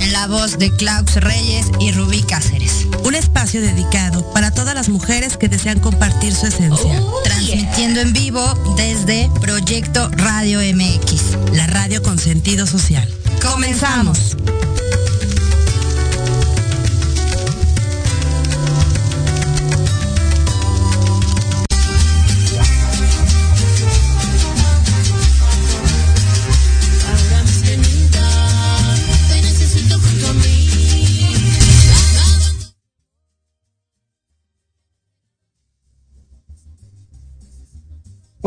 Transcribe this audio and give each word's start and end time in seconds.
en 0.00 0.12
la 0.12 0.26
voz 0.26 0.58
de 0.58 0.70
Klaus 0.70 1.14
Reyes 1.16 1.66
y 1.80 1.92
Rubí 1.92 2.22
Cáceres. 2.22 2.86
Un 3.04 3.14
espacio 3.14 3.60
dedicado 3.60 4.30
para 4.32 4.50
todas 4.50 4.74
las 4.74 4.88
mujeres 4.88 5.36
que 5.36 5.48
desean 5.48 5.80
compartir 5.80 6.34
su 6.34 6.46
esencia. 6.46 7.00
Oh, 7.00 7.22
Transmitiendo 7.24 8.00
en 8.00 8.12
vivo 8.12 8.42
desde 8.76 9.30
Proyecto 9.40 10.08
Radio 10.12 10.60
MX, 10.60 11.54
la 11.54 11.66
radio 11.66 12.02
con 12.02 12.18
sentido 12.18 12.66
social. 12.66 13.08
Comenzamos. 13.42 14.36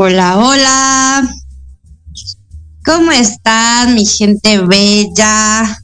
Hola, 0.04 0.40
hola. 0.40 1.30
¿Cómo 2.84 3.12
están, 3.12 3.94
mi 3.94 4.04
gente 4.04 4.58
bella? 4.58 5.78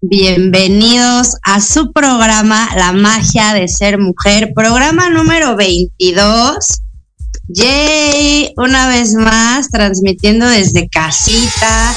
Bienvenidos 0.00 1.36
a 1.44 1.60
su 1.60 1.92
programa 1.92 2.70
La 2.74 2.90
magia 2.90 3.54
de 3.54 3.68
ser 3.68 4.00
mujer, 4.00 4.50
programa 4.52 5.10
número 5.10 5.54
22. 5.54 6.56
Yay, 7.46 8.52
una 8.56 8.88
vez 8.88 9.14
más 9.14 9.68
transmitiendo 9.68 10.46
desde 10.46 10.88
casita. 10.88 11.94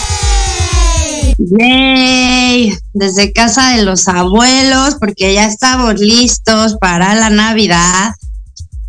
Yay, 1.39 2.77
desde 2.93 3.33
casa 3.33 3.71
de 3.71 3.85
los 3.85 4.07
abuelos 4.07 4.97
porque 4.99 5.33
ya 5.33 5.47
estamos 5.47 5.99
listos 5.99 6.77
para 6.79 7.15
la 7.15 7.31
Navidad. 7.31 8.11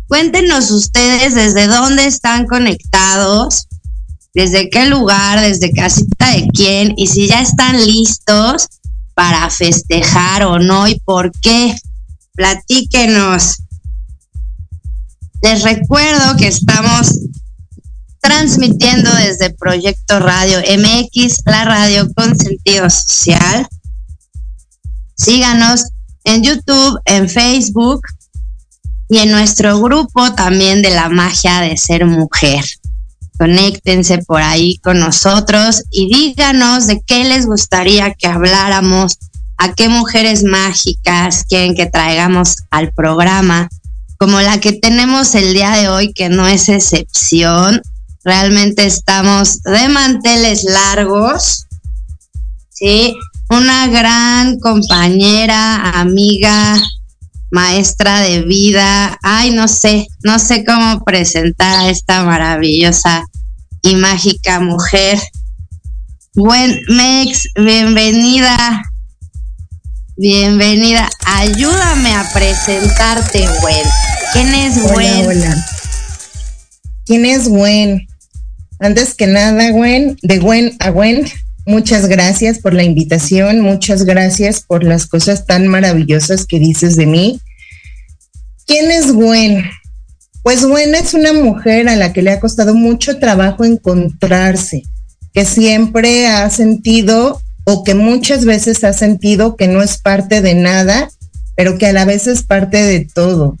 Cuéntenos 0.07 0.71
ustedes 0.71 1.35
desde 1.35 1.67
dónde 1.67 2.05
están 2.05 2.45
conectados, 2.45 3.67
desde 4.33 4.69
qué 4.69 4.85
lugar, 4.85 5.41
desde 5.41 5.71
casita 5.71 6.31
de 6.31 6.47
quién 6.53 6.93
y 6.95 7.07
si 7.07 7.27
ya 7.27 7.41
están 7.41 7.85
listos 7.85 8.67
para 9.13 9.49
festejar 9.49 10.43
o 10.43 10.59
no 10.59 10.87
y 10.87 10.99
por 11.01 11.31
qué. 11.41 11.75
Platíquenos. 12.33 13.57
Les 15.41 15.63
recuerdo 15.63 16.37
que 16.37 16.47
estamos 16.47 17.19
transmitiendo 18.21 19.13
desde 19.13 19.49
Proyecto 19.49 20.19
Radio 20.19 20.59
MX, 20.59 21.41
la 21.45 21.65
radio 21.65 22.07
con 22.13 22.37
sentido 22.37 22.89
social. 22.89 23.67
Síganos 25.15 25.83
en 26.23 26.43
YouTube, 26.43 26.99
en 27.05 27.27
Facebook, 27.27 28.01
y 29.09 29.19
en 29.19 29.31
nuestro 29.31 29.79
grupo 29.79 30.33
también 30.33 30.81
de 30.81 30.89
la 30.89 31.09
magia 31.09 31.61
de 31.61 31.77
ser 31.77 32.05
mujer. 32.05 32.63
Conéctense 33.37 34.17
por 34.19 34.41
ahí 34.41 34.77
con 34.77 34.99
nosotros 34.99 35.83
y 35.91 36.11
díganos 36.11 36.87
de 36.87 37.01
qué 37.05 37.23
les 37.23 37.45
gustaría 37.45 38.13
que 38.13 38.27
habláramos, 38.27 39.17
a 39.57 39.73
qué 39.73 39.89
mujeres 39.89 40.43
mágicas 40.43 41.45
quieren 41.47 41.75
que 41.75 41.85
traigamos 41.85 42.55
al 42.71 42.91
programa, 42.91 43.69
como 44.17 44.41
la 44.41 44.59
que 44.59 44.73
tenemos 44.73 45.35
el 45.35 45.53
día 45.53 45.71
de 45.71 45.87
hoy, 45.87 46.13
que 46.13 46.29
no 46.29 46.47
es 46.47 46.69
excepción. 46.69 47.81
Realmente 48.23 48.85
estamos 48.85 49.61
de 49.61 49.87
manteles 49.89 50.63
largos, 50.63 51.65
¿sí? 52.69 53.15
Una 53.49 53.87
gran 53.87 54.59
compañera, 54.59 55.91
amiga, 55.91 56.81
maestra 57.51 58.21
de 58.21 58.41
vida. 58.43 59.17
Ay, 59.21 59.51
no 59.51 59.67
sé, 59.67 60.07
no 60.23 60.39
sé 60.39 60.65
cómo 60.65 61.03
presentar 61.03 61.79
a 61.79 61.89
esta 61.89 62.23
maravillosa 62.23 63.23
y 63.81 63.95
mágica 63.95 64.59
mujer. 64.59 65.19
Gwen 66.35 66.79
Mex, 66.89 67.49
bienvenida. 67.55 68.83
Bienvenida. 70.15 71.09
Ayúdame 71.25 72.15
a 72.15 72.27
presentarte, 72.33 73.45
Gwen. 73.61 73.87
¿Quién 74.33 74.53
es 74.53 74.81
Gwen? 74.81 75.27
Hola, 75.27 75.65
¿Quién 77.05 77.25
es 77.25 77.47
Gwen? 77.47 78.07
Antes 78.79 79.15
que 79.15 79.27
nada, 79.27 79.71
Gwen, 79.71 80.17
de 80.21 80.39
Gwen 80.39 80.75
a 80.79 80.89
Gwen, 80.89 81.27
Muchas 81.67 82.07
gracias 82.07 82.59
por 82.59 82.73
la 82.73 82.83
invitación, 82.83 83.59
muchas 83.59 84.05
gracias 84.05 84.61
por 84.61 84.85
las 84.85 85.05
cosas 85.05 85.45
tan 85.45 85.67
maravillosas 85.67 86.45
que 86.45 86.59
dices 86.59 86.95
de 86.95 87.05
mí. 87.05 87.41
¿Quién 88.65 88.89
es 88.89 89.11
Gwen? 89.11 89.65
Pues 90.43 90.65
Gwen 90.65 90.95
es 90.95 91.13
una 91.13 91.33
mujer 91.33 91.89
a 91.89 91.97
la 91.97 92.13
que 92.13 92.21
le 92.21 92.31
ha 92.31 92.39
costado 92.39 92.73
mucho 92.73 93.19
trabajo 93.19 93.65
encontrarse, 93.65 94.83
que 95.33 95.43
siempre 95.43 96.27
ha 96.27 96.49
sentido 96.49 97.41
o 97.65 97.83
que 97.83 97.95
muchas 97.95 98.45
veces 98.45 98.85
ha 98.85 98.93
sentido 98.93 99.57
que 99.57 99.67
no 99.67 99.83
es 99.83 99.97
parte 99.97 100.41
de 100.41 100.53
nada, 100.53 101.09
pero 101.57 101.77
que 101.77 101.87
a 101.87 101.91
la 101.91 102.05
vez 102.05 102.27
es 102.27 102.43
parte 102.43 102.81
de 102.81 103.09
todo, 103.13 103.57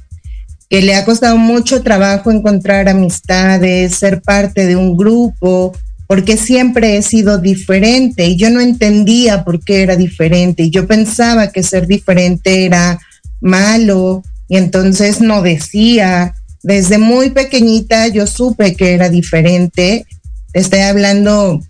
que 0.69 0.81
le 0.81 0.95
ha 0.95 1.03
costado 1.03 1.35
mucho 1.35 1.83
trabajo 1.83 2.31
encontrar 2.31 2.87
amistades, 2.87 3.95
ser 3.95 4.21
parte 4.21 4.65
de 4.65 4.77
un 4.77 4.95
grupo, 4.95 5.73
porque 6.07 6.37
siempre 6.37 6.97
he 6.97 7.01
sido 7.01 7.37
diferente 7.37 8.25
y 8.25 8.37
yo 8.37 8.49
no 8.49 8.61
entendía 8.61 9.43
por 9.43 9.63
qué 9.63 9.83
era 9.83 9.97
diferente 9.97 10.63
y 10.63 10.69
yo 10.69 10.87
pensaba 10.87 11.51
que 11.51 11.63
ser 11.63 11.85
diferente 11.85 12.65
era 12.65 12.99
malo 13.41 14.23
y 14.47 14.55
entonces 14.55 15.19
no 15.21 15.41
decía. 15.41 16.33
Desde 16.63 16.97
muy 16.97 17.29
pequeñita 17.29 18.07
yo 18.07 18.25
supe 18.25 18.75
que 18.75 18.93
era 18.93 19.09
diferente. 19.09 20.05
Estoy 20.53 20.79
hablando 20.79 21.61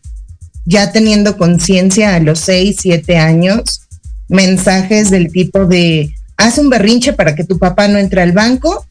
ya 0.65 0.91
teniendo 0.91 1.37
conciencia 1.37 2.15
a 2.15 2.19
los 2.19 2.39
seis, 2.39 2.77
siete 2.79 3.17
años, 3.17 3.81
mensajes 4.27 5.09
del 5.09 5.31
tipo 5.31 5.65
de, 5.65 6.13
haz 6.35 6.57
un 6.57 6.69
berrinche 6.69 7.13
para 7.13 7.35
que 7.35 7.43
tu 7.43 7.57
papá 7.57 7.87
no 7.87 7.97
entre 7.97 8.21
al 8.21 8.33
banco. 8.33 8.85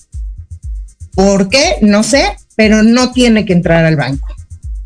¿Por 1.14 1.48
qué? 1.48 1.76
No 1.82 2.02
sé, 2.02 2.36
pero 2.56 2.82
no 2.82 3.12
tiene 3.12 3.44
que 3.44 3.52
entrar 3.52 3.84
al 3.84 3.96
banco 3.96 4.35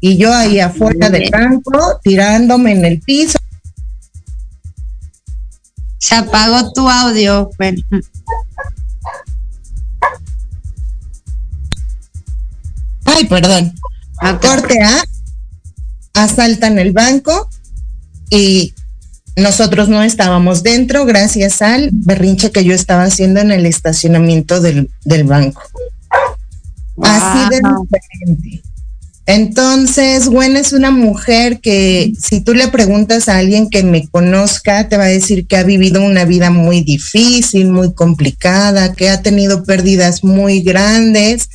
y 0.01 0.17
yo 0.17 0.33
ahí 0.33 0.61
afuera 0.61 1.11
del 1.11 1.31
banco 1.31 2.01
tirándome 2.03 2.73
en 2.73 2.85
el 2.85 3.01
piso. 3.01 3.39
Se 5.99 6.15
apagó 6.15 6.73
tu 6.73 6.89
audio. 6.89 7.51
Ay, 13.05 13.27
perdón. 13.29 13.75
A 14.23 14.39
corte 14.39 14.83
A, 14.83 15.05
asaltan 16.15 16.79
el 16.79 16.93
banco 16.93 17.49
y 18.31 18.75
nosotros 19.37 19.89
no 19.89 20.03
estábamos 20.03 20.63
dentro 20.63 21.05
gracias 21.05 21.63
al 21.63 21.91
berrinche 21.93 22.51
que 22.51 22.65
yo 22.65 22.75
estaba 22.75 23.05
haciendo 23.05 23.41
en 23.41 23.51
el 23.51 23.67
estacionamiento 23.67 24.61
del, 24.61 24.89
banco. 25.25 25.63
Así 27.03 27.49
de 27.51 27.61
diferente. 27.61 28.70
Entonces, 29.33 30.27
Gwen 30.29 30.57
es 30.57 30.73
una 30.73 30.91
mujer 30.91 31.61
que 31.61 32.13
si 32.21 32.41
tú 32.41 32.53
le 32.53 32.67
preguntas 32.67 33.29
a 33.29 33.39
alguien 33.39 33.71
que 33.71 33.85
me 33.85 34.09
conozca, 34.09 34.89
te 34.89 34.97
va 34.97 35.05
a 35.05 35.07
decir 35.07 35.47
que 35.47 35.57
ha 35.57 35.63
vivido 35.63 36.03
una 36.03 36.25
vida 36.25 36.51
muy 36.51 36.83
difícil, 36.83 37.71
muy 37.71 37.95
complicada, 37.95 38.93
que 38.93 39.09
ha 39.09 39.23
tenido 39.23 39.63
pérdidas 39.63 40.25
muy 40.25 40.63
grandes. 40.63 41.49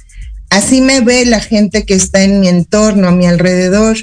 Así 0.50 0.80
me 0.80 1.02
ve 1.02 1.26
la 1.26 1.42
gente 1.42 1.86
que 1.86 1.96
está 1.96 2.24
en 2.24 2.40
mi 2.40 2.48
entorno, 2.48 3.10
a 3.10 3.12
mi 3.12 3.26
alrededor. 3.26 3.98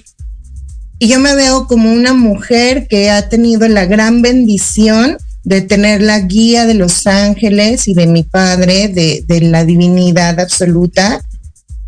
Y 0.98 1.08
yo 1.08 1.18
me 1.18 1.34
veo 1.34 1.66
como 1.66 1.90
una 1.90 2.12
mujer 2.12 2.88
que 2.88 3.08
ha 3.08 3.30
tenido 3.30 3.66
la 3.68 3.86
gran 3.86 4.20
bendición 4.20 5.16
de 5.44 5.62
tener 5.62 6.02
la 6.02 6.20
guía 6.20 6.66
de 6.66 6.74
los 6.74 7.06
ángeles 7.06 7.88
y 7.88 7.94
de 7.94 8.06
mi 8.06 8.22
padre, 8.22 8.88
de, 8.88 9.24
de 9.26 9.40
la 9.40 9.64
divinidad 9.64 10.38
absoluta, 10.40 11.22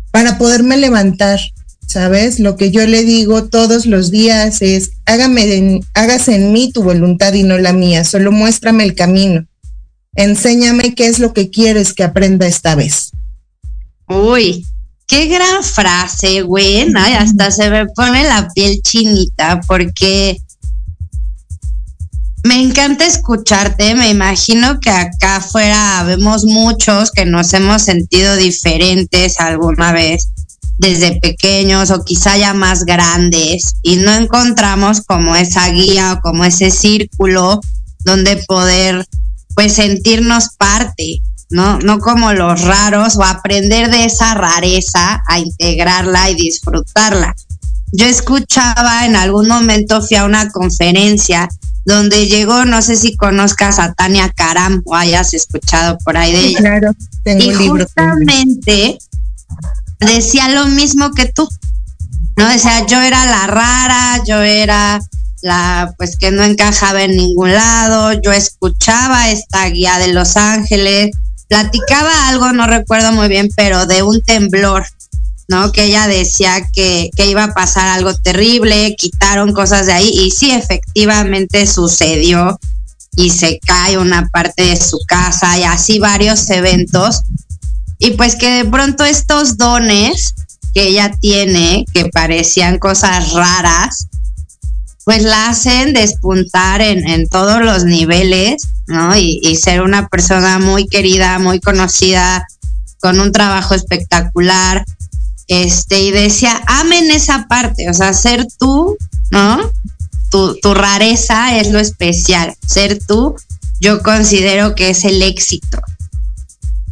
para 0.09 0.39
poderme 0.39 0.77
levantar 0.77 1.39
¿sabes? 1.87 2.39
Lo 2.39 2.55
que 2.55 2.71
yo 2.71 2.85
le 2.85 3.03
digo 3.03 3.45
todos 3.45 3.85
los 3.85 4.11
días 4.11 4.61
es, 4.61 4.91
hágame 5.05 5.81
hágase 5.93 6.35
en 6.35 6.51
mí 6.51 6.71
tu 6.71 6.83
voluntad 6.83 7.33
y 7.33 7.43
no 7.43 7.57
la 7.57 7.73
mía, 7.73 8.03
solo 8.03 8.31
muéstrame 8.31 8.83
el 8.83 8.95
camino. 8.95 9.45
enséñame 10.15 10.95
qué 10.95 11.07
es 11.07 11.19
lo 11.19 11.33
que 11.33 11.49
quieres 11.49 11.93
que 11.93 12.03
aprenda 12.03 12.47
esta 12.47 12.75
vez. 12.75 13.11
Uy, 14.07 14.65
qué 15.07 15.27
gran 15.27 15.63
frase, 15.63 16.41
güey. 16.41 16.89
hasta 16.95 17.51
se 17.51 17.69
me 17.69 17.85
pone 17.87 18.23
la 18.23 18.47
piel 18.53 18.81
chinita 18.81 19.59
porque 19.67 20.37
me 22.43 22.61
encanta 22.61 23.05
escucharte. 23.05 23.95
Me 23.95 24.09
imagino 24.09 24.79
que 24.79 24.89
acá 24.89 25.37
afuera 25.37 26.03
vemos 26.03 26.45
muchos 26.45 27.11
que 27.11 27.25
nos 27.25 27.53
hemos 27.53 27.81
sentido 27.81 28.37
diferentes 28.37 29.39
alguna 29.39 29.91
vez 29.91 30.29
desde 30.77 31.19
pequeños 31.19 31.91
o 31.91 32.03
quizá 32.03 32.37
ya 32.37 32.53
más 32.53 32.83
grandes 32.83 33.75
y 33.81 33.97
no 33.97 34.13
encontramos 34.13 35.01
como 35.01 35.35
esa 35.35 35.67
guía 35.69 36.13
o 36.13 36.21
como 36.21 36.43
ese 36.43 36.71
círculo 36.71 37.61
donde 37.99 38.37
poder 38.47 39.05
pues 39.55 39.73
sentirnos 39.73 40.49
parte, 40.57 41.19
¿no? 41.49 41.79
No 41.79 41.99
como 41.99 42.33
los 42.33 42.61
raros 42.61 43.15
o 43.15 43.23
aprender 43.23 43.89
de 43.89 44.05
esa 44.05 44.33
rareza 44.33 45.21
a 45.27 45.39
integrarla 45.39 46.29
y 46.29 46.35
disfrutarla. 46.35 47.33
Yo 47.93 48.05
escuchaba 48.05 49.05
en 49.05 49.15
algún 49.15 49.47
momento, 49.47 50.01
fui 50.01 50.17
a 50.17 50.25
una 50.25 50.49
conferencia 50.49 51.47
donde 51.85 52.27
llegó, 52.27 52.65
no 52.65 52.81
sé 52.81 52.97
si 52.97 53.15
conozcas 53.15 53.79
a 53.79 53.93
Tania 53.93 54.29
Karam 54.35 54.81
o 54.85 54.95
hayas 54.95 55.33
escuchado 55.33 55.97
por 55.99 56.17
ahí 56.17 56.33
de 56.33 56.45
ella. 56.47 56.59
Claro, 56.59 56.91
tengo 57.23 57.43
y 57.43 57.49
un 57.49 57.57
libro. 57.57 57.85
Justamente 57.85 58.97
decía 59.99 60.49
lo 60.49 60.67
mismo 60.67 61.11
que 61.11 61.25
tú, 61.25 61.47
¿no? 62.37 62.53
O 62.53 62.59
sea, 62.59 62.85
yo 62.85 63.01
era 63.01 63.25
la 63.25 63.47
rara, 63.47 64.23
yo 64.27 64.41
era 64.41 64.99
la 65.41 65.93
pues 65.97 66.17
que 66.17 66.31
no 66.31 66.43
encajaba 66.43 67.03
en 67.03 67.15
ningún 67.15 67.53
lado, 67.53 68.13
yo 68.13 68.31
escuchaba 68.31 69.29
esta 69.29 69.67
guía 69.69 69.99
de 69.99 70.07
Los 70.07 70.37
Ángeles, 70.37 71.11
platicaba 71.47 72.27
algo, 72.29 72.51
no 72.51 72.65
recuerdo 72.67 73.11
muy 73.11 73.27
bien, 73.27 73.49
pero 73.55 73.85
de 73.85 74.01
un 74.01 74.21
temblor, 74.21 74.85
¿no? 75.47 75.71
Que 75.71 75.85
ella 75.85 76.07
decía 76.07 76.65
que, 76.73 77.09
que 77.15 77.27
iba 77.27 77.43
a 77.43 77.53
pasar 77.53 77.87
algo 77.87 78.15
terrible, 78.15 78.95
quitaron 78.97 79.53
cosas 79.53 79.85
de 79.85 79.93
ahí 79.93 80.09
y 80.09 80.31
sí, 80.31 80.51
efectivamente 80.51 81.67
sucedió 81.67 82.59
y 83.15 83.29
se 83.29 83.59
cae 83.65 83.97
una 83.97 84.27
parte 84.27 84.63
de 84.63 84.77
su 84.77 84.99
casa 85.07 85.57
y 85.57 85.63
así 85.63 85.99
varios 85.99 86.49
eventos. 86.49 87.21
Y 87.99 88.11
pues 88.11 88.35
que 88.35 88.49
de 88.49 88.65
pronto 88.65 89.03
estos 89.03 89.57
dones 89.57 90.33
que 90.73 90.87
ella 90.89 91.11
tiene, 91.21 91.85
que 91.93 92.05
parecían 92.05 92.79
cosas 92.79 93.31
raras, 93.31 94.07
pues 95.05 95.23
la 95.23 95.49
hacen 95.49 95.93
despuntar 95.93 96.81
en, 96.81 97.07
en 97.07 97.29
todos 97.29 97.61
los 97.61 97.85
niveles, 97.85 98.63
¿no? 98.87 99.15
Y, 99.15 99.55
ser 99.55 99.81
una 99.81 100.07
persona 100.07 100.59
muy 100.59 100.87
querida, 100.87 101.39
muy 101.39 101.59
conocida, 101.59 102.45
con 102.99 103.19
un 103.19 103.31
trabajo 103.31 103.75
espectacular. 103.75 104.83
Este, 105.47 106.01
y 106.01 106.11
decía, 106.11 106.59
amen 106.65 107.11
esa 107.11 107.47
parte, 107.47 107.87
o 107.89 107.93
sea, 107.93 108.13
ser 108.13 108.47
tú, 108.57 108.97
¿no? 109.29 109.59
Tu, 110.31 110.55
tu 110.55 110.73
rareza 110.73 111.57
es 111.57 111.69
lo 111.69 111.79
especial. 111.79 112.55
Ser 112.67 112.99
tú, 113.07 113.35
yo 113.79 114.01
considero 114.01 114.73
que 114.73 114.89
es 114.89 115.05
el 115.05 115.21
éxito. 115.21 115.79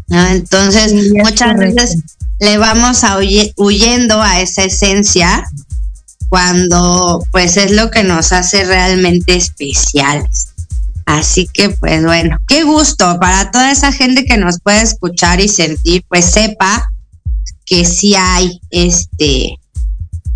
¿No? 0.08 0.28
Entonces, 0.28 0.92
sí, 0.92 1.12
muchas 1.14 1.58
veces 1.58 1.98
le 2.40 2.58
vamos 2.58 3.04
a 3.04 3.18
huye, 3.18 3.54
huyendo 3.58 4.22
a 4.22 4.42
esa 4.42 4.64
esencia 4.64 5.46
cuando 6.30 7.24
pues 7.32 7.58
es 7.58 7.72
lo 7.72 7.92
que 7.92 8.04
nos 8.04 8.32
hace 8.32 8.66
realmente 8.66 9.36
especiales. 9.36 10.50
Así 11.06 11.48
que 11.54 11.70
pues 11.70 12.04
bueno, 12.04 12.38
qué 12.48 12.64
gusto 12.64 13.20
para 13.20 13.52
toda 13.52 13.72
esa 13.72 13.92
gente 13.92 14.26
que 14.26 14.38
nos 14.38 14.60
puede 14.62 14.82
escuchar 14.82 15.42
y 15.42 15.48
sentir, 15.48 16.04
pues 16.08 16.26
sepa 16.26 16.90
que 17.66 17.86
sí 17.86 18.16
hay 18.16 18.60
este 18.72 19.60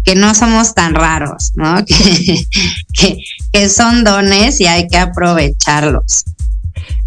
que 0.03 0.15
no 0.15 0.33
somos 0.33 0.73
tan 0.73 0.95
raros, 0.95 1.51
¿no? 1.55 1.83
Que, 1.85 2.45
que, 2.93 3.17
que 3.51 3.69
son 3.69 4.05
dones 4.05 4.61
y 4.61 4.67
hay 4.67 4.87
que 4.87 4.97
aprovecharlos. 4.97 6.23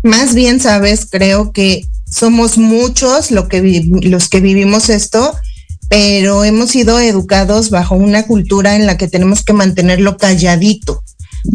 Más 0.02 0.34
bien, 0.34 0.60
sabes, 0.60 1.06
creo 1.10 1.52
que 1.52 1.86
somos 2.10 2.58
muchos 2.58 3.30
los 3.30 3.48
que 3.48 4.40
vivimos 4.40 4.88
esto 4.90 5.34
pero 5.90 6.44
hemos 6.44 6.70
sido 6.70 7.00
educados 7.00 7.70
bajo 7.70 7.96
una 7.96 8.22
cultura 8.22 8.76
en 8.76 8.86
la 8.86 8.96
que 8.96 9.08
tenemos 9.08 9.42
que 9.42 9.52
mantenerlo 9.52 10.18
calladito, 10.18 11.02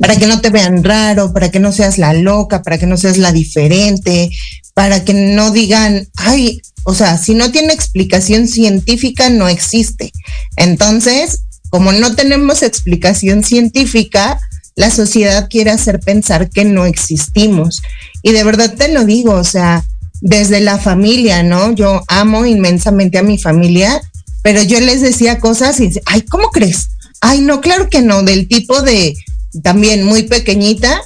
para 0.01 0.17
que 0.17 0.27
no 0.27 0.41
te 0.41 0.49
vean 0.49 0.83
raro, 0.83 1.31
para 1.31 1.49
que 1.51 1.61
no 1.61 1.71
seas 1.71 1.97
la 1.97 2.11
loca, 2.11 2.61
para 2.61 2.77
que 2.77 2.85
no 2.85 2.97
seas 2.97 3.17
la 3.17 3.31
diferente, 3.31 4.29
para 4.73 5.05
que 5.05 5.13
no 5.13 5.51
digan, 5.51 6.09
ay, 6.17 6.61
o 6.83 6.93
sea, 6.93 7.17
si 7.17 7.33
no 7.33 7.49
tiene 7.53 7.71
explicación 7.71 8.49
científica, 8.49 9.29
no 9.29 9.47
existe. 9.47 10.11
Entonces, 10.57 11.43
como 11.69 11.93
no 11.93 12.13
tenemos 12.17 12.61
explicación 12.61 13.41
científica, 13.41 14.41
la 14.75 14.91
sociedad 14.91 15.47
quiere 15.49 15.71
hacer 15.71 16.01
pensar 16.01 16.49
que 16.49 16.65
no 16.65 16.85
existimos. 16.85 17.81
Y 18.21 18.33
de 18.33 18.43
verdad 18.43 18.73
te 18.73 18.89
lo 18.89 19.05
digo, 19.05 19.31
o 19.31 19.45
sea, 19.45 19.85
desde 20.21 20.59
la 20.61 20.77
familia, 20.77 21.43
¿no? 21.43 21.73
Yo 21.73 22.03
amo 22.07 22.45
inmensamente 22.45 23.17
a 23.17 23.23
mi 23.23 23.37
familia 23.37 24.01
pero 24.45 24.61
yo 24.61 24.79
les 24.79 25.01
decía 25.01 25.39
cosas 25.39 25.79
y, 25.79 25.89
ay, 26.05 26.21
¿cómo 26.21 26.51
crees? 26.51 26.89
Ay, 27.19 27.41
no, 27.41 27.61
claro 27.61 27.89
que 27.89 28.03
no, 28.03 28.21
del 28.21 28.47
tipo 28.47 28.83
de, 28.83 29.17
también 29.63 30.03
muy 30.03 30.21
pequeñita, 30.21 31.01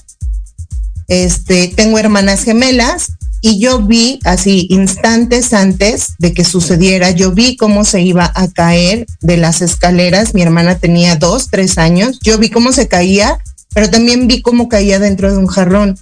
este, 1.07 1.69
tengo 1.69 1.97
hermanas 1.97 2.43
gemelas 2.43 3.13
y 3.39 3.57
yo 3.57 3.81
vi 3.81 4.19
así 4.25 4.67
instantes 4.69 5.53
antes 5.53 6.15
de 6.17 6.33
que 6.33 6.43
sucediera, 6.43 7.11
yo 7.11 7.31
vi 7.31 7.55
cómo 7.55 7.85
se 7.85 8.01
iba 8.01 8.29
a 8.35 8.49
caer 8.49 9.05
de 9.21 9.37
las 9.37 9.61
escaleras, 9.61 10.33
mi 10.33 10.41
hermana 10.41 10.77
tenía 10.77 11.15
dos, 11.15 11.47
tres 11.49 11.77
años, 11.77 12.19
yo 12.21 12.39
vi 12.39 12.49
cómo 12.49 12.73
se 12.73 12.89
caía, 12.89 13.39
pero 13.73 13.89
también 13.89 14.27
vi 14.27 14.41
cómo 14.41 14.67
caía 14.67 14.99
dentro 14.99 15.31
de 15.31 15.37
un 15.37 15.47
jarrón. 15.47 15.97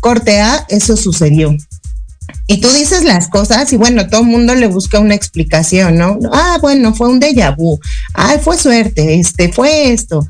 Corte 0.00 0.42
A, 0.42 0.66
eso 0.68 0.98
sucedió. 0.98 1.56
Y 2.52 2.58
tú 2.58 2.68
dices 2.68 3.02
las 3.02 3.28
cosas 3.28 3.72
y 3.72 3.78
bueno, 3.78 4.08
todo 4.08 4.20
el 4.20 4.26
mundo 4.26 4.54
le 4.54 4.66
busca 4.66 4.98
una 4.98 5.14
explicación, 5.14 5.96
¿no? 5.96 6.18
Ah, 6.34 6.58
bueno, 6.60 6.94
fue 6.94 7.08
un 7.08 7.18
déjà 7.18 7.56
vu. 7.56 7.80
Ah, 8.12 8.36
fue 8.44 8.58
suerte, 8.58 9.14
este, 9.18 9.50
fue 9.50 9.90
esto. 9.90 10.28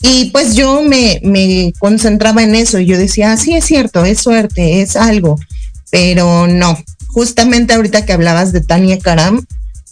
Y 0.00 0.30
pues 0.30 0.54
yo 0.54 0.80
me, 0.80 1.20
me 1.22 1.74
concentraba 1.78 2.42
en 2.42 2.54
eso 2.54 2.78
y 2.78 2.86
yo 2.86 2.96
decía, 2.96 3.32
ah, 3.32 3.36
sí 3.36 3.52
es 3.52 3.66
cierto, 3.66 4.06
es 4.06 4.18
suerte, 4.18 4.80
es 4.80 4.96
algo. 4.96 5.38
Pero 5.90 6.46
no, 6.46 6.82
justamente 7.08 7.74
ahorita 7.74 8.06
que 8.06 8.14
hablabas 8.14 8.50
de 8.52 8.62
Tania 8.62 8.98
Karam, 8.98 9.44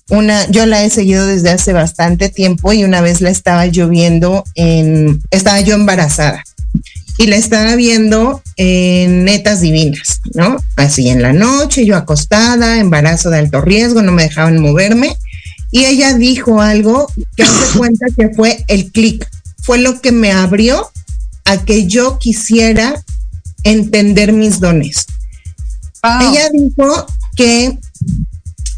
una, 0.08 0.50
yo 0.50 0.64
la 0.64 0.82
he 0.82 0.88
seguido 0.88 1.26
desde 1.26 1.50
hace 1.50 1.74
bastante 1.74 2.30
tiempo 2.30 2.72
y 2.72 2.84
una 2.84 3.02
vez 3.02 3.20
la 3.20 3.28
estaba 3.28 3.66
yo 3.66 3.90
viendo 3.90 4.44
en, 4.54 5.20
estaba 5.30 5.60
yo 5.60 5.74
embarazada 5.74 6.42
y 7.18 7.26
la 7.26 7.36
estaba 7.36 7.76
viendo 7.76 8.42
en 8.56 9.24
netas 9.24 9.60
divinas, 9.60 10.20
¿no? 10.34 10.56
Así 10.76 11.08
en 11.08 11.22
la 11.22 11.32
noche, 11.32 11.86
yo 11.86 11.96
acostada, 11.96 12.78
embarazo 12.78 13.30
de 13.30 13.38
alto 13.38 13.60
riesgo, 13.60 14.02
no 14.02 14.12
me 14.12 14.24
dejaban 14.24 14.60
moverme. 14.60 15.16
Y 15.70 15.84
ella 15.84 16.14
dijo 16.14 16.60
algo 16.60 17.10
que 17.36 17.42
hace 17.42 17.64
cuenta 17.78 18.06
que 18.16 18.30
fue 18.34 18.64
el 18.68 18.92
clic, 18.92 19.28
fue 19.62 19.78
lo 19.78 20.00
que 20.00 20.12
me 20.12 20.32
abrió 20.32 20.90
a 21.44 21.64
que 21.64 21.86
yo 21.86 22.18
quisiera 22.18 23.02
entender 23.64 24.32
mis 24.32 24.60
dones. 24.60 25.06
Wow. 26.02 26.30
Ella 26.30 26.50
dijo 26.52 27.06
que 27.34 27.78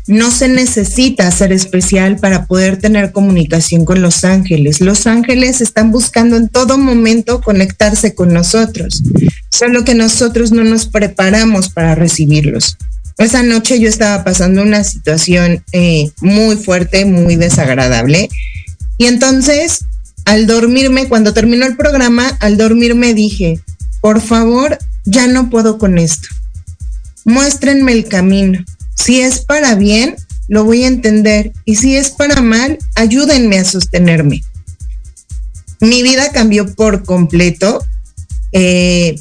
no 0.09 0.31
se 0.31 0.49
necesita 0.49 1.31
ser 1.31 1.53
especial 1.53 2.17
para 2.17 2.47
poder 2.47 2.79
tener 2.79 3.13
comunicación 3.13 3.85
con 3.85 4.01
los 4.01 4.25
ángeles. 4.25 4.81
Los 4.81 5.07
ángeles 5.07 5.61
están 5.61 5.91
buscando 5.91 6.37
en 6.37 6.49
todo 6.49 6.79
momento 6.79 7.43
conectarse 7.43 8.15
con 8.15 8.33
nosotros, 8.33 9.03
solo 9.51 9.85
que 9.85 9.95
nosotros 9.95 10.51
no 10.51 10.65
nos 10.65 10.87
preparamos 10.87 11.69
para 11.69 11.95
recibirlos. 11.95 12.79
Esa 13.19 13.43
noche 13.43 13.79
yo 13.81 13.89
estaba 13.89 14.25
pasando 14.25 14.63
una 14.63 14.83
situación 14.83 15.63
eh, 15.73 16.11
muy 16.23 16.57
fuerte, 16.57 17.05
muy 17.05 17.37
desagradable. 17.37 18.31
Y 18.97 19.07
entonces, 19.07 19.85
al 20.25 20.47
dormirme, 20.47 21.09
cuando 21.09 21.35
terminó 21.35 21.67
el 21.67 21.77
programa, 21.77 22.29
al 22.41 22.57
dormirme 22.57 23.13
dije, 23.13 23.61
por 24.01 24.23
favor, 24.23 24.79
ya 25.05 25.27
no 25.27 25.51
puedo 25.51 25.77
con 25.77 25.99
esto. 25.99 26.29
Muéstrenme 27.27 27.93
el 27.93 28.07
camino 28.07 28.65
si 28.99 29.21
es 29.21 29.41
para 29.41 29.75
bien, 29.75 30.17
lo 30.49 30.65
voy 30.65 30.85
a 30.85 30.89
entender. 30.89 31.53
Y 31.65 31.77
si 31.77 31.97
es 31.97 32.11
para 32.11 32.43
mal, 32.43 32.79
ayúdenme 32.95 33.59
a 33.59 33.65
sostenerme. 33.65 34.43
Mi 35.81 36.03
vida 36.03 36.33
cambió 36.33 36.75
por 36.75 37.05
completo. 37.05 37.85
Eh, 38.53 39.21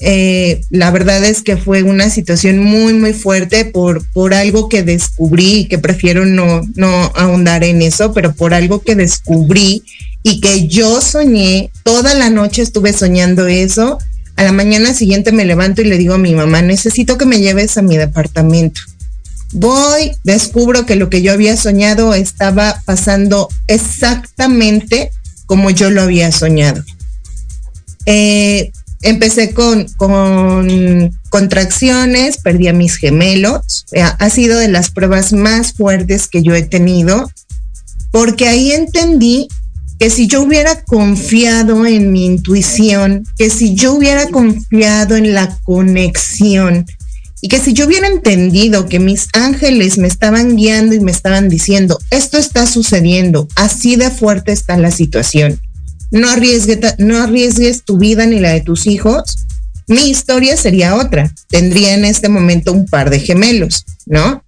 eh, 0.00 0.60
la 0.70 0.92
verdad 0.92 1.24
es 1.24 1.42
que 1.42 1.56
fue 1.56 1.82
una 1.82 2.08
situación 2.08 2.58
muy, 2.58 2.92
muy 2.92 3.12
fuerte 3.12 3.64
por, 3.64 4.06
por 4.12 4.32
algo 4.32 4.68
que 4.68 4.84
descubrí 4.84 5.60
y 5.60 5.64
que 5.64 5.78
prefiero 5.78 6.24
no, 6.24 6.62
no 6.76 7.12
ahondar 7.16 7.64
en 7.64 7.82
eso, 7.82 8.12
pero 8.12 8.32
por 8.32 8.54
algo 8.54 8.80
que 8.80 8.94
descubrí 8.94 9.82
y 10.22 10.40
que 10.40 10.68
yo 10.68 11.00
soñé, 11.00 11.72
toda 11.82 12.14
la 12.14 12.30
noche 12.30 12.62
estuve 12.62 12.92
soñando 12.92 13.46
eso 13.46 13.98
A 14.36 14.42
la 14.42 14.52
mañana 14.52 14.94
siguiente 14.94 15.32
me 15.32 15.44
levanto 15.44 15.80
y 15.80 15.86
le 15.86 15.98
digo 15.98 16.14
a 16.14 16.18
mi 16.18 16.34
mamá, 16.34 16.62
necesito 16.62 17.18
que 17.18 17.26
me 17.26 17.40
lleves 17.40 17.76
a 17.76 17.82
mi 17.82 17.96
departamento. 17.96 18.80
Voy, 19.52 20.12
descubro 20.24 20.84
que 20.84 20.96
lo 20.96 21.08
que 21.08 21.22
yo 21.22 21.32
había 21.32 21.56
soñado 21.56 22.14
estaba 22.14 22.82
pasando 22.84 23.48
exactamente 23.66 25.10
como 25.46 25.70
yo 25.70 25.90
lo 25.90 26.02
había 26.02 26.30
soñado. 26.30 26.84
Eh, 28.04 28.70
empecé 29.02 29.54
con, 29.54 29.86
con 29.96 31.18
contracciones, 31.30 32.38
perdí 32.38 32.68
a 32.68 32.72
mis 32.72 32.96
gemelos. 32.96 33.86
Eh, 33.92 34.02
ha 34.02 34.30
sido 34.30 34.58
de 34.58 34.68
las 34.68 34.90
pruebas 34.90 35.32
más 35.32 35.72
fuertes 35.72 36.28
que 36.28 36.42
yo 36.42 36.54
he 36.54 36.62
tenido, 36.62 37.30
porque 38.10 38.48
ahí 38.48 38.72
entendí 38.72 39.48
que 39.98 40.10
si 40.10 40.28
yo 40.28 40.42
hubiera 40.42 40.82
confiado 40.84 41.84
en 41.86 42.12
mi 42.12 42.24
intuición, 42.24 43.24
que 43.36 43.50
si 43.50 43.74
yo 43.74 43.94
hubiera 43.94 44.28
confiado 44.28 45.16
en 45.16 45.34
la 45.34 45.58
conexión, 45.64 46.86
y 47.40 47.48
que 47.48 47.60
si 47.60 47.72
yo 47.72 47.86
hubiera 47.86 48.06
entendido 48.08 48.86
que 48.86 48.98
mis 48.98 49.28
ángeles 49.32 49.98
me 49.98 50.08
estaban 50.08 50.56
guiando 50.56 50.94
y 50.94 51.00
me 51.00 51.10
estaban 51.10 51.48
diciendo, 51.48 51.98
esto 52.10 52.38
está 52.38 52.66
sucediendo, 52.66 53.48
así 53.54 53.96
de 53.96 54.10
fuerte 54.10 54.52
está 54.52 54.76
la 54.76 54.90
situación, 54.90 55.60
no, 56.10 56.28
no 56.98 57.18
arriesgues 57.22 57.84
tu 57.84 57.98
vida 57.98 58.26
ni 58.26 58.40
la 58.40 58.50
de 58.50 58.60
tus 58.60 58.86
hijos, 58.86 59.36
mi 59.88 60.10
historia 60.10 60.56
sería 60.56 60.94
otra. 60.94 61.32
Tendría 61.48 61.94
en 61.94 62.04
este 62.04 62.28
momento 62.28 62.72
un 62.72 62.86
par 62.86 63.08
de 63.08 63.20
gemelos, 63.20 63.84
¿no? 64.06 64.44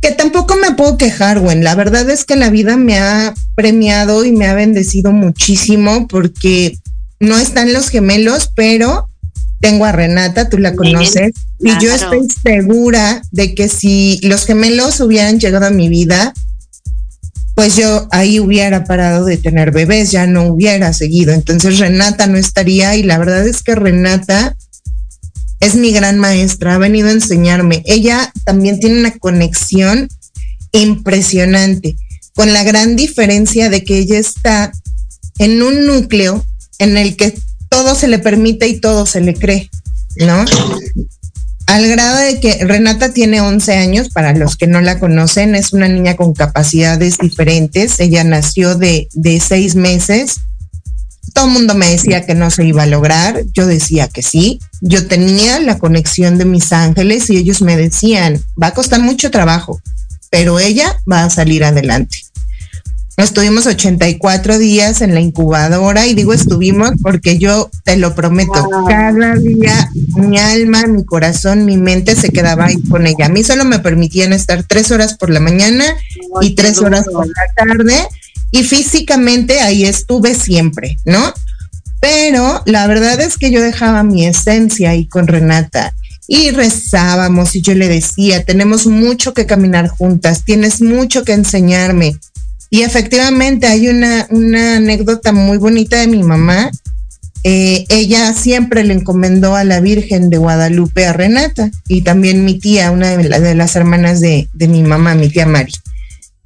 Que 0.00 0.10
tampoco 0.10 0.56
me 0.56 0.72
puedo 0.72 0.96
quejar, 0.96 1.38
güey. 1.40 1.60
La 1.60 1.74
verdad 1.74 2.08
es 2.08 2.24
que 2.24 2.34
la 2.34 2.48
vida 2.48 2.76
me 2.76 2.98
ha 2.98 3.34
premiado 3.54 4.24
y 4.24 4.32
me 4.32 4.46
ha 4.46 4.54
bendecido 4.54 5.12
muchísimo 5.12 6.08
porque 6.08 6.78
no 7.20 7.38
están 7.38 7.74
los 7.74 7.90
gemelos, 7.90 8.50
pero 8.54 9.10
tengo 9.60 9.84
a 9.84 9.92
Renata, 9.92 10.48
tú 10.48 10.58
la 10.58 10.74
conoces, 10.74 11.32
y 11.58 11.70
yo 11.80 11.92
estoy 11.94 12.26
segura 12.42 13.22
de 13.30 13.54
que 13.54 13.68
si 13.68 14.20
los 14.22 14.44
gemelos 14.44 15.00
hubieran 15.00 15.40
llegado 15.40 15.66
a 15.66 15.70
mi 15.70 15.88
vida, 15.88 16.34
pues 17.54 17.76
yo 17.76 18.08
ahí 18.10 18.40
hubiera 18.40 18.84
parado 18.84 19.24
de 19.24 19.36
tener 19.36 19.70
bebés, 19.70 20.10
ya 20.10 20.26
no 20.26 20.44
hubiera 20.44 20.92
seguido. 20.92 21.32
Entonces 21.32 21.78
Renata 21.78 22.26
no 22.26 22.36
estaría 22.36 22.96
y 22.96 23.04
la 23.04 23.16
verdad 23.16 23.46
es 23.46 23.62
que 23.62 23.74
Renata 23.74 24.56
es 25.60 25.76
mi 25.76 25.92
gran 25.92 26.18
maestra, 26.18 26.74
ha 26.74 26.78
venido 26.78 27.08
a 27.08 27.12
enseñarme. 27.12 27.82
Ella 27.86 28.32
también 28.44 28.80
tiene 28.80 28.98
una 28.98 29.12
conexión 29.12 30.08
impresionante, 30.72 31.96
con 32.34 32.52
la 32.52 32.64
gran 32.64 32.96
diferencia 32.96 33.70
de 33.70 33.84
que 33.84 33.98
ella 33.98 34.18
está 34.18 34.72
en 35.38 35.62
un 35.62 35.86
núcleo 35.86 36.44
en 36.78 36.96
el 36.96 37.16
que 37.16 37.38
todo 37.74 37.96
se 37.96 38.06
le 38.06 38.20
permite 38.20 38.68
y 38.68 38.78
todo 38.78 39.04
se 39.04 39.20
le 39.20 39.34
cree, 39.34 39.68
¿no? 40.16 40.44
Al 41.66 41.88
grado 41.88 42.18
de 42.18 42.38
que 42.38 42.64
Renata 42.64 43.12
tiene 43.12 43.40
11 43.40 43.74
años, 43.74 44.10
para 44.10 44.32
los 44.32 44.56
que 44.56 44.68
no 44.68 44.80
la 44.80 45.00
conocen, 45.00 45.56
es 45.56 45.72
una 45.72 45.88
niña 45.88 46.14
con 46.14 46.34
capacidades 46.34 47.18
diferentes. 47.18 47.98
Ella 47.98 48.22
nació 48.22 48.76
de, 48.76 49.08
de 49.12 49.40
seis 49.40 49.74
meses. 49.74 50.36
Todo 51.32 51.46
el 51.46 51.50
mundo 51.50 51.74
me 51.74 51.90
decía 51.90 52.24
que 52.24 52.36
no 52.36 52.48
se 52.52 52.64
iba 52.64 52.84
a 52.84 52.86
lograr. 52.86 53.42
Yo 53.52 53.66
decía 53.66 54.06
que 54.06 54.22
sí. 54.22 54.60
Yo 54.80 55.08
tenía 55.08 55.58
la 55.58 55.80
conexión 55.80 56.38
de 56.38 56.44
mis 56.44 56.72
ángeles 56.72 57.28
y 57.28 57.38
ellos 57.38 57.60
me 57.60 57.76
decían, 57.76 58.40
va 58.62 58.68
a 58.68 58.74
costar 58.74 59.00
mucho 59.00 59.32
trabajo, 59.32 59.80
pero 60.30 60.60
ella 60.60 60.96
va 61.10 61.24
a 61.24 61.30
salir 61.30 61.64
adelante. 61.64 62.18
Estuvimos 63.16 63.66
84 63.66 64.58
días 64.58 65.00
en 65.00 65.14
la 65.14 65.20
incubadora 65.20 66.04
y 66.06 66.14
digo 66.14 66.32
estuvimos 66.32 66.90
porque 67.00 67.38
yo 67.38 67.70
te 67.84 67.96
lo 67.96 68.12
prometo, 68.16 68.68
cada 68.88 69.36
día 69.36 69.88
mi 70.16 70.36
alma, 70.38 70.86
mi 70.88 71.04
corazón, 71.04 71.64
mi 71.64 71.76
mente 71.76 72.16
se 72.16 72.30
quedaba 72.30 72.66
ahí 72.66 72.82
con 72.82 73.06
ella. 73.06 73.26
A 73.26 73.28
mí 73.28 73.44
solo 73.44 73.64
me 73.64 73.78
permitían 73.78 74.32
estar 74.32 74.64
tres 74.64 74.90
horas 74.90 75.14
por 75.14 75.30
la 75.30 75.38
mañana 75.38 75.84
y 76.40 76.56
tres 76.56 76.78
horas 76.78 77.06
por 77.06 77.26
la 77.28 77.54
tarde 77.56 77.94
y 78.50 78.64
físicamente 78.64 79.60
ahí 79.60 79.84
estuve 79.84 80.34
siempre, 80.34 80.96
¿no? 81.04 81.32
Pero 82.00 82.62
la 82.66 82.88
verdad 82.88 83.20
es 83.20 83.38
que 83.38 83.52
yo 83.52 83.62
dejaba 83.62 84.02
mi 84.02 84.26
esencia 84.26 84.90
ahí 84.90 85.06
con 85.06 85.28
Renata 85.28 85.94
y 86.26 86.50
rezábamos 86.50 87.54
y 87.54 87.62
yo 87.62 87.74
le 87.74 87.86
decía, 87.86 88.44
tenemos 88.44 88.86
mucho 88.88 89.34
que 89.34 89.46
caminar 89.46 89.88
juntas, 89.88 90.44
tienes 90.44 90.82
mucho 90.82 91.22
que 91.22 91.32
enseñarme 91.32 92.16
y 92.74 92.82
efectivamente 92.82 93.68
hay 93.68 93.86
una, 93.86 94.26
una 94.30 94.78
anécdota 94.78 95.30
muy 95.30 95.58
bonita 95.58 96.00
de 96.00 96.08
mi 96.08 96.24
mamá. 96.24 96.72
Eh, 97.44 97.86
ella 97.88 98.34
siempre 98.34 98.82
le 98.82 98.94
encomendó 98.94 99.54
a 99.54 99.62
la 99.62 99.78
Virgen 99.78 100.28
de 100.28 100.38
Guadalupe 100.38 101.06
a 101.06 101.12
Renata 101.12 101.70
y 101.86 102.02
también 102.02 102.44
mi 102.44 102.58
tía, 102.58 102.90
una 102.90 103.16
de, 103.16 103.54
las 103.54 103.76
hermanas 103.76 104.18
de, 104.18 104.48
de 104.54 104.66
mi 104.66 104.82
mamá, 104.82 105.14
mi 105.14 105.28
tía 105.28 105.46
Mari. 105.46 105.72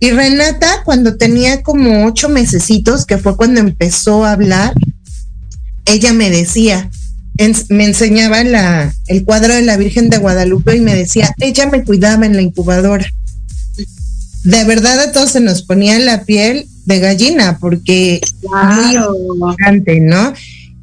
Y 0.01 0.11
Renata, 0.11 0.83
cuando 0.85 1.17
tenía 1.17 1.63
como 1.63 2.05
ocho 2.05 2.29
mesecitos, 2.29 3.07
que 3.07 3.17
fue 3.17 3.35
cuando 3.35 3.61
empezó 3.61 4.27
a 4.27 4.33
hablar, 4.33 4.75
ella 5.87 6.13
me 6.13 6.29
decía, 6.29 6.91
me 7.71 7.87
enseñaba 7.87 8.43
el 8.43 9.25
cuadro 9.25 9.55
de 9.55 9.63
la 9.63 9.79
Virgen 9.79 10.11
de 10.11 10.19
Guadalupe 10.19 10.77
y 10.77 10.81
me 10.81 10.95
decía, 10.95 11.35
ella 11.39 11.71
me 11.71 11.85
cuidaba 11.85 12.27
en 12.27 12.37
la 12.37 12.43
incubadora 12.43 13.11
de 14.45 14.65
verdad 14.65 15.01
a 15.01 15.13
todos 15.13 15.33
se 15.33 15.41
nos 15.41 15.63
ponía 15.63 15.99
la 15.99 16.25
piel 16.25 16.67
de 16.87 17.01
gallina 17.01 17.59
porque 17.61 18.21
claro. 18.41 19.15
muy 19.39 20.01
¿no? 20.01 20.33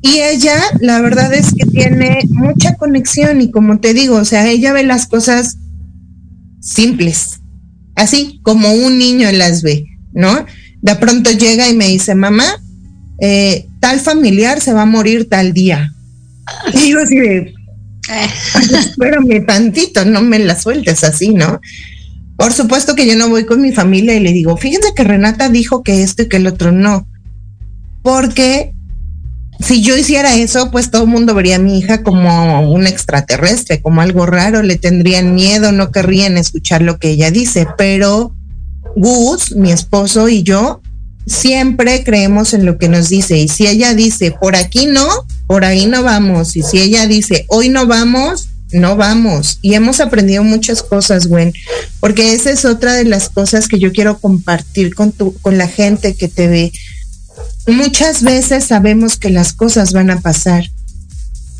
Y 0.02 0.20
ella, 0.20 0.56
la 0.82 1.02
verdad 1.02 1.34
es 1.34 1.52
que 1.52 1.66
tiene 1.66 2.20
mucha 2.30 2.76
conexión 2.76 3.42
y 3.42 3.50
como 3.50 3.80
te 3.80 3.96
digo, 3.96 4.18
o 4.18 4.26
sea, 4.26 4.48
ella 4.48 4.72
ve 4.72 4.84
las 4.84 5.08
cosas 5.08 5.58
simples, 6.62 7.40
así 7.96 8.40
como 8.44 8.72
un 8.72 9.00
niño 9.00 9.32
las 9.32 9.64
ve, 9.64 9.88
¿no? 10.14 10.46
De 10.82 10.96
pronto 10.98 11.32
llega 11.32 11.68
y 11.70 11.76
me 11.76 11.88
dice, 11.88 12.14
mamá, 12.14 12.46
eh, 13.20 13.68
tal 13.80 14.00
familiar 14.00 14.62
se 14.62 14.74
va 14.74 14.84
a 14.84 14.88
morir 14.88 15.28
tal 15.28 15.54
día. 15.54 15.92
Y 16.74 16.92
yo 16.92 17.02
así 17.02 17.16
de, 17.16 17.38
eh. 17.38 18.30
espérame 18.78 19.44
tantito, 19.48 20.06
no 20.06 20.22
me 20.22 20.38
la 20.38 20.60
sueltes 20.60 21.04
así, 21.04 21.30
¿no? 21.30 21.60
Por 22.38 22.54
supuesto 22.54 22.96
que 22.96 23.08
yo 23.08 23.16
no 23.16 23.30
voy 23.30 23.46
con 23.46 23.62
mi 23.62 23.72
familia 23.72 24.16
y 24.16 24.20
le 24.20 24.34
digo, 24.34 24.58
fíjense 24.58 24.94
que 24.96 25.04
Renata 25.04 25.50
dijo 25.50 25.84
que 25.84 26.04
esto 26.04 26.24
y 26.24 26.30
que 26.30 26.38
el 26.38 26.48
otro 26.48 26.72
no. 26.72 27.08
Porque 28.02 28.74
si 29.60 29.82
yo 29.82 29.96
hiciera 29.96 30.36
eso, 30.36 30.70
pues 30.70 30.92
todo 30.92 31.04
el 31.04 31.10
mundo 31.10 31.34
vería 31.34 31.56
a 31.56 31.60
mi 31.60 31.80
hija 31.80 32.04
como 32.04 32.70
un 32.70 32.88
extraterrestre, 32.88 33.82
como 33.82 34.02
algo 34.02 34.26
raro, 34.26 34.64
le 34.64 34.76
tendrían 34.76 35.34
miedo, 35.34 35.72
no 35.72 35.92
querrían 35.92 36.38
escuchar 36.38 36.82
lo 36.82 37.00
que 37.00 37.12
ella 37.12 37.32
dice. 37.32 37.68
Pero 37.78 38.36
Gus, 38.96 39.56
mi 39.56 39.72
esposo 39.72 40.28
y 40.28 40.44
yo, 40.44 40.82
siempre 41.26 42.04
creemos 42.04 42.54
en 42.54 42.66
lo 42.66 42.78
que 42.78 42.90
nos 42.90 43.10
dice. 43.10 43.38
Y 43.38 43.48
si 43.48 43.66
ella 43.66 43.94
dice, 43.94 44.32
por 44.32 44.56
aquí 44.56 44.88
no, 44.88 45.08
por 45.48 45.64
ahí 45.64 45.86
no 45.86 46.04
vamos. 46.04 46.56
Y 46.58 46.62
si 46.62 46.80
ella 46.80 47.08
dice, 47.08 47.46
hoy 47.48 47.70
no 47.70 47.88
vamos, 47.88 48.50
no 48.72 48.96
vamos. 48.96 49.60
Y 49.62 49.76
hemos 49.76 50.00
aprendido 50.00 50.44
muchas 50.44 50.84
cosas, 50.84 51.28
Gwen, 51.28 51.54
porque 52.00 52.34
esa 52.34 52.52
es 52.52 52.66
otra 52.66 52.94
de 52.94 53.06
las 53.06 53.30
cosas 53.30 53.68
que 53.68 53.80
yo 53.80 53.92
quiero 53.92 54.20
compartir 54.20 54.96
con, 54.96 55.12
tu, 55.12 55.34
con 55.40 55.58
la 55.58 55.68
gente 55.68 56.16
que 56.16 56.28
te 56.28 56.48
ve. 56.48 56.72
Muchas 57.68 58.22
veces 58.22 58.66
sabemos 58.66 59.18
que 59.18 59.30
las 59.30 59.54
cosas 59.54 59.94
van 59.94 60.12
a 60.12 60.22
pasar 60.22 60.66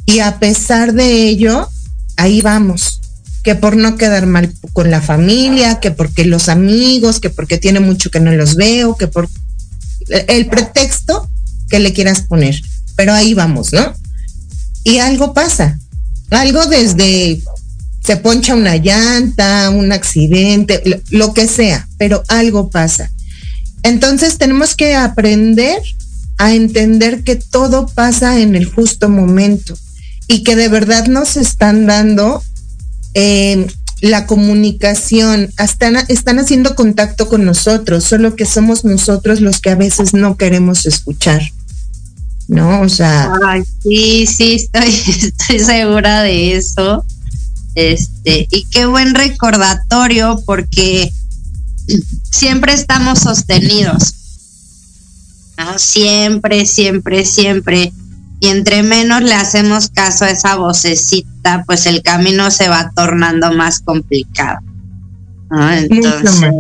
y 0.06 0.20
a 0.20 0.40
pesar 0.40 0.94
de 0.94 1.28
ello, 1.28 1.70
ahí 2.18 2.42
vamos. 2.42 3.02
Que 3.44 3.56
por 3.56 3.78
no 3.78 3.96
quedar 3.96 4.26
mal 4.26 4.52
con 4.74 4.90
la 4.90 5.02
familia, 5.02 5.80
que 5.80 5.92
porque 5.92 6.26
los 6.26 6.50
amigos, 6.50 7.20
que 7.20 7.30
porque 7.30 7.58
tiene 7.58 7.80
mucho 7.80 8.10
que 8.10 8.20
no 8.20 8.32
los 8.32 8.56
veo, 8.56 8.98
que 8.98 9.08
por 9.08 9.30
el 10.10 10.48
pretexto 10.48 11.30
que 11.70 11.80
le 11.80 11.94
quieras 11.94 12.22
poner. 12.22 12.60
Pero 12.96 13.14
ahí 13.14 13.34
vamos, 13.34 13.72
¿no? 13.72 13.94
Y 14.84 14.98
algo 14.98 15.34
pasa 15.34 15.80
algo 16.32 16.66
desde 16.66 17.42
se 18.06 18.18
poncha 18.18 18.54
una 18.54 18.78
llanta, 18.78 19.72
un 19.72 19.92
accidente, 19.92 21.02
lo, 21.10 21.34
que 21.34 21.48
sea, 21.48 21.88
pero 21.98 22.24
algo 22.28 22.70
pasa. 22.70 23.12
Entonces 23.82 24.38
tenemos 24.38 24.76
que 24.76 24.96
aprender 24.96 25.82
a 26.38 26.54
entender 26.54 27.24
que 27.24 27.36
todo 27.36 27.88
pasa 27.88 28.40
en 28.40 28.56
el 28.56 28.66
justo 28.66 29.10
momento 29.10 29.76
y 30.28 30.44
que 30.44 30.56
de 30.56 30.68
verdad 30.68 31.08
nos 31.08 31.36
están 31.36 31.88
dando 31.88 32.44
em, 33.16 33.66
la 34.02 34.28
comunicación, 34.28 35.50
están, 35.58 35.98
están 36.08 36.38
haciendo 36.38 36.76
contacto 36.76 37.28
con 37.28 37.44
nosotros, 37.44 38.04
solo 38.04 38.36
que 38.36 38.46
somos 38.46 38.86
nosotros 38.86 39.42
los 39.42 39.62
que 39.62 39.72
a 39.72 39.76
veces 39.76 40.14
no 40.14 40.38
queremos 40.38 40.86
escuchar. 40.86 41.42
¿No? 42.48 42.82
O 42.82 42.90
sea. 42.90 43.32
sí, 43.82 44.26
sí, 44.28 44.56
estoy, 44.56 44.90
estoy 45.24 45.60
segura 45.60 46.22
de 46.22 46.56
eso. 46.56 47.06
Este, 47.76 48.48
y 48.50 48.66
qué 48.72 48.86
buen 48.86 49.14
recordatorio 49.16 50.42
porque 50.46 51.12
siempre 52.32 52.74
estamos 52.74 53.20
sostenidos. 53.20 54.16
Siempre, 55.78 56.66
siempre, 56.66 57.26
siempre. 57.26 57.94
y 58.40 58.48
entre 58.48 58.84
menos 58.84 59.22
le 59.22 59.34
hacemos 59.34 59.90
caso 59.90 60.26
a 60.26 60.30
esa 60.30 60.56
vocecita, 60.56 61.64
pues 61.66 61.86
el 61.86 62.02
camino 62.02 62.52
se 62.52 62.70
va 62.70 62.92
tornando 62.96 63.52
más 63.54 63.80
complicado. 63.80 64.60
Entonces, 65.52 66.52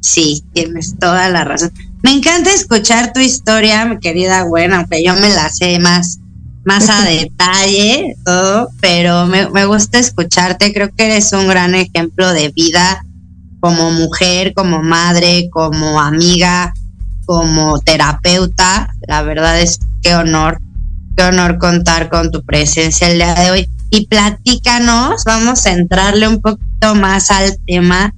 sí, 0.00 0.44
tienes 0.52 0.98
toda 0.98 1.28
la 1.30 1.44
razón. 1.44 1.72
Me 2.02 2.12
encanta 2.12 2.52
escuchar 2.52 3.12
tu 3.12 3.20
historia, 3.20 3.84
mi 3.84 3.98
querida 3.98 4.42
Gwen, 4.42 4.72
aunque 4.72 5.02
yo 5.02 5.14
me 5.14 5.30
la 5.30 5.48
sé 5.48 5.78
más, 5.80 6.18
más 6.64 6.88
a 6.88 7.02
detalle, 7.08 8.14
todo, 8.24 8.68
pero 8.80 9.26
me, 9.26 9.48
me 9.50 9.66
gusta 9.66 9.98
escucharte. 9.98 10.72
Creo 10.72 10.90
que 10.94 11.06
eres 11.06 11.32
un 11.32 11.48
gran 11.48 11.74
ejemplo 11.74 12.32
de 12.32 12.50
vida 12.50 13.04
como 13.60 13.90
mujer, 13.90 14.54
como 14.54 14.82
madre, 14.82 15.50
como 15.50 16.00
amiga, 16.00 16.72
como 17.26 17.80
terapeuta. 17.80 18.94
La 19.08 19.22
verdad 19.22 19.60
es 19.60 19.80
qué 20.00 20.14
honor, 20.14 20.60
qué 21.16 21.24
honor 21.24 21.58
contar 21.58 22.08
con 22.08 22.30
tu 22.30 22.44
presencia 22.44 23.08
el 23.08 23.18
día 23.18 23.34
de 23.34 23.50
hoy. 23.50 23.68
Y 23.90 24.06
platícanos, 24.06 25.24
vamos 25.24 25.66
a 25.66 25.72
entrarle 25.72 26.28
un 26.28 26.40
poquito 26.40 26.94
más 26.94 27.30
al 27.30 27.58
tema 27.66 28.14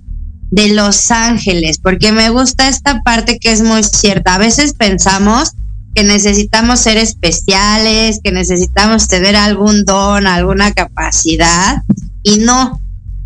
de 0.50 0.68
Los 0.68 1.10
Ángeles, 1.10 1.78
porque 1.78 2.12
me 2.12 2.30
gusta 2.30 2.68
esta 2.68 3.02
parte 3.02 3.38
que 3.38 3.52
es 3.52 3.62
muy 3.62 3.82
cierta. 3.84 4.34
A 4.34 4.38
veces 4.38 4.74
pensamos 4.74 5.52
que 5.94 6.04
necesitamos 6.04 6.80
ser 6.80 6.96
especiales, 6.98 8.20
que 8.22 8.32
necesitamos 8.32 9.08
tener 9.08 9.36
algún 9.36 9.84
don, 9.84 10.26
alguna 10.26 10.72
capacidad, 10.72 11.82
y 12.22 12.38
no. 12.38 12.80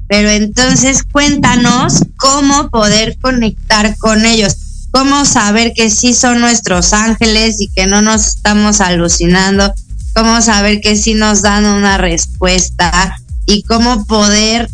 Pero 0.06 0.30
entonces 0.30 1.02
cuéntanos 1.02 2.04
cómo 2.16 2.68
poder 2.68 3.16
conectar 3.20 3.96
con 3.96 4.24
ellos, 4.26 4.56
cómo 4.90 5.24
saber 5.24 5.72
que 5.74 5.90
sí 5.90 6.14
son 6.14 6.40
nuestros 6.40 6.92
ángeles 6.92 7.60
y 7.60 7.68
que 7.68 7.86
no 7.86 8.02
nos 8.02 8.26
estamos 8.26 8.80
alucinando, 8.80 9.72
cómo 10.14 10.40
saber 10.42 10.80
que 10.80 10.96
sí 10.96 11.14
nos 11.14 11.42
dan 11.42 11.64
una 11.64 11.96
respuesta 11.96 13.16
y 13.46 13.62
cómo 13.62 14.04
poder 14.04 14.68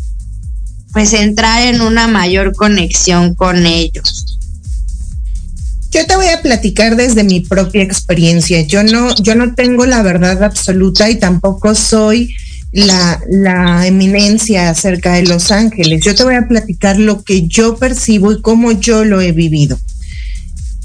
pues 0.93 1.13
entrar 1.13 1.61
en 1.67 1.81
una 1.81 2.07
mayor 2.07 2.53
conexión 2.55 3.35
con 3.35 3.65
ellos. 3.65 4.37
Yo 5.91 6.05
te 6.07 6.15
voy 6.15 6.27
a 6.27 6.41
platicar 6.41 6.95
desde 6.95 7.23
mi 7.23 7.41
propia 7.41 7.83
experiencia. 7.83 8.61
Yo 8.61 8.83
no, 8.83 9.13
yo 9.15 9.35
no 9.35 9.55
tengo 9.55 9.85
la 9.85 10.01
verdad 10.01 10.41
absoluta 10.43 11.09
y 11.09 11.15
tampoco 11.15 11.75
soy 11.75 12.33
la, 12.71 13.21
la 13.29 13.85
eminencia 13.85 14.69
acerca 14.69 15.13
de 15.13 15.23
Los 15.23 15.51
Ángeles. 15.51 16.03
Yo 16.03 16.15
te 16.15 16.23
voy 16.23 16.35
a 16.35 16.47
platicar 16.47 16.97
lo 16.97 17.23
que 17.23 17.47
yo 17.47 17.75
percibo 17.75 18.31
y 18.31 18.41
cómo 18.41 18.71
yo 18.71 19.03
lo 19.03 19.19
he 19.19 19.33
vivido. 19.33 19.77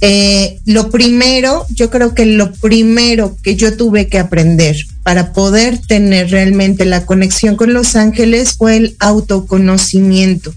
Eh, 0.01 0.61
lo 0.67 0.91
primero, 0.91 1.67
yo 1.71 1.91
creo 1.91 2.15
que 2.15 2.27
lo 2.27 2.53
primero 2.53 3.37
que 3.43 3.57
yo 3.57 3.77
tuve 3.77 4.09
que 4.09 4.19
aprender 4.19 4.77
para 5.03 5.33
poder 5.33 5.79
tener 5.79 6.31
realmente 6.31 6.85
la 6.85 7.07
conexión 7.07 7.57
con 7.57 7.73
los 7.73 7.97
ángeles 7.97 8.55
fue 8.55 8.77
el 8.77 8.97
autoconocimiento. 8.99 10.55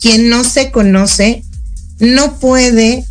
Quien 0.00 0.28
no 0.28 0.44
se 0.44 0.70
conoce 0.70 1.42
no 1.98 2.38
puede 2.38 3.04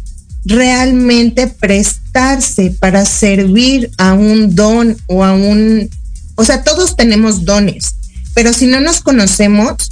realmente 0.46 1.48
prestarse 1.48 2.72
para 2.72 3.06
servir 3.06 3.92
a 3.98 4.14
un 4.14 4.56
don 4.56 4.98
o 5.08 5.24
a 5.24 5.34
un... 5.34 5.90
O 6.36 6.44
sea, 6.44 6.64
todos 6.64 6.96
tenemos 6.96 7.46
dones, 7.46 7.96
pero 8.34 8.54
si 8.54 8.68
no 8.68 8.80
nos 8.80 9.02
conocemos, 9.02 9.92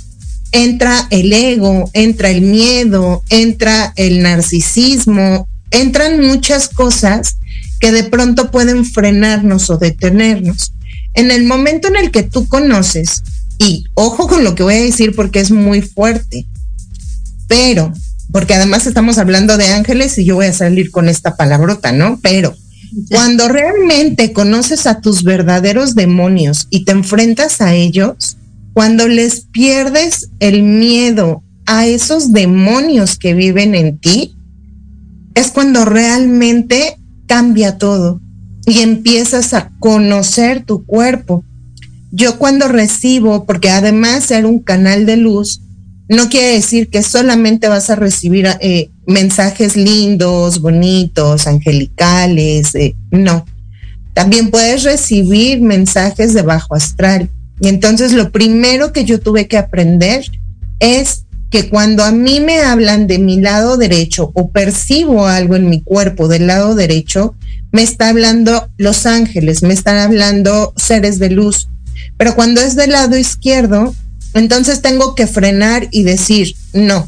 entra 0.54 1.08
el 1.10 1.34
ego, 1.34 1.90
entra 1.94 2.30
el 2.30 2.42
miedo, 2.42 3.24
entra 3.30 3.92
el 3.98 4.22
narcisismo, 4.22 5.50
entran 5.72 6.22
muchas 6.22 6.70
cosas 6.70 7.38
que 7.82 7.92
de 7.92 8.06
pronto 8.06 8.52
pueden 8.52 8.86
frenarnos 8.86 9.70
o 9.70 9.78
detenernos. 9.78 10.72
En 11.16 11.32
el 11.32 11.44
momento 11.44 11.90
en 11.90 11.98
el 11.98 12.12
que 12.12 12.24
tú 12.24 12.48
conoces, 12.48 13.24
y 13.58 13.86
ojo 13.96 14.28
con 14.28 14.44
lo 14.44 14.56
que 14.56 14.64
voy 14.64 14.76
a 14.76 14.84
decir 14.84 15.16
porque 15.16 15.40
es 15.40 15.52
muy 15.52 15.82
fuerte, 15.82 16.46
pero, 17.48 17.92
porque 18.32 18.54
además 18.54 18.86
estamos 18.86 19.18
hablando 19.18 19.58
de 19.58 19.68
ángeles 19.68 20.18
y 20.18 20.26
yo 20.26 20.36
voy 20.36 20.46
a 20.46 20.54
salir 20.54 20.92
con 20.92 21.10
esta 21.10 21.36
palabrota, 21.36 21.92
¿no? 21.92 22.20
Pero 22.22 22.56
cuando 23.10 23.48
realmente 23.48 24.34
conoces 24.34 24.86
a 24.86 25.02
tus 25.02 25.24
verdaderos 25.24 25.96
demonios 25.96 26.68
y 26.70 26.86
te 26.86 26.92
enfrentas 26.92 27.60
a 27.60 27.74
ellos, 27.74 28.38
cuando 28.74 29.08
les 29.08 29.42
pierdes 29.52 30.30
el 30.40 30.64
miedo 30.64 31.44
a 31.66 31.86
esos 31.86 32.34
demonios 32.34 33.18
que 33.18 33.34
viven 33.34 33.76
en 33.76 34.00
ti, 34.00 34.36
es 35.36 35.52
cuando 35.52 35.86
realmente 35.86 36.98
cambia 37.28 37.78
todo 37.78 38.20
y 38.66 38.80
empiezas 38.80 39.54
a 39.54 39.72
conocer 39.80 40.66
tu 40.66 40.86
cuerpo. 40.86 41.44
Yo 42.12 42.38
cuando 42.38 42.68
recibo, 42.68 43.46
porque 43.46 43.70
además 43.70 44.26
ser 44.26 44.46
un 44.46 44.60
canal 44.60 45.06
de 45.06 45.18
luz, 45.18 45.62
no 46.10 46.30
quiere 46.30 46.54
decir 46.54 46.90
que 46.90 47.02
solamente 47.02 47.68
vas 47.68 47.90
a 47.90 47.96
recibir 47.96 48.48
eh, 48.60 48.92
mensajes 49.08 49.76
lindos, 49.76 50.62
bonitos, 50.62 51.48
angelicales, 51.48 52.76
eh, 52.76 52.96
no. 53.12 53.46
También 54.14 54.52
puedes 54.52 54.84
recibir 54.84 55.62
mensajes 55.62 56.34
de 56.34 56.44
bajo 56.44 56.76
astral 56.76 57.30
y 57.60 57.68
entonces 57.68 58.14
lo 58.14 58.32
primero 58.32 58.92
que 58.92 59.06
yo 59.06 59.20
tuve 59.20 59.48
que 59.48 59.58
aprender 59.58 60.26
es 60.80 61.24
que 61.50 61.70
cuando 61.70 62.04
a 62.04 62.12
mí 62.12 62.40
me 62.40 62.62
hablan 62.62 63.06
de 63.06 63.20
mi 63.20 63.40
lado 63.40 63.78
derecho 63.78 64.32
o 64.34 64.50
percibo 64.50 65.28
algo 65.28 65.56
en 65.56 65.70
mi 65.70 65.82
cuerpo 65.82 66.28
del 66.28 66.48
lado 66.48 66.74
derecho, 66.74 67.36
me 67.72 67.84
está 67.84 68.10
hablando 68.10 68.70
los 68.78 69.06
ángeles, 69.06 69.62
me 69.62 69.74
están 69.74 69.98
hablando 69.98 70.74
seres 70.78 71.20
de 71.20 71.30
luz. 71.30 71.70
Pero 72.18 72.36
cuando 72.36 72.60
es 72.60 72.76
del 72.76 72.92
lado 72.92 73.18
izquierdo, 73.18 73.94
entonces 74.34 74.82
tengo 74.82 75.14
que 75.14 75.28
frenar 75.28 75.88
y 75.92 76.04
decir, 76.04 76.56
no, 76.74 77.08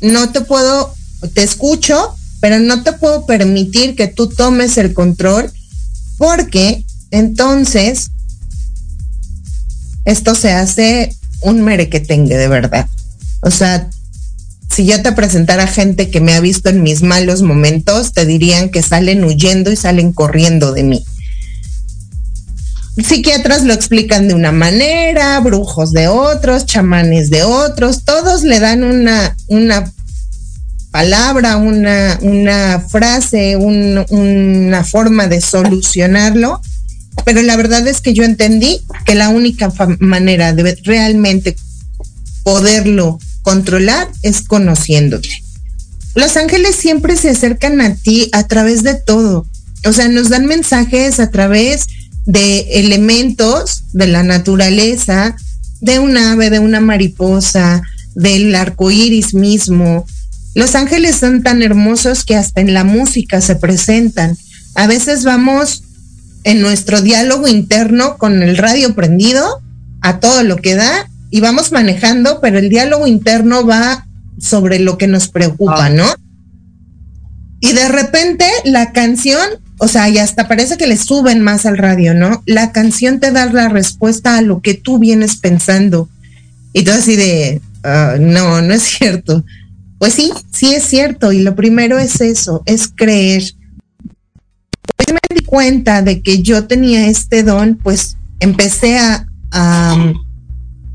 no 0.00 0.30
te 0.30 0.42
puedo, 0.42 0.94
te 1.34 1.42
escucho, 1.42 2.14
pero 2.40 2.60
no 2.60 2.84
te 2.84 2.92
puedo 2.92 3.26
permitir 3.26 3.96
que 3.96 4.06
tú 4.06 4.28
tomes 4.28 4.78
el 4.78 4.94
control 4.94 5.50
porque 6.18 6.84
entonces 7.10 8.10
esto 10.06 10.34
se 10.34 10.52
hace 10.52 11.14
un 11.42 11.62
merequetengue 11.62 12.38
de 12.38 12.48
verdad. 12.48 12.86
O 13.42 13.50
sea, 13.50 13.90
si 14.74 14.86
yo 14.86 15.02
te 15.02 15.12
presentara 15.12 15.66
gente 15.66 16.10
que 16.10 16.20
me 16.20 16.32
ha 16.32 16.40
visto 16.40 16.70
en 16.70 16.82
mis 16.82 17.02
malos 17.02 17.42
momentos, 17.42 18.12
te 18.12 18.24
dirían 18.24 18.70
que 18.70 18.82
salen 18.82 19.24
huyendo 19.24 19.70
y 19.70 19.76
salen 19.76 20.12
corriendo 20.12 20.72
de 20.72 20.84
mí. 20.84 21.04
Psiquiatras 22.96 23.64
lo 23.64 23.74
explican 23.74 24.26
de 24.28 24.34
una 24.34 24.52
manera, 24.52 25.38
brujos 25.40 25.92
de 25.92 26.08
otros, 26.08 26.64
chamanes 26.64 27.28
de 27.28 27.42
otros, 27.42 28.04
todos 28.04 28.42
le 28.42 28.58
dan 28.58 28.84
una, 28.84 29.36
una 29.48 29.92
palabra, 30.92 31.56
una, 31.56 32.18
una 32.22 32.80
frase, 32.80 33.56
una 33.56 34.84
forma 34.84 35.26
de 35.26 35.40
solucionarlo 35.42 36.62
pero 37.24 37.42
la 37.42 37.56
verdad 37.56 37.86
es 37.86 38.00
que 38.00 38.14
yo 38.14 38.24
entendí 38.24 38.80
que 39.04 39.14
la 39.14 39.28
única 39.28 39.72
manera 39.98 40.52
de 40.52 40.76
realmente 40.84 41.56
poderlo 42.42 43.18
controlar 43.42 44.08
es 44.22 44.42
conociéndote. 44.42 45.28
Los 46.14 46.36
ángeles 46.36 46.76
siempre 46.76 47.16
se 47.16 47.30
acercan 47.30 47.80
a 47.80 47.94
ti 47.94 48.28
a 48.32 48.46
través 48.46 48.82
de 48.82 48.94
todo. 48.94 49.46
O 49.84 49.92
sea, 49.92 50.08
nos 50.08 50.30
dan 50.30 50.46
mensajes 50.46 51.20
a 51.20 51.30
través 51.30 51.86
de 52.24 52.80
elementos 52.80 53.84
de 53.92 54.06
la 54.06 54.22
naturaleza, 54.22 55.36
de 55.80 55.98
un 55.98 56.16
ave, 56.16 56.50
de 56.50 56.58
una 56.58 56.80
mariposa, 56.80 57.82
del 58.14 58.54
arco 58.54 58.90
iris 58.90 59.34
mismo. 59.34 60.06
Los 60.54 60.74
ángeles 60.74 61.16
son 61.16 61.42
tan 61.42 61.62
hermosos 61.62 62.24
que 62.24 62.34
hasta 62.34 62.60
en 62.62 62.72
la 62.72 62.82
música 62.82 63.40
se 63.40 63.56
presentan. 63.56 64.36
A 64.74 64.86
veces 64.86 65.24
vamos 65.24 65.82
en 66.46 66.62
nuestro 66.62 67.02
diálogo 67.02 67.48
interno 67.48 68.18
con 68.18 68.40
el 68.40 68.56
radio 68.56 68.94
prendido 68.94 69.60
a 70.00 70.20
todo 70.20 70.44
lo 70.44 70.56
que 70.56 70.76
da 70.76 71.10
y 71.28 71.40
vamos 71.40 71.72
manejando, 71.72 72.38
pero 72.40 72.58
el 72.60 72.68
diálogo 72.68 73.08
interno 73.08 73.66
va 73.66 74.06
sobre 74.38 74.78
lo 74.78 74.96
que 74.96 75.08
nos 75.08 75.26
preocupa, 75.26 75.86
ah. 75.86 75.90
¿no? 75.90 76.06
Y 77.58 77.72
de 77.72 77.88
repente 77.88 78.46
la 78.64 78.92
canción, 78.92 79.44
o 79.78 79.88
sea, 79.88 80.08
y 80.08 80.18
hasta 80.18 80.46
parece 80.46 80.76
que 80.76 80.86
le 80.86 80.96
suben 80.96 81.40
más 81.40 81.66
al 81.66 81.78
radio, 81.78 82.14
¿no? 82.14 82.44
La 82.46 82.70
canción 82.70 83.18
te 83.18 83.32
da 83.32 83.46
la 83.46 83.68
respuesta 83.68 84.38
a 84.38 84.42
lo 84.42 84.60
que 84.60 84.74
tú 84.74 85.00
vienes 85.00 85.38
pensando. 85.38 86.08
Y 86.72 86.84
tú 86.84 86.92
así 86.92 87.16
de, 87.16 87.60
ah, 87.82 88.18
no, 88.20 88.62
no 88.62 88.72
es 88.72 88.82
cierto. 88.82 89.44
Pues 89.98 90.14
sí, 90.14 90.30
sí 90.52 90.74
es 90.74 90.84
cierto. 90.84 91.32
Y 91.32 91.40
lo 91.40 91.56
primero 91.56 91.98
es 91.98 92.20
eso, 92.20 92.62
es 92.66 92.86
creer 92.86 93.42
cuenta 95.46 96.02
de 96.02 96.20
que 96.20 96.42
yo 96.42 96.66
tenía 96.66 97.06
este 97.08 97.42
don, 97.42 97.78
pues 97.82 98.16
empecé 98.40 98.98
a, 98.98 99.26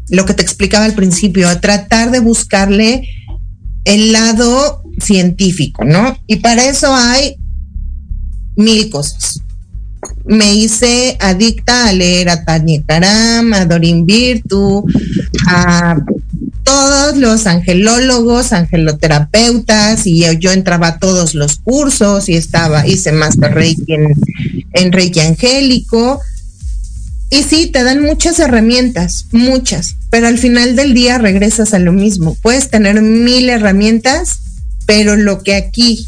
lo 0.10 0.26
que 0.26 0.34
te 0.34 0.44
explicaba 0.44 0.86
al 0.86 0.94
principio, 0.94 1.50
a 1.50 1.60
tratar 1.62 2.12
de 2.12 2.20
buscarle 2.20 3.08
el 3.86 4.12
lado 4.12 4.84
científico, 5.00 5.84
¿no? 5.86 6.16
Y 6.28 6.36
para 6.38 6.66
eso 6.66 6.94
hay 6.94 7.38
mil 8.58 8.90
cosas. 8.90 9.42
me 10.26 10.54
hice 10.54 11.18
adicta 11.20 11.88
a 11.88 11.94
leer 11.94 12.30
a 12.30 12.44
Tania 12.44 12.84
Karam, 12.86 13.54
a 13.54 13.66
Dorin 13.66 14.06
Virtu, 14.06 14.86
a 15.48 15.98
todos 16.72 17.18
los 17.18 17.48
angelólogos, 17.48 18.54
angeloterapeutas, 18.54 20.08
y 20.08 20.24
yo, 20.40 20.54
entraba 20.54 20.88
a 20.88 21.00
todos 21.00 21.36
los 21.36 21.58
cursos 21.58 22.30
y 22.30 22.36
estaba, 22.36 22.88
hice 22.88 23.12
Master 23.12 23.54
Reiki 23.54 23.94
en, 23.94 24.14
en 24.72 24.92
Reiki 24.94 25.20
Angélico. 25.20 26.22
Y 27.30 27.44
sí, 27.44 27.68
te 27.68 27.84
dan 27.84 28.02
muchas 28.02 28.40
herramientas, 28.40 29.26
muchas, 29.34 29.96
pero 30.10 30.28
al 30.28 30.38
final 30.38 30.78
del 30.78 30.94
día 30.94 31.18
regresas 31.18 31.74
a 31.74 31.80
lo 31.80 31.92
mismo. 31.92 32.38
Puedes 32.42 32.70
tener 32.70 33.02
mil 33.02 33.50
herramientas, 33.50 34.40
pero 34.86 35.18
lo 35.18 35.44
que 35.44 35.56
aquí, 35.56 36.08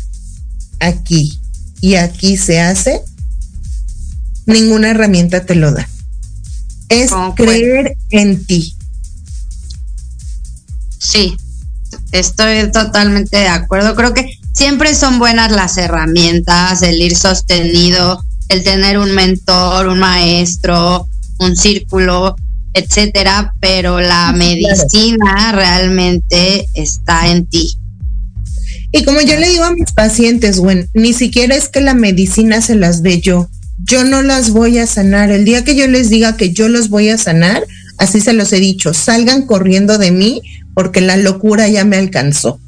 aquí 0.80 1.40
y 1.82 1.96
aquí 1.96 2.38
se 2.38 2.62
hace, 2.62 3.02
ninguna 4.46 4.92
herramienta 4.92 5.46
te 5.46 5.56
lo 5.56 5.74
da. 5.74 5.90
Es 6.88 7.12
creer 7.36 7.98
en 8.12 8.46
ti. 8.46 8.78
Sí, 11.04 11.36
estoy 12.12 12.72
totalmente 12.72 13.38
de 13.38 13.48
acuerdo. 13.48 13.96
Creo 13.96 14.14
que 14.14 14.38
siempre 14.54 14.96
son 14.96 15.20
buenas 15.20 15.52
las 15.52 15.78
herramientas, 15.78 16.82
el 16.82 17.02
ir 17.02 17.16
sostenido, 17.16 18.24
el 18.50 18.64
tener 18.64 18.98
un 18.98 19.12
mentor, 19.12 19.88
un 19.88 20.00
maestro, 20.00 21.08
un 21.40 21.56
círculo, 21.56 22.36
etcétera, 22.74 23.54
pero 23.60 24.00
la 24.00 24.32
medicina 24.32 25.52
realmente 25.52 26.66
está 26.74 27.28
en 27.28 27.46
ti. 27.46 27.78
Y 28.92 29.04
como 29.04 29.22
yo 29.22 29.38
le 29.38 29.50
digo 29.50 29.66
a 29.66 29.74
mis 29.74 29.92
pacientes, 29.92 30.60
bueno, 30.60 30.86
ni 30.94 31.14
siquiera 31.14 31.56
es 31.56 31.68
que 31.68 31.82
la 31.82 31.96
medicina 31.96 32.62
se 32.62 32.76
las 32.76 33.04
dé 33.04 33.20
yo 33.20 33.50
yo 33.84 34.04
no 34.04 34.22
las 34.22 34.52
voy 34.52 34.78
a 34.78 34.88
sanar. 34.88 35.32
El 35.32 35.46
día 35.46 35.64
que 35.64 35.76
yo 35.76 35.88
les 35.88 36.10
diga 36.10 36.38
que 36.38 36.52
yo 36.52 36.70
los 36.70 36.90
voy 36.90 37.10
a 37.10 37.18
sanar, 37.18 37.64
así 37.98 38.22
se 38.22 38.34
los 38.34 38.54
he 38.54 38.60
dicho, 38.60 38.94
salgan 38.94 39.46
corriendo 39.46 39.98
de 39.98 40.12
mí 40.12 40.42
porque 40.74 41.02
la 41.02 41.18
locura 41.18 41.68
ya 41.68 41.86
me 41.86 41.98
alcanzó. 41.98 42.60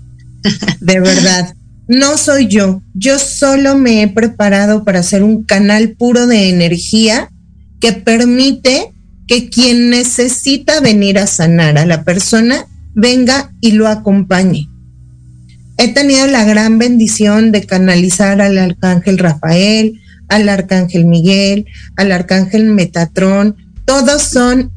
De 0.80 1.00
verdad. 1.02 1.54
No 1.88 2.18
soy 2.18 2.48
yo. 2.48 2.82
Yo 2.94 3.20
solo 3.20 3.78
me 3.78 4.02
he 4.02 4.08
preparado 4.08 4.84
para 4.84 5.00
hacer 5.00 5.24
un 5.24 5.44
canal 5.44 5.96
puro 5.98 6.28
de 6.28 6.50
energía 6.50 7.30
que 7.80 7.94
permite 7.94 8.92
que 9.28 9.50
quien 9.50 9.90
necesita 9.90 10.80
venir 10.80 11.20
a 11.20 11.28
sanar 11.28 11.78
a 11.78 11.86
la 11.86 12.04
persona 12.04 12.66
venga 12.94 13.54
y 13.62 13.72
lo 13.72 13.88
acompañe. 13.88 14.68
He 15.78 15.94
tenido 15.94 16.26
la 16.28 16.46
gran 16.46 16.78
bendición 16.80 17.52
de 17.52 17.66
canalizar 17.66 18.42
al 18.42 18.58
arcángel 18.58 19.18
Rafael, 19.18 20.00
al 20.30 20.48
arcángel 20.48 21.06
Miguel, 21.06 21.66
al 21.98 22.12
arcángel 22.12 22.66
Metatrón, 22.66 23.58
todos 23.86 24.24
son 24.24 24.72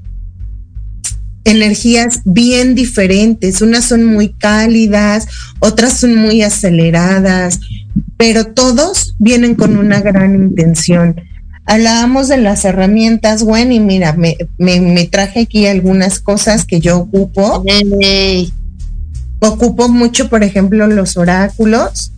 energías 1.49 2.21
bien 2.25 2.75
diferentes, 2.75 3.63
unas 3.63 3.85
son 3.85 4.05
muy 4.05 4.31
cálidas, 4.31 5.27
otras 5.61 5.99
son 5.99 6.15
muy 6.15 6.43
aceleradas, 6.43 7.61
pero 8.17 8.47
todos 8.47 9.15
vienen 9.19 9.55
con 9.55 9.77
una 9.77 10.01
gran 10.01 10.35
intención. 10.35 11.21
Hablábamos 11.65 12.29
de 12.29 12.39
las 12.39 12.65
herramientas, 12.65 13.43
bueno, 13.43 13.73
y 13.73 13.81
mira, 13.81 14.17
me, 14.17 15.05
traje 15.11 15.41
aquí 15.41 15.67
algunas 15.67 16.19
cosas 16.19 16.65
que 16.65 16.81
yo 16.81 16.99
ocupo. 16.99 17.63
Ocupo 19.41 19.89
mucho, 19.89 20.29
por 20.29 20.43
ejemplo, 20.43 20.87
los 20.87 21.17
oráculos 21.17 22.13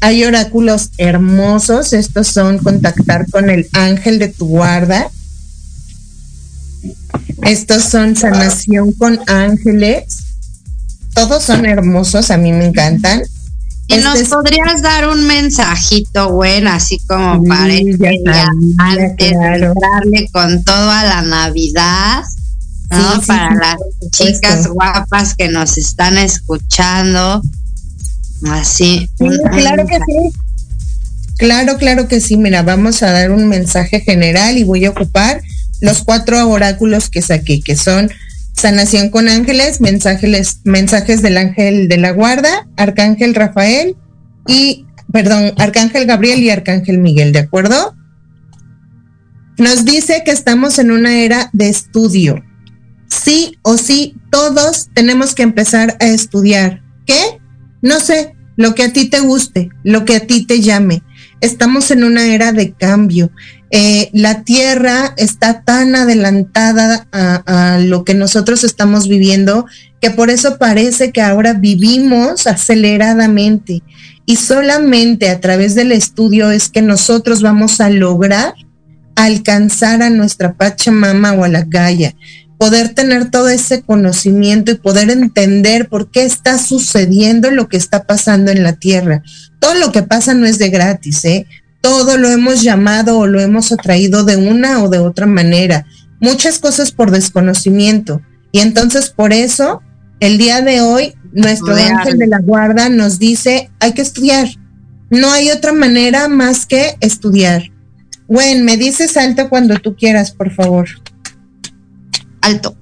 hay 0.00 0.24
oráculos 0.24 0.90
hermosos. 0.98 1.92
Estos 1.92 2.28
son 2.28 2.58
contactar 2.58 3.28
con 3.30 3.50
el 3.50 3.68
ángel 3.72 4.18
de 4.18 4.28
tu 4.28 4.46
guarda. 4.46 5.10
Estos 7.42 7.84
son 7.84 8.16
sanación 8.16 8.92
con 8.92 9.20
ángeles. 9.26 10.04
Todos 11.14 11.44
son 11.44 11.64
hermosos, 11.66 12.30
a 12.30 12.36
mí 12.36 12.52
me 12.52 12.66
encantan. 12.66 13.22
¿Y 13.88 13.96
nos 13.98 14.16
este 14.16 14.30
podrías 14.30 14.82
dar 14.82 15.08
un 15.08 15.26
mensajito, 15.26 16.32
bueno, 16.32 16.70
así 16.70 16.98
como 17.06 17.44
para 17.44 17.72
este 17.72 18.22
antes 18.78 19.16
de 19.16 19.26
entrarle 19.28 20.28
con 20.32 20.64
todo 20.64 20.90
a 20.90 21.04
la 21.04 21.22
Navidad, 21.22 22.24
¿no? 22.90 23.20
para 23.22 23.54
las 23.54 23.76
chicas 24.10 24.66
guapas 24.66 25.36
que 25.36 25.48
nos 25.48 25.78
están 25.78 26.18
escuchando, 26.18 27.42
Así. 28.44 29.08
claro 29.18 29.86
que 29.86 29.96
sí. 29.96 30.38
Claro, 31.38 31.76
claro 31.76 32.08
que 32.08 32.20
sí. 32.20 32.36
Mira, 32.36 32.62
vamos 32.62 33.02
a 33.02 33.10
dar 33.10 33.30
un 33.30 33.48
mensaje 33.48 34.00
general 34.00 34.58
y 34.58 34.64
voy 34.64 34.84
a 34.84 34.90
ocupar 34.90 35.42
los 35.80 36.04
cuatro 36.04 36.48
oráculos 36.48 37.10
que 37.10 37.22
saqué, 37.22 37.60
que 37.60 37.76
son 37.76 38.10
sanación 38.52 39.10
con 39.10 39.28
ángeles, 39.28 39.80
mensajes, 39.80 40.60
mensajes 40.64 41.22
del 41.22 41.36
ángel 41.36 41.88
de 41.88 41.98
la 41.98 42.12
guarda, 42.12 42.66
arcángel 42.76 43.34
Rafael 43.34 43.96
y, 44.46 44.86
perdón, 45.12 45.52
arcángel 45.58 46.06
Gabriel 46.06 46.40
y 46.40 46.50
arcángel 46.50 46.98
Miguel, 46.98 47.32
¿de 47.32 47.40
acuerdo? 47.40 47.94
Nos 49.58 49.84
dice 49.84 50.22
que 50.24 50.30
estamos 50.30 50.78
en 50.78 50.90
una 50.90 51.18
era 51.18 51.50
de 51.52 51.68
estudio. 51.68 52.42
Sí 53.08 53.56
o 53.62 53.76
sí, 53.76 54.14
todos 54.30 54.88
tenemos 54.94 55.34
que 55.34 55.42
empezar 55.42 55.96
a 56.00 56.06
estudiar. 56.06 56.82
¿Qué? 57.06 57.38
No 57.80 58.00
sé, 58.00 58.34
lo 58.56 58.74
que 58.74 58.84
a 58.84 58.92
ti 58.92 59.08
te 59.08 59.20
guste, 59.20 59.70
lo 59.84 60.04
que 60.04 60.16
a 60.16 60.20
ti 60.26 60.46
te 60.46 60.60
llame. 60.60 61.02
Estamos 61.46 61.92
en 61.92 62.02
una 62.02 62.26
era 62.26 62.50
de 62.50 62.72
cambio. 62.72 63.30
Eh, 63.70 64.10
la 64.12 64.42
Tierra 64.42 65.14
está 65.16 65.62
tan 65.62 65.94
adelantada 65.94 67.06
a, 67.12 67.78
lo 67.80 68.04
que 68.04 68.14
nosotros 68.14 68.64
estamos 68.64 69.06
viviendo 69.06 69.66
que 70.00 70.10
por 70.10 70.28
eso 70.30 70.58
parece 70.58 71.12
que 71.12 71.22
ahora 71.22 71.54
vivimos 71.54 72.48
aceleradamente 72.48 73.84
y 74.24 74.36
solamente 74.36 75.30
a 75.30 75.40
través 75.40 75.76
del 75.76 75.92
estudio 75.92 76.50
es 76.50 76.68
que 76.68 76.82
nosotros 76.82 77.42
vamos 77.42 77.80
a 77.80 77.90
lograr 77.90 78.54
alcanzar 79.14 80.02
a 80.02 80.10
nuestra 80.10 80.54
Pachamama 80.54 81.32
o 81.32 81.44
a 81.44 81.48
la 81.48 81.62
Gaia 81.62 82.14
poder 82.58 82.94
tener 82.94 83.30
todo 83.30 83.48
ese 83.48 83.82
conocimiento 83.82 84.72
y 84.72 84.76
poder 84.76 85.10
entender 85.10 85.88
por 85.88 86.10
qué 86.10 86.24
está 86.24 86.58
sucediendo 86.58 87.50
lo 87.50 87.68
que 87.68 87.76
está 87.76 88.04
pasando 88.04 88.50
en 88.50 88.62
la 88.62 88.74
tierra. 88.74 89.22
Todo 89.60 89.74
lo 89.74 89.92
que 89.92 90.02
pasa 90.02 90.34
no 90.34 90.46
es 90.46 90.58
de 90.58 90.70
gratis, 90.70 91.24
¿eh? 91.24 91.46
Todo 91.80 92.16
lo 92.16 92.28
hemos 92.30 92.62
llamado 92.62 93.18
o 93.18 93.26
lo 93.26 93.40
hemos 93.40 93.72
atraído 93.72 94.24
de 94.24 94.36
una 94.36 94.82
o 94.82 94.88
de 94.88 94.98
otra 94.98 95.26
manera. 95.26 95.86
Muchas 96.20 96.58
cosas 96.58 96.92
por 96.92 97.10
desconocimiento. 97.10 98.22
Y 98.52 98.60
entonces 98.60 99.10
por 99.10 99.32
eso, 99.32 99.82
el 100.20 100.38
día 100.38 100.62
de 100.62 100.80
hoy, 100.80 101.14
nuestro 101.32 101.74
ángel 101.76 102.18
de 102.18 102.26
la 102.26 102.38
guarda 102.38 102.88
nos 102.88 103.18
dice, 103.18 103.70
hay 103.80 103.92
que 103.92 104.02
estudiar. 104.02 104.48
No 105.10 105.30
hay 105.30 105.50
otra 105.50 105.72
manera 105.72 106.28
más 106.28 106.64
que 106.64 106.96
estudiar. 107.00 107.70
Gwen, 108.26 108.64
me 108.64 108.76
dices 108.76 109.16
alto 109.16 109.48
cuando 109.48 109.76
tú 109.76 109.94
quieras, 109.94 110.32
por 110.32 110.52
favor 110.52 110.88
alto. 112.46 112.76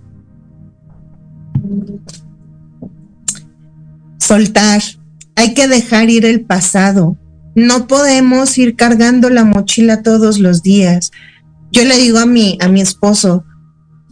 Soltar. 4.18 4.82
Hay 5.36 5.54
que 5.54 5.66
dejar 5.66 6.10
ir 6.10 6.24
el 6.24 6.44
pasado. 6.44 7.18
No 7.56 7.86
podemos 7.86 8.56
ir 8.58 8.76
cargando 8.76 9.30
la 9.30 9.44
mochila 9.44 10.02
todos 10.02 10.38
los 10.38 10.62
días. 10.62 11.10
Yo 11.72 11.84
le 11.84 11.96
digo 11.96 12.18
a 12.18 12.26
mi, 12.26 12.56
a 12.60 12.68
mi 12.68 12.80
esposo, 12.80 13.44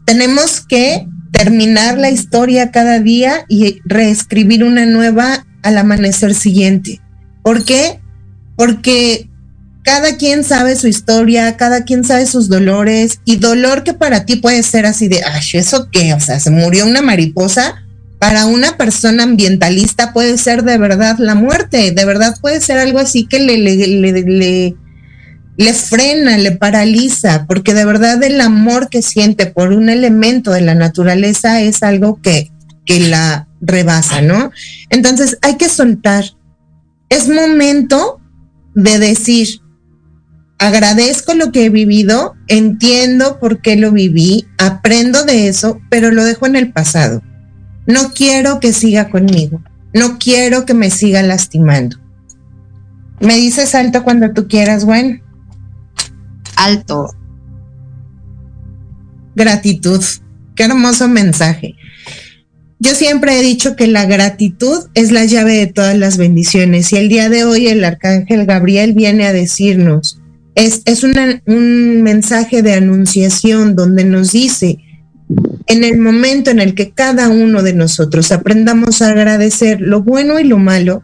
tenemos 0.05 0.61
que 0.61 1.07
terminar 1.33 1.99
la 1.99 2.11
historia 2.11 2.71
cada 2.71 2.99
día 2.99 3.45
y 3.49 3.81
reescribir 3.85 4.65
una 4.65 4.87
nueva 4.87 5.47
al 5.63 5.79
amanecer 5.79 6.35
siguiente. 6.35 7.01
¿Por 7.43 7.65
qué? 7.65 8.01
Porque 8.57 9.31
cada 9.83 10.17
quien 10.17 10.45
sabe 10.45 10.77
su 10.77 10.87
historia, 10.87 11.57
cada 11.57 11.85
quien 11.85 12.05
sabe 12.05 12.27
sus 12.27 12.49
dolores 12.49 13.21
y 13.25 13.37
dolor 13.37 13.83
que 13.83 13.95
para 13.95 14.25
ti 14.25 14.37
puede 14.37 14.63
ser 14.63 14.87
así 14.87 15.09
de, 15.09 15.23
ay, 15.25 15.43
¿eso 15.55 15.89
qué? 15.91 16.15
O 16.15 16.21
sea, 16.21 16.39
se 16.41 16.51
murió 16.51 16.87
una 16.87 17.03
mariposa. 17.03 17.77
Para 18.19 18.47
una 18.47 18.77
persona 18.77 19.25
ambientalista 19.25 20.13
puede 20.13 20.39
ser 20.39 20.63
de 20.63 20.79
verdad 20.79 21.17
la 21.19 21.35
muerte, 21.35 21.91
de 21.91 22.05
verdad 22.05 22.37
puede 22.41 22.61
ser 22.61 22.79
algo 22.79 23.01
así 23.01 23.27
que 23.27 23.41
le, 23.41 23.59
le, 23.59 23.75
le, 23.77 24.77
le 25.57 25.75
frena, 25.75 26.39
le 26.39 26.53
paraliza, 26.53 27.47
porque 27.49 27.75
de 27.75 27.85
verdad 27.85 28.23
el 28.23 28.41
amor 28.41 28.91
que 28.91 29.03
siente 29.03 29.47
por 29.47 29.73
un 29.73 29.89
elemento 29.89 30.53
de 30.53 30.61
la 30.61 30.77
naturaleza 30.77 31.63
es 31.63 31.83
algo 31.83 32.21
que, 32.23 32.53
que 32.87 33.01
la 33.01 33.49
rebasa, 33.61 34.23
¿no? 34.23 34.53
Entonces 34.89 35.39
hay 35.43 35.57
que 35.57 35.69
soltar. 35.69 36.25
Es 37.09 37.29
momento 37.29 38.21
de 38.75 39.01
decir, 39.01 39.62
agradezco 40.63 41.35
lo 41.35 41.51
que 41.51 41.65
he 41.65 41.71
vivido, 41.71 42.37
entiendo 42.47 43.41
por 43.41 43.61
qué 43.61 43.75
lo 43.75 43.91
viví, 43.91 44.47
aprendo 44.59 45.25
de 45.25 45.49
eso, 45.49 45.81
pero 45.91 46.13
lo 46.13 46.23
dejo 46.25 46.47
en 46.47 46.55
el 46.55 46.73
pasado. 46.73 47.21
No 47.89 48.13
quiero 48.15 48.61
que 48.61 48.73
siga 48.73 49.11
conmigo, 49.11 49.61
no 49.93 50.19
quiero 50.21 50.65
que 50.65 50.73
me 50.73 50.91
siga 50.91 51.21
lastimando. 51.23 51.99
Me 53.19 53.37
dices 53.39 53.75
alto 53.75 54.05
cuando 54.05 54.33
tú 54.33 54.47
quieras, 54.47 54.85
Gwen. 54.85 55.21
alto. 56.55 57.13
Gratitud. 59.35 60.01
Qué 60.55 60.63
hermoso 60.63 61.09
mensaje. 61.09 61.75
Yo 62.79 62.95
siempre 62.95 63.37
he 63.37 63.43
dicho 63.43 63.75
que 63.75 63.89
la 63.89 64.07
gratitud 64.07 64.89
es 64.95 65.11
la 65.11 65.25
llave 65.25 65.55
de 65.55 65.67
todas 65.67 65.99
las 65.99 66.19
bendiciones 66.19 66.93
y 66.93 66.99
el 66.99 67.09
día 67.09 67.29
de 67.29 67.45
hoy 67.45 67.67
el 67.67 67.83
arcángel 67.83 68.47
Gabriel 68.47 68.93
viene 68.93 69.27
a 69.27 69.33
decirnos, 69.33 70.22
es, 70.55 70.83
es 70.85 71.05
un 71.05 72.03
mensaje 72.03 72.63
de 72.63 72.75
anunciación 72.75 73.75
donde 73.75 74.05
nos 74.05 74.33
dice, 74.33 74.79
en 75.67 75.85
el 75.85 75.99
momento 75.99 76.51
en 76.51 76.61
el 76.61 76.75
que 76.75 76.91
cada 76.91 77.29
uno 77.29 77.63
de 77.63 77.73
nosotros 77.73 78.33
aprendamos 78.33 79.03
a 79.03 79.09
agradecer 79.09 79.81
lo 79.81 80.03
bueno 80.03 80.39
y 80.39 80.45
lo 80.45 80.59
malo, 80.59 81.03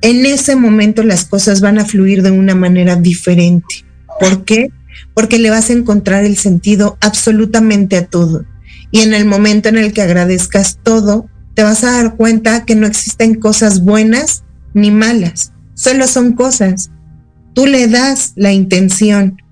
en 0.00 0.26
ese 0.26 0.54
momento 0.54 1.02
las 1.02 1.24
cosas 1.24 1.60
van 1.60 1.78
a 1.78 1.84
fluir 1.84 2.22
de 2.22 2.30
una 2.30 2.54
manera 2.54 2.96
diferente. 2.96 3.84
¿Por 4.20 4.44
qué? 4.44 4.70
Porque 5.14 5.38
le 5.38 5.50
vas 5.50 5.70
a 5.70 5.72
encontrar 5.72 6.24
el 6.24 6.36
sentido 6.36 6.96
absolutamente 7.00 7.96
a 7.96 8.06
todo. 8.06 8.44
Y 8.90 9.00
en 9.00 9.12
el 9.12 9.24
momento 9.24 9.68
en 9.68 9.76
el 9.76 9.92
que 9.92 10.02
agradezcas 10.02 10.78
todo, 10.82 11.28
te 11.54 11.62
vas 11.62 11.82
a 11.82 11.90
dar 11.90 12.16
cuenta 12.16 12.64
que 12.64 12.76
no 12.76 12.86
existen 12.86 13.34
cosas 13.34 13.82
buenas 13.82 14.44
ni 14.74 14.90
malas, 14.90 15.52
solo 15.74 16.06
son 16.06 16.34
cosas. 16.34 16.90
Tú 17.58 17.66
le 17.66 17.88
das 17.88 18.34
la 18.36 18.52
intención. 18.52 19.42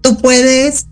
Tú 0.00 0.18
puedes 0.18 0.86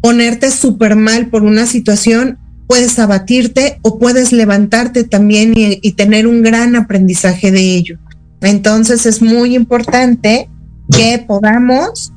ponerte 0.00 0.52
súper 0.52 0.94
mal 0.94 1.26
por 1.26 1.42
una 1.42 1.66
situación, 1.66 2.38
puedes 2.68 2.96
abatirte 3.00 3.80
o 3.82 3.98
puedes 3.98 4.30
levantarte 4.30 5.02
también 5.02 5.54
y, 5.56 5.92
tener 5.94 6.28
un 6.28 6.44
gran 6.44 6.76
aprendizaje 6.76 7.50
de 7.50 7.74
ello. 7.74 7.98
Entonces 8.40 9.06
es 9.06 9.22
muy 9.22 9.56
importante 9.56 10.48
que 10.92 11.18
podamos 11.18 12.12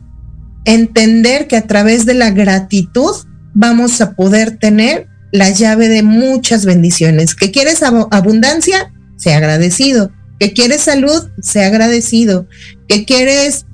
entender 0.63 1.47
que 1.47 1.57
a 1.57 1.65
través 1.65 2.05
de 2.05 2.13
la 2.13 2.29
gratitud 2.29 3.15
vamos 3.55 3.99
a 3.99 4.13
poder 4.13 4.57
tener 4.57 5.07
la 5.31 5.49
llave 5.49 5.87
de 5.87 6.03
muchas 6.03 6.65
bendiciones. 6.65 7.33
¿Que 7.33 7.49
quieres 7.49 7.81
abundancia? 7.81 8.93
Sea 9.17 9.37
agradecido. 9.37 10.11
¿Que 10.39 10.53
quieres 10.53 10.81
salud? 10.81 11.29
Sea 11.41 11.67
agradecido. 11.67 12.47
¿Que 12.87 13.05
quieres, 13.05 13.65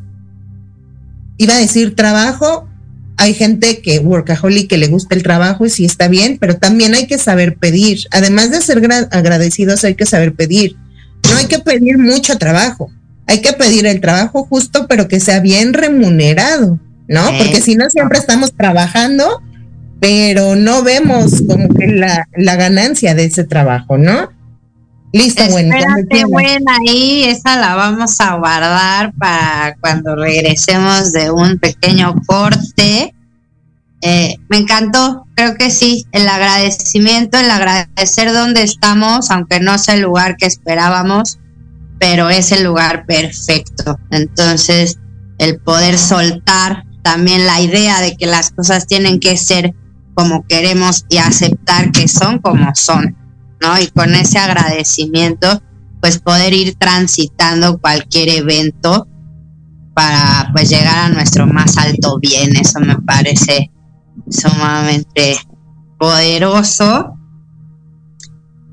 iba 1.37 1.55
a 1.55 1.59
decir 1.59 1.95
trabajo? 1.95 2.67
Hay 3.17 3.33
gente 3.33 3.81
que 3.81 3.99
workaholic 3.99 4.67
que 4.67 4.77
le 4.77 4.87
gusta 4.87 5.15
el 5.15 5.23
trabajo 5.23 5.65
y 5.65 5.69
sí 5.69 5.85
está 5.85 6.07
bien, 6.07 6.37
pero 6.39 6.57
también 6.57 6.93
hay 6.95 7.07
que 7.07 7.17
saber 7.17 7.55
pedir. 7.57 7.99
Además 8.11 8.51
de 8.51 8.61
ser 8.61 8.81
agradecidos, 9.11 9.83
hay 9.83 9.95
que 9.95 10.05
saber 10.05 10.33
pedir. 10.33 10.75
No 11.29 11.37
hay 11.37 11.45
que 11.45 11.59
pedir 11.59 11.97
mucho 11.97 12.37
trabajo. 12.37 12.91
Hay 13.27 13.41
que 13.41 13.53
pedir 13.53 13.85
el 13.85 14.01
trabajo 14.01 14.45
justo, 14.45 14.87
pero 14.87 15.07
que 15.07 15.19
sea 15.19 15.39
bien 15.39 15.73
remunerado, 15.73 16.79
¿no? 17.07 17.37
Porque 17.37 17.61
si 17.61 17.75
no, 17.75 17.89
siempre 17.89 18.19
estamos 18.19 18.53
trabajando 18.53 19.41
pero 19.99 20.55
no 20.55 20.83
vemos 20.83 21.41
como 21.47 21.69
que 21.69 21.87
la, 21.87 22.27
la 22.35 22.55
ganancia 22.55 23.15
de 23.15 23.25
ese 23.25 23.43
trabajo, 23.43 23.97
¿no? 23.97 24.29
Listo. 25.15 25.43
Espérate, 25.43 26.25
buena, 26.25 26.75
ahí 26.85 27.23
esa 27.23 27.55
la 27.55 27.75
vamos 27.75 28.19
a 28.19 28.35
guardar 28.35 29.13
para 29.13 29.77
cuando 29.79 30.13
regresemos 30.13 31.13
de 31.13 31.31
un 31.31 31.57
pequeño 31.57 32.15
corte. 32.27 33.15
Eh, 34.01 34.35
me 34.49 34.57
encantó, 34.57 35.25
creo 35.33 35.55
que 35.55 35.71
sí, 35.71 36.05
el 36.11 36.27
agradecimiento, 36.27 37.37
el 37.37 37.49
agradecer 37.49 38.33
donde 38.33 38.63
estamos, 38.63 39.31
aunque 39.31 39.61
no 39.61 39.77
sea 39.77 39.93
el 39.93 40.01
lugar 40.01 40.35
que 40.35 40.47
esperábamos, 40.47 41.39
pero 41.97 42.29
es 42.29 42.51
el 42.51 42.65
lugar 42.65 43.05
perfecto. 43.05 43.97
Entonces, 44.11 44.99
el 45.37 45.61
poder 45.61 45.97
soltar 45.97 46.83
también 47.03 47.45
la 47.45 47.61
idea 47.61 48.01
de 48.01 48.17
que 48.17 48.25
las 48.25 48.51
cosas 48.51 48.85
tienen 48.85 49.21
que 49.21 49.37
ser 49.37 49.73
como 50.13 50.45
queremos 50.45 51.05
y 51.07 51.19
aceptar 51.19 51.93
que 51.93 52.09
son 52.09 52.39
como 52.39 52.75
son, 52.75 53.15
¿no? 53.61 53.79
Y 53.79 53.87
con 53.87 54.13
ese 54.15 54.37
agradecimiento, 54.37 55.61
pues 56.01 56.19
poder 56.19 56.53
ir 56.53 56.75
transitando 56.75 57.79
cualquier 57.79 58.29
evento 58.29 59.07
para 59.93 60.49
pues 60.53 60.69
llegar 60.69 60.97
a 60.97 61.09
nuestro 61.09 61.47
más 61.47 61.77
alto 61.77 62.19
bien, 62.19 62.55
eso 62.57 62.79
me 62.79 62.97
parece 62.97 63.71
sumamente 64.29 65.37
poderoso. 65.97 67.13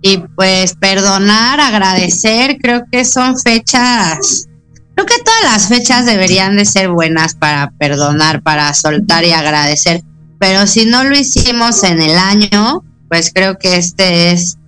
Y 0.05 0.19
pues 0.19 0.75
perdonar, 0.75 1.61
agradecer, 1.61 2.59
creo 2.61 2.83
que 2.91 3.05
son 3.05 3.39
fechas, 3.39 4.49
creo 4.97 5.07
que 5.07 5.23
todas 5.23 5.45
las 5.45 5.69
fechas 5.69 6.07
deberían 6.07 6.57
de 6.57 6.65
ser 6.65 6.91
buenas 6.91 7.37
para 7.37 7.71
perdonar, 7.79 8.43
para 8.43 8.75
soltar 8.75 9.25
y 9.25 9.31
agradecer 9.31 10.03
pero 10.43 10.67
si 10.67 10.87
no 10.87 11.05
lo 11.05 11.17
hicimos 11.17 11.85
en 11.85 12.03
el 12.03 12.19
año, 12.19 12.83
pues 13.09 13.31
creo 13.33 13.59
que 13.59 13.77
este 13.77 14.33
es 14.33 14.59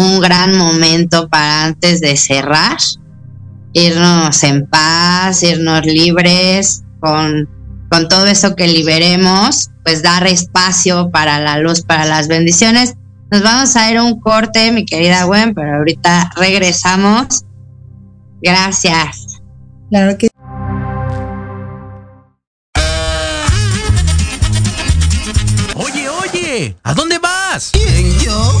un 0.00 0.20
gran 0.20 0.56
momento 0.56 1.28
para 1.28 1.64
antes 1.64 2.00
de 2.00 2.16
cerrar, 2.16 2.78
irnos 3.74 4.42
en 4.44 4.66
paz, 4.66 5.42
irnos 5.42 5.84
libres, 5.84 6.82
con, 7.00 7.48
con 7.90 8.08
todo 8.08 8.26
eso 8.26 8.56
que 8.56 8.66
liberemos, 8.66 9.68
pues 9.84 10.02
dar 10.02 10.26
espacio 10.26 11.10
para 11.10 11.38
la 11.38 11.58
luz, 11.58 11.82
para 11.82 12.06
las 12.06 12.28
bendiciones. 12.28 12.94
Nos 13.30 13.42
vamos 13.42 13.76
a 13.76 13.90
ir 13.90 13.98
a 13.98 14.04
un 14.04 14.18
corte, 14.18 14.72
mi 14.72 14.86
querida 14.86 15.24
Gwen, 15.24 15.54
pero 15.54 15.76
ahorita 15.76 16.32
regresamos. 16.36 17.44
Gracias. 18.40 19.42
Claro 19.90 20.16
que 20.16 20.30
¿A 26.82 26.94
dónde 26.94 27.18
vas? 27.18 27.70
¿Quién, 27.72 28.18
yo? 28.18 28.60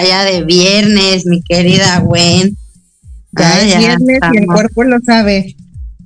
De 0.00 0.44
viernes, 0.44 1.26
mi 1.26 1.42
querida 1.42 2.00
Gwen. 2.00 2.56
Ya 3.32 3.52
Ah, 3.54 3.60
es 3.62 3.72
ya 3.72 3.78
viernes 3.78 4.20
y 4.32 4.38
el 4.38 4.46
cuerpo 4.46 4.84
lo 4.84 4.98
sabe. 5.00 5.56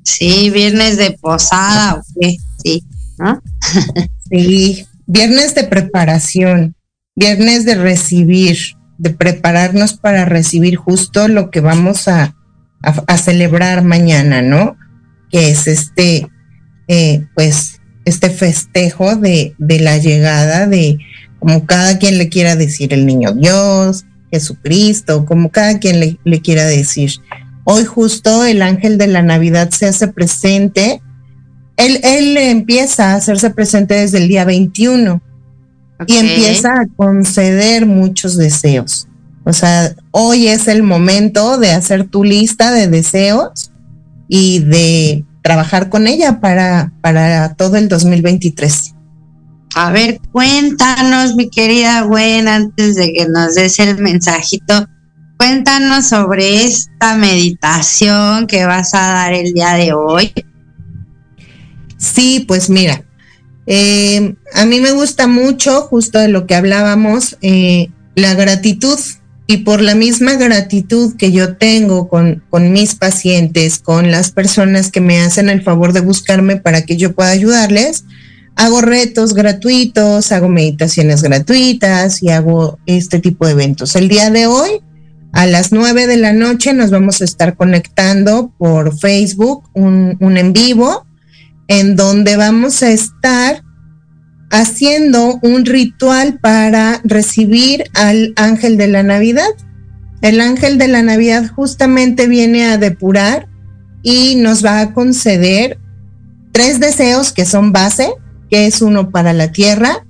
Sí, 0.04 0.50
viernes 0.50 0.96
de 0.96 1.12
posada, 1.12 1.94
¿o 1.96 2.02
qué? 2.20 2.36
Sí, 2.62 2.84
¿no? 3.18 3.40
Sí, 4.30 4.86
viernes 5.06 5.54
de 5.54 5.64
preparación, 5.64 6.74
viernes 7.14 7.64
de 7.64 7.76
recibir, 7.76 8.56
de 8.98 9.10
prepararnos 9.10 9.94
para 9.94 10.24
recibir 10.24 10.76
justo 10.76 11.28
lo 11.28 11.50
que 11.50 11.60
vamos 11.60 12.08
a, 12.08 12.34
a- 12.82 13.04
a 13.06 13.18
celebrar 13.18 13.82
mañana, 13.84 14.42
¿no? 14.42 14.76
Que 15.30 15.50
es 15.50 15.66
este, 15.68 16.28
eh, 16.88 17.24
pues, 17.34 17.80
este 18.04 18.30
festejo 18.30 19.14
de, 19.16 19.54
de 19.58 19.80
la 19.80 19.98
llegada 19.98 20.66
de, 20.66 20.98
como 21.38 21.66
cada 21.66 21.98
quien 21.98 22.18
le 22.18 22.28
quiera 22.28 22.56
decir, 22.56 22.92
el 22.92 23.06
niño 23.06 23.32
Dios, 23.32 24.04
Jesucristo, 24.30 25.24
como 25.24 25.50
cada 25.50 25.78
quien 25.78 26.00
le, 26.00 26.18
le 26.24 26.40
quiera 26.40 26.64
decir. 26.64 27.12
Hoy 27.64 27.84
justo 27.84 28.44
el 28.44 28.62
ángel 28.62 28.98
de 28.98 29.06
la 29.06 29.22
Navidad 29.22 29.70
se 29.70 29.86
hace 29.86 30.08
presente 30.08 31.00
él, 31.76 32.00
él 32.02 32.36
empieza 32.36 33.12
a 33.12 33.16
hacerse 33.16 33.50
presente 33.50 33.94
desde 33.94 34.18
el 34.18 34.28
día 34.28 34.44
21 34.44 35.20
y 36.06 36.16
empieza 36.16 36.72
a 36.72 36.86
conceder 36.96 37.86
muchos 37.86 38.36
deseos. 38.36 39.08
O 39.44 39.52
sea, 39.52 39.94
hoy 40.10 40.48
es 40.48 40.68
el 40.68 40.82
momento 40.82 41.58
de 41.58 41.72
hacer 41.72 42.08
tu 42.08 42.24
lista 42.24 42.72
de 42.72 42.88
deseos 42.88 43.70
y 44.28 44.60
de 44.60 45.24
trabajar 45.42 45.88
con 45.88 46.06
ella 46.06 46.40
para, 46.40 46.92
para 47.00 47.54
todo 47.54 47.76
el 47.76 47.88
2023. 47.88 48.94
A 49.78 49.90
ver, 49.90 50.22
cuéntanos, 50.32 51.34
mi 51.34 51.50
querida 51.50 52.00
Gwen, 52.00 52.48
antes 52.48 52.96
de 52.96 53.12
que 53.12 53.26
nos 53.28 53.56
des 53.56 53.78
el 53.78 53.98
mensajito, 53.98 54.88
cuéntanos 55.36 56.08
sobre 56.08 56.64
esta 56.64 57.14
meditación 57.18 58.46
que 58.46 58.64
vas 58.64 58.94
a 58.94 59.00
dar 59.00 59.34
el 59.34 59.52
día 59.52 59.74
de 59.74 59.92
hoy. 59.92 60.32
Sí, 61.98 62.42
pues 62.48 62.70
mira, 62.70 63.04
eh, 63.66 64.34
a 64.54 64.64
mí 64.64 64.80
me 64.80 64.92
gusta 64.92 65.26
mucho, 65.26 65.82
justo 65.82 66.20
de 66.20 66.28
lo 66.28 66.46
que 66.46 66.54
hablábamos, 66.54 67.36
eh, 67.42 67.90
la 68.14 68.32
gratitud. 68.32 68.98
Y 69.46 69.58
por 69.58 69.82
la 69.82 69.94
misma 69.94 70.36
gratitud 70.36 71.16
que 71.18 71.32
yo 71.32 71.58
tengo 71.58 72.08
con, 72.08 72.42
con 72.48 72.72
mis 72.72 72.94
pacientes, 72.94 73.78
con 73.78 74.10
las 74.10 74.30
personas 74.32 74.90
que 74.90 75.02
me 75.02 75.20
hacen 75.20 75.50
el 75.50 75.60
favor 75.62 75.92
de 75.92 76.00
buscarme 76.00 76.56
para 76.56 76.86
que 76.86 76.96
yo 76.96 77.14
pueda 77.14 77.28
ayudarles, 77.28 78.04
hago 78.56 78.80
retos 78.80 79.34
gratuitos, 79.34 80.32
hago 80.32 80.48
meditaciones 80.48 81.22
gratuitas 81.22 82.22
y 82.22 82.30
hago 82.30 82.78
este 82.86 83.18
tipo 83.18 83.46
de 83.46 83.52
eventos. 83.52 83.94
El 83.96 84.08
día 84.08 84.30
de 84.30 84.46
hoy, 84.46 84.80
a 85.32 85.46
las 85.46 85.72
nueve 85.72 86.06
de 86.06 86.16
la 86.16 86.32
noche, 86.32 86.72
nos 86.72 86.90
vamos 86.90 87.20
a 87.20 87.24
estar 87.24 87.56
conectando 87.56 88.52
por 88.58 88.98
Facebook, 88.98 89.64
un, 89.74 90.16
un 90.20 90.36
en 90.36 90.52
vivo 90.52 91.06
en 91.68 91.96
donde 91.96 92.36
vamos 92.36 92.82
a 92.82 92.90
estar 92.90 93.62
haciendo 94.50 95.38
un 95.42 95.66
ritual 95.66 96.38
para 96.40 97.00
recibir 97.04 97.84
al 97.94 98.32
ángel 98.36 98.76
de 98.76 98.88
la 98.88 99.02
Navidad. 99.02 99.50
El 100.22 100.40
ángel 100.40 100.78
de 100.78 100.88
la 100.88 101.02
Navidad 101.02 101.50
justamente 101.54 102.26
viene 102.26 102.66
a 102.66 102.78
depurar 102.78 103.48
y 104.02 104.36
nos 104.36 104.64
va 104.64 104.80
a 104.80 104.94
conceder 104.94 105.78
tres 106.52 106.80
deseos 106.80 107.32
que 107.32 107.44
son 107.44 107.72
base, 107.72 108.12
que 108.50 108.66
es 108.66 108.82
uno 108.82 109.10
para 109.10 109.32
la 109.32 109.52
tierra, 109.52 110.06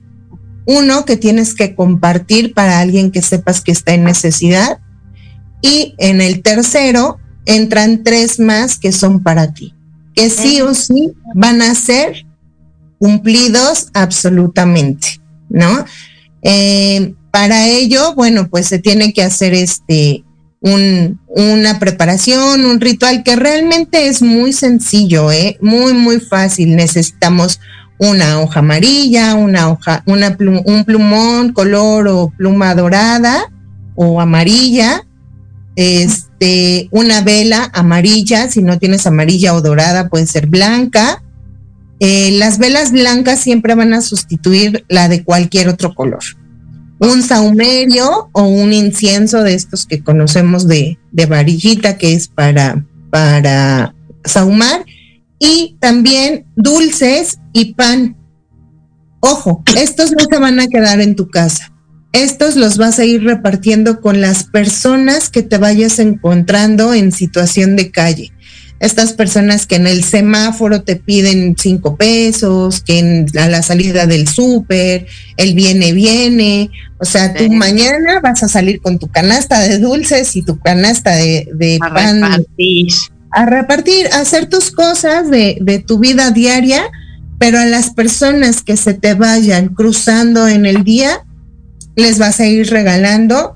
uno 0.66 1.04
que 1.04 1.16
tienes 1.16 1.54
que 1.54 1.74
compartir 1.74 2.54
para 2.54 2.80
alguien 2.80 3.10
que 3.10 3.22
sepas 3.22 3.60
que 3.60 3.72
está 3.72 3.94
en 3.94 4.04
necesidad 4.04 4.78
y 5.62 5.94
en 5.98 6.20
el 6.20 6.42
tercero 6.42 7.18
entran 7.44 8.02
tres 8.02 8.40
más 8.40 8.78
que 8.78 8.92
son 8.92 9.22
para 9.22 9.54
ti 9.54 9.76
que 10.16 10.30
sí 10.30 10.62
o 10.62 10.74
sí 10.74 11.12
van 11.34 11.62
a 11.62 11.74
ser 11.74 12.26
cumplidos 12.98 13.88
absolutamente, 13.92 15.20
¿no? 15.50 15.84
Eh, 16.42 17.14
para 17.30 17.68
ello, 17.68 18.14
bueno, 18.14 18.48
pues 18.48 18.66
se 18.66 18.78
tiene 18.78 19.12
que 19.12 19.22
hacer 19.22 19.52
este 19.52 20.24
un, 20.62 21.20
una 21.28 21.78
preparación, 21.78 22.64
un 22.64 22.80
ritual 22.80 23.22
que 23.22 23.36
realmente 23.36 24.08
es 24.08 24.22
muy 24.22 24.54
sencillo, 24.54 25.30
¿eh? 25.30 25.58
muy, 25.60 25.92
muy 25.92 26.18
fácil. 26.18 26.74
Necesitamos 26.74 27.60
una 27.98 28.40
hoja 28.40 28.60
amarilla, 28.60 29.34
una 29.34 29.70
hoja, 29.70 30.02
un 30.06 30.84
plumón 30.84 31.52
color 31.52 32.08
o 32.08 32.32
pluma 32.36 32.74
dorada 32.74 33.50
o 33.94 34.20
amarilla, 34.20 35.06
este, 35.76 36.88
una 36.90 37.20
vela 37.22 37.70
amarilla, 37.74 38.50
si 38.50 38.62
no 38.62 38.78
tienes 38.78 39.06
amarilla 39.06 39.54
o 39.54 39.60
dorada, 39.60 40.08
puede 40.08 40.26
ser 40.26 40.46
blanca. 40.46 41.22
Eh, 42.00 42.32
las 42.32 42.58
velas 42.58 42.92
blancas 42.92 43.40
siempre 43.40 43.74
van 43.74 43.94
a 43.94 44.02
sustituir 44.02 44.84
la 44.88 45.08
de 45.08 45.24
cualquier 45.24 45.68
otro 45.68 45.94
color. 45.94 46.22
Un 46.98 47.22
saumerio 47.22 48.30
o 48.32 48.42
un 48.42 48.72
incienso 48.72 49.42
de 49.42 49.54
estos 49.54 49.86
que 49.86 50.02
conocemos 50.02 50.66
de, 50.66 50.98
de 51.12 51.26
varillita, 51.26 51.98
que 51.98 52.14
es 52.14 52.28
para, 52.28 52.84
para 53.10 53.94
saumar. 54.24 54.84
Y 55.38 55.76
también 55.80 56.46
dulces 56.56 57.38
y 57.52 57.74
pan. 57.74 58.16
Ojo, 59.20 59.62
estos 59.76 60.12
no 60.12 60.24
se 60.30 60.38
van 60.38 60.60
a 60.60 60.68
quedar 60.68 61.00
en 61.00 61.16
tu 61.16 61.28
casa 61.28 61.72
estos 62.22 62.56
los 62.56 62.78
vas 62.78 62.98
a 62.98 63.04
ir 63.04 63.24
repartiendo 63.24 64.00
con 64.00 64.20
las 64.20 64.44
personas 64.44 65.28
que 65.28 65.42
te 65.42 65.58
vayas 65.58 65.98
encontrando 65.98 66.94
en 66.94 67.12
situación 67.12 67.76
de 67.76 67.90
calle. 67.90 68.32
Estas 68.80 69.12
personas 69.12 69.66
que 69.66 69.76
en 69.76 69.86
el 69.86 70.02
semáforo 70.02 70.82
te 70.82 70.96
piden 70.96 71.56
cinco 71.58 71.96
pesos, 71.96 72.82
que 72.82 72.98
en, 72.98 73.26
a 73.38 73.48
la 73.48 73.62
salida 73.62 74.06
del 74.06 74.28
súper, 74.28 75.06
el 75.36 75.54
viene, 75.54 75.92
viene. 75.92 76.70
O 76.98 77.04
sea, 77.04 77.34
tú 77.34 77.44
Sí. 77.44 77.50
mañana 77.50 78.20
vas 78.20 78.42
a 78.42 78.48
salir 78.48 78.80
con 78.80 78.98
tu 78.98 79.08
canasta 79.08 79.60
de 79.60 79.78
dulces 79.78 80.36
y 80.36 80.42
tu 80.42 80.58
canasta 80.58 81.14
de, 81.16 81.78
pan 81.80 82.22
repartir. 82.22 82.92
A 83.36 83.44
repartir, 83.44 84.08
a 84.12 84.20
hacer 84.20 84.46
tus 84.48 84.70
cosas 84.70 85.30
de, 85.30 85.58
de 85.60 85.78
tu 85.78 85.98
vida 85.98 86.30
diaria, 86.30 86.90
pero 87.38 87.58
a 87.58 87.66
las 87.66 87.90
personas 87.90 88.62
que 88.62 88.78
se 88.78 88.94
te 88.94 89.12
vayan 89.12 89.68
cruzando 89.68 90.48
en 90.48 90.64
el 90.64 90.84
día, 90.84 91.22
les 91.96 92.18
vas 92.18 92.40
a 92.40 92.46
ir 92.46 92.70
regalando 92.70 93.54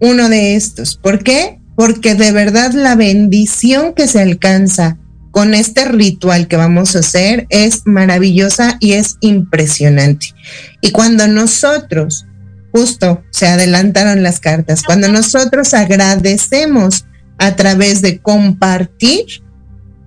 uno 0.00 0.28
de 0.28 0.54
estos. 0.54 0.96
¿Por 0.96 1.24
qué? 1.24 1.58
Porque 1.74 2.14
de 2.14 2.30
verdad 2.30 2.72
la 2.72 2.94
bendición 2.94 3.94
que 3.94 4.06
se 4.06 4.22
alcanza 4.22 4.96
con 5.32 5.54
este 5.54 5.86
ritual 5.86 6.46
que 6.46 6.56
vamos 6.56 6.94
a 6.94 7.00
hacer 7.00 7.48
es 7.50 7.82
maravillosa 7.84 8.76
y 8.78 8.92
es 8.92 9.16
impresionante. 9.20 10.28
Y 10.80 10.92
cuando 10.92 11.26
nosotros, 11.26 12.26
justo 12.70 13.24
se 13.30 13.48
adelantaron 13.48 14.22
las 14.22 14.38
cartas, 14.38 14.84
cuando 14.84 15.08
nosotros 15.08 15.74
agradecemos 15.74 17.06
a 17.38 17.56
través 17.56 18.02
de 18.02 18.18
compartir, 18.18 19.24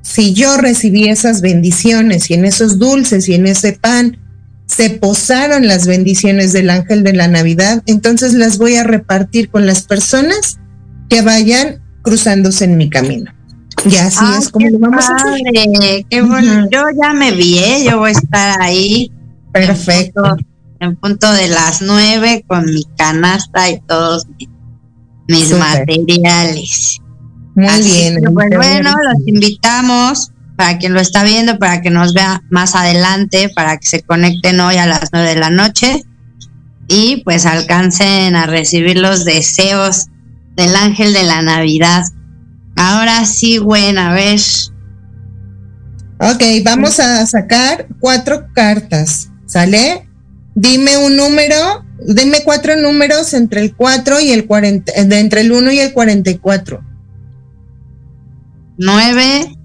si 0.02 0.34
yo 0.34 0.58
recibí 0.58 1.08
esas 1.08 1.42
bendiciones 1.42 2.30
y 2.30 2.34
en 2.34 2.46
esos 2.46 2.80
dulces 2.80 3.30
y 3.30 3.36
en 3.36 3.46
ese 3.46 3.74
pan 3.74 4.18
se 4.66 4.90
posaron 4.92 5.68
las 5.68 5.86
bendiciones 5.88 6.54
del 6.54 6.70
ángel 6.70 7.04
de 7.04 7.14
la 7.14 7.28
Navidad, 7.28 7.84
entonces 7.86 8.34
las 8.34 8.58
voy 8.58 8.76
a 8.76 8.84
repartir 8.84 9.50
con 9.50 9.66
las 9.66 9.84
personas 9.84 10.60
que 11.10 11.22
vayan 11.22 11.82
cruzándose 12.02 12.66
en 12.66 12.78
mi 12.78 12.90
camino. 12.90 13.32
Y 13.86 13.96
así 13.98 14.18
Ay, 14.22 14.40
es 14.40 14.50
como 14.50 14.68
lo 14.70 14.80
vamos 14.80 15.06
a 15.10 15.16
hacer. 15.16 15.42
qué 16.10 16.22
bueno. 16.22 16.68
Yo 16.72 16.84
ya 17.02 17.14
me 17.14 17.32
vi, 17.32 17.60
¿eh? 17.60 17.84
yo 17.90 17.98
voy 18.00 18.10
a 18.10 18.14
estar 18.14 18.62
ahí 18.62 19.12
Perfecto. 19.54 20.24
en 20.26 20.30
punto, 20.36 20.46
en 20.82 20.96
punto 20.98 21.32
de 21.34 21.48
las 21.48 21.82
nueve 21.82 22.44
con 22.48 22.66
mi 22.66 22.84
canasta 22.98 23.70
y 23.70 23.80
todos 23.88 24.28
mi- 24.38 24.50
mis 25.28 25.52
materiales. 25.58 27.00
Muy 27.60 27.68
Así 27.68 27.92
bien. 27.92 28.16
que, 28.22 28.30
pues, 28.30 28.50
bueno, 28.56 28.92
los 29.04 29.28
invitamos 29.28 30.32
para 30.56 30.78
quien 30.78 30.94
lo 30.94 31.02
está 31.02 31.26
viendo, 31.26 31.60
para 31.60 31.82
que 31.82 31.90
nos 31.90 32.14
vea 32.14 32.42
más 32.50 32.74
adelante, 32.74 33.50
para 33.54 33.78
que 33.78 33.86
se 33.86 34.02
conecten 34.02 34.62
hoy 34.62 34.78
a 34.78 34.86
las 34.86 35.10
nueve 35.12 35.30
de 35.30 35.36
la 35.36 35.50
noche 35.50 36.06
y 36.88 37.22
pues 37.26 37.46
alcancen 37.46 38.38
a 38.38 38.46
recibir 38.46 38.98
los 38.98 39.26
deseos 39.26 40.06
del 40.56 40.74
ángel 40.76 41.12
de 41.12 41.24
la 41.24 41.42
Navidad. 41.42 42.06
Ahora 42.78 43.26
sí, 43.26 43.58
bueno, 43.58 44.00
a 44.00 44.14
ver. 44.14 44.40
Ok, 46.22 46.44
vamos 46.64 47.02
a 47.02 47.26
sacar 47.26 47.88
cuatro 48.00 48.48
cartas, 48.54 49.30
¿sale? 49.46 50.08
Dime 50.56 50.98
un 50.98 51.18
número, 51.18 51.86
dime 52.08 52.40
cuatro 52.46 52.78
números 52.78 53.34
entre 53.34 53.62
el 53.62 53.76
4 53.76 54.22
y 54.22 54.32
el 54.32 54.46
40, 54.46 54.94
eh, 54.96 55.04
de 55.04 55.20
entre 55.20 55.42
el 55.42 55.52
1 55.52 55.72
y 55.74 55.80
el 55.80 55.92
44. 55.92 56.89
Nueve, 58.80 59.56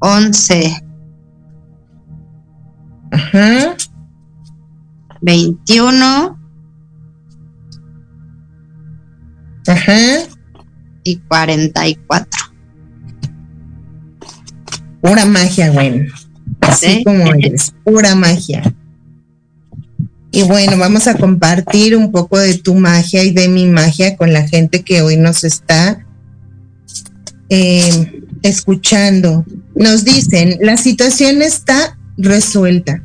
once, 0.00 0.82
Ajá. 3.12 3.76
21 5.22 6.38
Ajá. 9.66 9.98
y 11.04 11.16
44. 11.16 12.26
Pura 15.00 15.24
magia, 15.24 15.70
güey. 15.70 16.06
Así 16.60 16.86
¿Sí? 16.86 17.04
como 17.04 17.32
eres, 17.32 17.74
pura 17.84 18.14
magia. 18.14 18.62
Y 20.32 20.44
bueno, 20.44 20.78
vamos 20.78 21.06
a 21.08 21.16
compartir 21.16 21.96
un 21.96 22.12
poco 22.12 22.38
de 22.38 22.58
tu 22.58 22.74
magia 22.74 23.24
y 23.24 23.32
de 23.32 23.48
mi 23.48 23.66
magia 23.66 24.16
con 24.16 24.32
la 24.32 24.46
gente 24.46 24.82
que 24.82 25.02
hoy 25.02 25.16
nos 25.16 25.42
está 25.42 26.06
eh, 27.50 28.22
escuchando. 28.42 29.44
Nos 29.74 30.04
dicen, 30.04 30.58
la 30.62 30.76
situación 30.76 31.42
está 31.42 31.98
resuelta. 32.16 33.02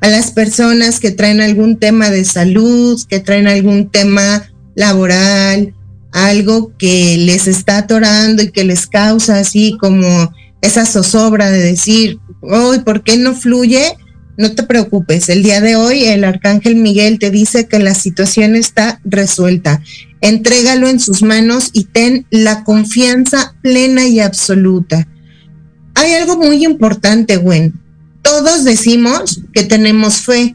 A 0.00 0.08
las 0.08 0.30
personas 0.30 1.00
que 1.00 1.10
traen 1.10 1.40
algún 1.40 1.78
tema 1.78 2.10
de 2.10 2.24
salud, 2.24 3.00
que 3.08 3.20
traen 3.20 3.48
algún 3.48 3.90
tema 3.90 4.48
laboral, 4.74 5.74
algo 6.12 6.72
que 6.78 7.16
les 7.18 7.46
está 7.46 7.78
atorando 7.78 8.42
y 8.42 8.50
que 8.50 8.64
les 8.64 8.86
causa 8.86 9.38
así 9.40 9.76
como 9.78 10.32
esa 10.60 10.86
zozobra 10.86 11.50
de 11.50 11.58
decir, 11.58 12.18
hoy, 12.40 12.80
¿por 12.80 13.02
qué 13.02 13.16
no 13.16 13.34
fluye? 13.34 13.96
No 14.38 14.52
te 14.52 14.62
preocupes, 14.62 15.28
el 15.30 15.42
día 15.42 15.60
de 15.60 15.74
hoy 15.74 16.04
el 16.04 16.22
arcángel 16.22 16.76
Miguel 16.76 17.18
te 17.18 17.32
dice 17.32 17.66
que 17.66 17.80
la 17.80 17.92
situación 17.92 18.54
está 18.54 19.00
resuelta. 19.04 19.82
Entrégalo 20.20 20.88
en 20.88 21.00
sus 21.00 21.24
manos 21.24 21.70
y 21.72 21.86
ten 21.86 22.24
la 22.30 22.62
confianza 22.62 23.56
plena 23.62 24.06
y 24.06 24.20
absoluta. 24.20 25.08
Hay 25.96 26.12
algo 26.12 26.36
muy 26.36 26.64
importante, 26.64 27.36
Gwen. 27.36 27.80
Todos 28.22 28.62
decimos 28.62 29.42
que 29.52 29.64
tenemos 29.64 30.18
fe, 30.18 30.54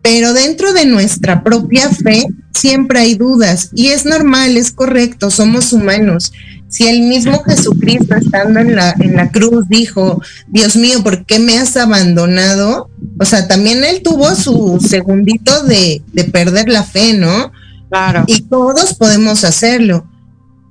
pero 0.00 0.32
dentro 0.32 0.72
de 0.72 0.86
nuestra 0.86 1.42
propia 1.42 1.90
fe 1.90 2.24
siempre 2.54 3.00
hay 3.00 3.16
dudas 3.16 3.70
y 3.74 3.88
es 3.88 4.04
normal, 4.04 4.56
es 4.56 4.70
correcto, 4.70 5.32
somos 5.32 5.72
humanos. 5.72 6.32
Si 6.72 6.88
el 6.88 7.02
mismo 7.02 7.42
Jesucristo 7.44 8.14
estando 8.14 8.58
en 8.60 8.74
la, 8.74 8.96
en 8.98 9.14
la 9.14 9.30
cruz 9.30 9.68
dijo, 9.68 10.22
Dios 10.48 10.74
mío, 10.74 11.02
¿por 11.02 11.26
qué 11.26 11.38
me 11.38 11.58
has 11.58 11.76
abandonado? 11.76 12.88
O 13.20 13.26
sea, 13.26 13.46
también 13.46 13.84
él 13.84 14.00
tuvo 14.02 14.34
su 14.34 14.80
segundito 14.80 15.64
de, 15.64 16.02
de 16.14 16.24
perder 16.24 16.70
la 16.70 16.82
fe, 16.82 17.12
¿no? 17.12 17.52
Claro. 17.90 18.24
Y 18.26 18.40
todos 18.40 18.94
podemos 18.94 19.44
hacerlo. 19.44 20.08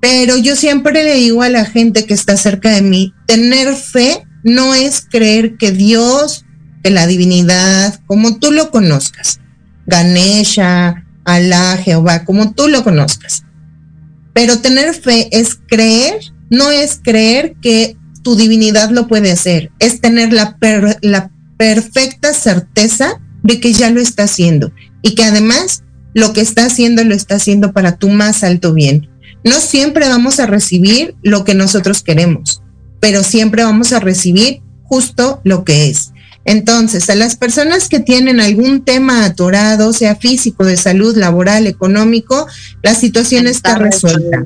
Pero 0.02 0.38
yo 0.38 0.56
siempre 0.56 1.04
le 1.04 1.14
digo 1.14 1.44
a 1.44 1.50
la 1.50 1.66
gente 1.66 2.08
que 2.08 2.16
está 2.16 2.36
cerca 2.36 2.72
de 2.72 2.82
mí, 2.82 3.14
tener 3.28 3.76
fe 3.76 4.24
no 4.44 4.74
es 4.74 5.06
creer 5.08 5.56
que 5.58 5.72
Dios, 5.72 6.46
que 6.84 6.90
la 6.90 7.06
divinidad, 7.06 8.00
como 8.08 8.40
tú 8.40 8.52
lo 8.52 8.72
conozcas, 8.72 9.40
Ganesha, 9.86 11.06
Alá, 11.26 11.78
Jehová, 11.78 12.26
como 12.26 12.54
tú 12.54 12.68
lo 12.68 12.84
conozcas. 12.84 13.44
Pero 14.34 14.60
tener 14.60 14.94
fe 14.94 15.30
es 15.32 15.58
creer, 15.68 16.20
no 16.50 16.72
es 16.72 17.00
creer 17.02 17.56
que 17.62 17.98
tu 18.24 18.36
divinidad 18.36 18.92
lo 18.92 19.08
puede 19.08 19.32
hacer, 19.32 19.72
es 19.80 20.00
tener 20.00 20.32
la, 20.32 20.58
la 21.02 21.32
perfecta 21.58 22.34
certeza 22.34 23.20
de 23.44 23.60
que 23.60 23.74
ya 23.74 23.90
lo 23.90 24.00
está 24.00 24.24
haciendo 24.24 24.72
y 25.02 25.16
que 25.16 25.24
además 25.24 25.84
lo 26.14 26.34
que 26.34 26.42
está 26.42 26.66
haciendo 26.66 27.04
lo 27.04 27.16
está 27.16 27.36
haciendo 27.36 27.74
para 27.74 27.98
tu 27.98 28.10
más 28.10 28.44
alto 28.44 28.74
bien. 28.74 29.10
No 29.44 29.54
siempre 29.60 30.08
vamos 30.08 30.40
a 30.40 30.46
recibir 30.46 31.16
lo 31.24 31.44
que 31.44 31.56
nosotros 31.56 32.04
queremos, 32.04 32.62
pero 33.00 33.24
siempre 33.24 33.64
vamos 33.64 33.92
a 33.94 34.00
recibir 34.00 34.62
justo 34.84 35.42
lo 35.44 35.64
que 35.64 35.90
es. 35.90 36.12
Entonces, 36.46 37.10
a 37.10 37.16
las 37.16 37.36
personas 37.36 37.88
que 37.88 38.00
tienen 38.00 38.40
algún 38.40 38.84
tema 38.84 39.26
atorado, 39.26 39.94
sea 39.94 40.16
físico, 40.16 40.66
de 40.66 40.78
salud, 40.78 41.16
laboral, 41.16 41.68
económico, 41.68 42.48
la 42.82 42.96
situación 42.96 43.48
está, 43.48 43.76
resuelta. 43.76 44.44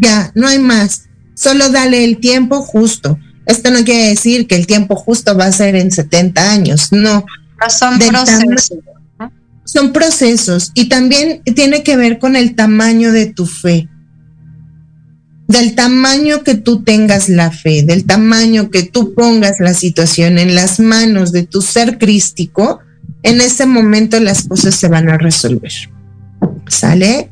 Ya, 0.00 0.32
no 0.34 0.48
hay 0.48 0.58
más. 0.58 1.08
Solo 1.34 1.68
dale 1.70 2.04
el 2.04 2.18
tiempo 2.18 2.62
justo. 2.62 3.18
Esto 3.46 3.70
no 3.70 3.84
quiere 3.84 4.08
decir 4.08 4.46
que 4.46 4.56
el 4.56 4.66
tiempo 4.66 4.96
justo 4.96 5.36
va 5.36 5.46
a 5.46 5.52
ser 5.52 5.76
en 5.76 5.90
70 5.90 6.50
años, 6.50 6.92
no. 6.92 7.24
Son 7.68 7.98
Del 7.98 8.10
procesos. 8.10 8.72
Son 9.64 9.92
procesos 9.92 10.70
y 10.74 10.88
también 10.88 11.42
tiene 11.54 11.82
que 11.82 11.96
ver 11.96 12.18
con 12.18 12.36
el 12.36 12.54
tamaño 12.54 13.12
de 13.12 13.26
tu 13.26 13.46
fe. 13.46 13.88
Del 15.48 15.74
tamaño 15.74 16.44
que 16.44 16.54
tú 16.54 16.84
tengas 16.84 17.28
la 17.28 17.50
fe, 17.50 17.82
del 17.82 18.04
tamaño 18.04 18.70
que 18.70 18.82
tú 18.82 19.14
pongas 19.14 19.60
la 19.60 19.74
situación 19.74 20.38
en 20.38 20.54
las 20.54 20.78
manos 20.78 21.32
de 21.32 21.42
tu 21.44 21.62
ser 21.62 21.98
crístico, 21.98 22.80
en 23.22 23.40
ese 23.40 23.66
momento 23.66 24.20
las 24.20 24.46
cosas 24.46 24.74
se 24.74 24.88
van 24.88 25.08
a 25.08 25.18
resolver. 25.18 25.72
¿Sale? 26.68 27.30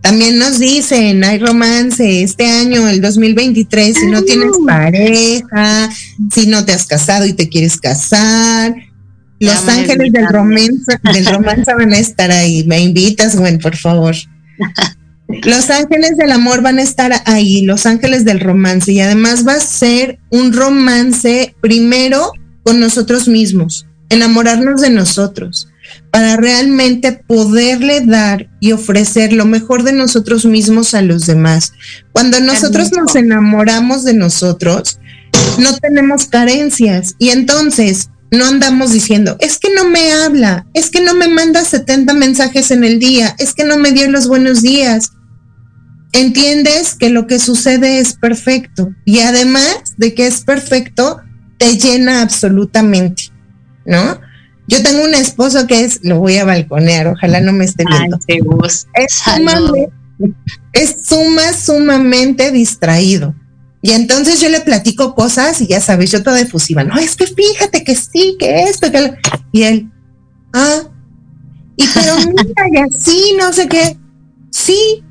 También 0.00 0.38
nos 0.38 0.58
dicen, 0.58 1.22
hay 1.24 1.38
romance 1.38 2.22
este 2.22 2.46
año, 2.46 2.88
el 2.88 3.00
2023, 3.00 3.96
si 3.96 4.06
no 4.06 4.22
tienes 4.22 4.52
pareja, 4.66 5.90
si 6.32 6.46
no 6.46 6.64
te 6.64 6.72
has 6.72 6.86
casado 6.86 7.26
y 7.26 7.34
te 7.34 7.48
quieres 7.48 7.78
casar, 7.78 8.74
los 9.40 9.66
Ya 9.66 9.72
ángeles 9.72 10.12
del 10.12 10.28
romance, 10.28 10.98
del 11.12 11.26
romance 11.26 11.72
van 11.74 11.92
a 11.92 11.98
estar 11.98 12.30
ahí. 12.30 12.64
Me 12.64 12.80
invitas, 12.80 13.36
Gwen, 13.36 13.58
por 13.58 13.76
favor. 13.76 14.14
Los 15.28 15.68
ángeles 15.68 16.16
del 16.16 16.32
amor 16.32 16.62
van 16.62 16.78
a 16.78 16.82
estar 16.82 17.12
ahí, 17.26 17.62
los 17.62 17.84
ángeles 17.84 18.24
del 18.24 18.40
romance, 18.40 18.90
y 18.90 19.00
además 19.00 19.46
va 19.46 19.54
a 19.54 19.60
ser 19.60 20.18
un 20.30 20.54
romance 20.54 21.54
primero 21.60 22.32
con 22.62 22.80
nosotros 22.80 23.28
mismos, 23.28 23.86
enamorarnos 24.08 24.80
de 24.80 24.88
nosotros, 24.88 25.68
para 26.10 26.36
realmente 26.36 27.12
poderle 27.12 28.00
dar 28.00 28.48
y 28.58 28.72
ofrecer 28.72 29.34
lo 29.34 29.44
mejor 29.44 29.82
de 29.82 29.92
nosotros 29.92 30.46
mismos 30.46 30.94
a 30.94 31.02
los 31.02 31.26
demás. 31.26 31.72
Cuando 32.12 32.40
nosotros 32.40 32.92
nos 32.92 33.14
enamoramos 33.14 34.04
de 34.04 34.14
nosotros, 34.14 34.98
no 35.58 35.76
tenemos 35.76 36.26
carencias 36.26 37.14
y 37.18 37.30
entonces 37.30 38.08
no 38.30 38.46
andamos 38.46 38.92
diciendo, 38.92 39.36
es 39.40 39.58
que 39.58 39.72
no 39.74 39.88
me 39.88 40.12
habla, 40.12 40.66
es 40.74 40.90
que 40.90 41.00
no 41.00 41.14
me 41.14 41.28
manda 41.28 41.64
70 41.64 42.12
mensajes 42.14 42.70
en 42.70 42.84
el 42.84 42.98
día, 42.98 43.34
es 43.38 43.54
que 43.54 43.64
no 43.64 43.78
me 43.78 43.92
dio 43.92 44.10
los 44.10 44.28
buenos 44.28 44.62
días. 44.62 45.12
Entiendes 46.12 46.94
que 46.94 47.10
lo 47.10 47.26
que 47.26 47.38
sucede 47.38 47.98
es 47.98 48.14
perfecto 48.14 48.94
y 49.04 49.20
además 49.20 49.94
de 49.98 50.14
que 50.14 50.26
es 50.26 50.42
perfecto, 50.42 51.20
te 51.58 51.76
llena 51.76 52.22
absolutamente, 52.22 53.24
¿no? 53.84 54.20
Yo 54.68 54.82
tengo 54.82 55.04
un 55.04 55.14
esposo 55.14 55.66
que 55.66 55.84
es, 55.84 56.00
lo 56.02 56.18
voy 56.20 56.36
a 56.36 56.44
balconear, 56.44 57.08
ojalá 57.08 57.40
no 57.40 57.52
me 57.52 57.64
esté 57.64 57.84
viendo. 57.88 58.18
Es 58.94 59.14
sumamente, 59.14 59.90
es 60.72 60.96
suma, 61.04 61.52
sumamente 61.52 62.50
distraído. 62.52 63.34
Y 63.80 63.92
entonces 63.92 64.40
yo 64.40 64.48
le 64.48 64.60
platico 64.60 65.14
cosas 65.14 65.60
y 65.60 65.68
ya 65.68 65.80
sabes, 65.80 66.10
yo 66.10 66.22
toda 66.22 66.40
efusiva, 66.40 66.84
no, 66.84 66.98
es 66.98 67.16
que 67.16 67.26
fíjate 67.26 67.84
que 67.84 67.94
sí, 67.94 68.36
que 68.38 68.64
esto, 68.64 68.90
que 68.90 69.00
lo-". 69.00 69.14
Y 69.52 69.62
él, 69.62 69.90
ah, 70.52 70.82
y 71.76 71.86
pero 71.94 72.16
mira, 72.16 72.64
y 72.72 72.76
así, 72.78 73.36
no 73.38 73.52
sé 73.52 73.68
qué, 73.68 73.96
sí. 74.50 75.04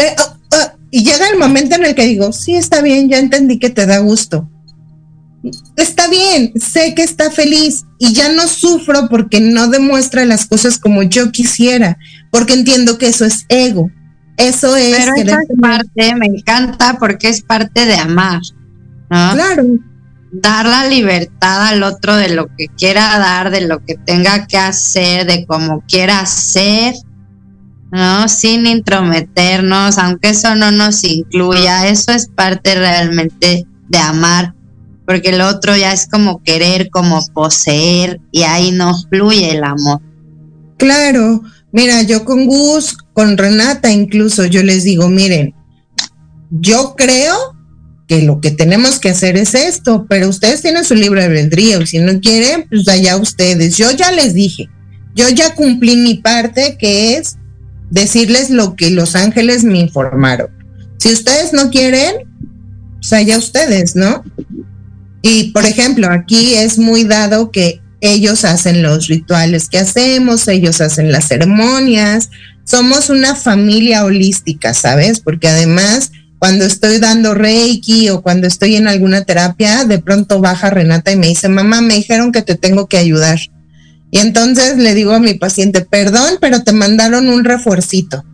Pero, 0.00 0.14
ah, 0.18 0.36
ah", 0.52 0.72
y 0.90 1.04
llega 1.04 1.28
el 1.28 1.38
momento 1.38 1.76
en 1.76 1.84
el 1.84 1.94
que 1.94 2.06
digo, 2.06 2.32
sí, 2.32 2.54
está 2.56 2.80
bien, 2.80 3.08
ya 3.08 3.18
entendí 3.18 3.58
que 3.58 3.70
te 3.70 3.84
da 3.86 3.98
gusto. 3.98 4.48
Está 5.76 6.08
bien, 6.08 6.52
sé 6.60 6.94
que 6.94 7.02
está 7.02 7.30
feliz 7.30 7.84
y 7.98 8.12
ya 8.12 8.30
no 8.30 8.46
sufro 8.46 9.08
porque 9.08 9.40
no 9.40 9.68
demuestra 9.68 10.24
las 10.26 10.44
cosas 10.46 10.78
como 10.78 11.02
yo 11.02 11.32
quisiera, 11.32 11.96
porque 12.30 12.52
entiendo 12.52 12.98
que 12.98 13.06
eso 13.08 13.24
es 13.24 13.46
ego. 13.48 13.90
Eso 14.36 14.76
es 14.76 14.96
Pero 14.96 15.12
esa 15.12 15.14
es 15.16 15.26
tener- 15.48 15.60
parte, 15.60 16.14
me 16.16 16.26
encanta 16.26 16.96
porque 16.98 17.28
es 17.28 17.42
parte 17.42 17.86
de 17.86 17.94
amar, 17.96 18.40
¿no? 19.10 19.32
Claro, 19.34 19.64
Dar 20.32 20.64
la 20.64 20.86
libertad 20.86 21.66
al 21.66 21.82
otro 21.82 22.14
de 22.14 22.28
lo 22.28 22.46
que 22.56 22.68
quiera 22.68 23.18
dar, 23.18 23.50
de 23.50 23.62
lo 23.62 23.84
que 23.84 23.96
tenga 23.96 24.46
que 24.46 24.58
hacer, 24.58 25.26
de 25.26 25.44
cómo 25.44 25.82
quiera 25.88 26.20
hacer, 26.20 26.94
¿no? 27.92 28.28
Sin 28.28 28.66
intrometernos, 28.66 29.98
aunque 29.98 30.30
eso 30.30 30.54
no 30.54 30.70
nos 30.70 31.04
incluya, 31.04 31.88
eso 31.88 32.12
es 32.12 32.28
parte 32.28 32.74
realmente 32.74 33.66
de 33.88 33.98
amar, 33.98 34.54
porque 35.06 35.30
el 35.30 35.40
otro 35.40 35.76
ya 35.76 35.92
es 35.92 36.06
como 36.06 36.42
querer, 36.42 36.90
como 36.90 37.24
poseer, 37.34 38.20
y 38.30 38.42
ahí 38.42 38.70
no 38.72 38.94
fluye 39.08 39.50
el 39.50 39.64
amor. 39.64 40.00
claro. 40.76 41.42
Mira, 41.72 42.02
yo 42.02 42.24
con 42.24 42.46
Gus, 42.46 42.96
con 43.12 43.38
Renata 43.38 43.92
incluso, 43.92 44.44
yo 44.44 44.60
les 44.64 44.82
digo, 44.82 45.08
miren, 45.08 45.54
yo 46.50 46.96
creo 46.96 47.36
que 48.08 48.22
lo 48.22 48.40
que 48.40 48.50
tenemos 48.50 48.98
que 48.98 49.10
hacer 49.10 49.36
es 49.36 49.54
esto, 49.54 50.06
pero 50.08 50.28
ustedes 50.28 50.62
tienen 50.62 50.84
su 50.84 50.96
libre 50.96 51.22
albedrío 51.22 51.86
si 51.86 52.00
no 52.00 52.18
quieren, 52.20 52.66
pues 52.68 52.88
allá 52.88 53.16
ustedes. 53.16 53.76
Yo 53.76 53.92
ya 53.92 54.10
les 54.10 54.34
dije, 54.34 54.68
yo 55.14 55.28
ya 55.28 55.54
cumplí 55.54 55.96
mi 55.96 56.14
parte, 56.14 56.76
que 56.76 57.16
es 57.16 57.36
decirles 57.90 58.50
lo 58.50 58.76
que 58.76 58.90
los 58.90 59.16
ángeles 59.16 59.64
me 59.64 59.78
informaron. 59.78 60.48
Si 60.98 61.12
ustedes 61.12 61.52
no 61.52 61.70
quieren, 61.70 62.28
pues 63.00 63.12
allá 63.12 63.38
ustedes, 63.38 63.96
¿no? 63.96 64.24
Y 65.22 65.52
por 65.52 65.64
ejemplo, 65.64 66.08
aquí 66.10 66.54
es 66.54 66.78
muy 66.78 67.04
dado 67.04 67.50
que 67.50 67.80
ellos 68.00 68.44
hacen 68.44 68.82
los 68.82 69.08
rituales 69.08 69.68
que 69.68 69.78
hacemos, 69.78 70.48
ellos 70.48 70.80
hacen 70.80 71.12
las 71.12 71.28
ceremonias, 71.28 72.30
somos 72.64 73.10
una 73.10 73.34
familia 73.34 74.04
holística, 74.04 74.72
¿sabes? 74.72 75.20
Porque 75.20 75.48
además 75.48 76.12
cuando 76.40 76.64
estoy 76.64 76.98
dando 76.98 77.34
reiki 77.34 78.08
o 78.08 78.22
cuando 78.22 78.46
estoy 78.46 78.76
en 78.76 78.88
alguna 78.88 79.24
terapia, 79.24 79.84
de 79.84 79.98
pronto 79.98 80.40
baja 80.40 80.70
Renata 80.70 81.12
y 81.12 81.16
me 81.16 81.26
dice, 81.26 81.50
mamá, 81.50 81.82
me 81.82 81.94
dijeron 81.94 82.32
que 82.32 82.40
te 82.40 82.54
tengo 82.54 82.88
que 82.88 82.96
ayudar. 82.96 83.38
Y 84.10 84.18
entonces 84.18 84.76
le 84.76 84.94
digo 84.94 85.12
a 85.12 85.20
mi 85.20 85.34
paciente, 85.34 85.82
perdón, 85.82 86.38
pero 86.40 86.62
te 86.62 86.72
mandaron 86.72 87.28
un 87.28 87.44
refuercito. 87.44 88.24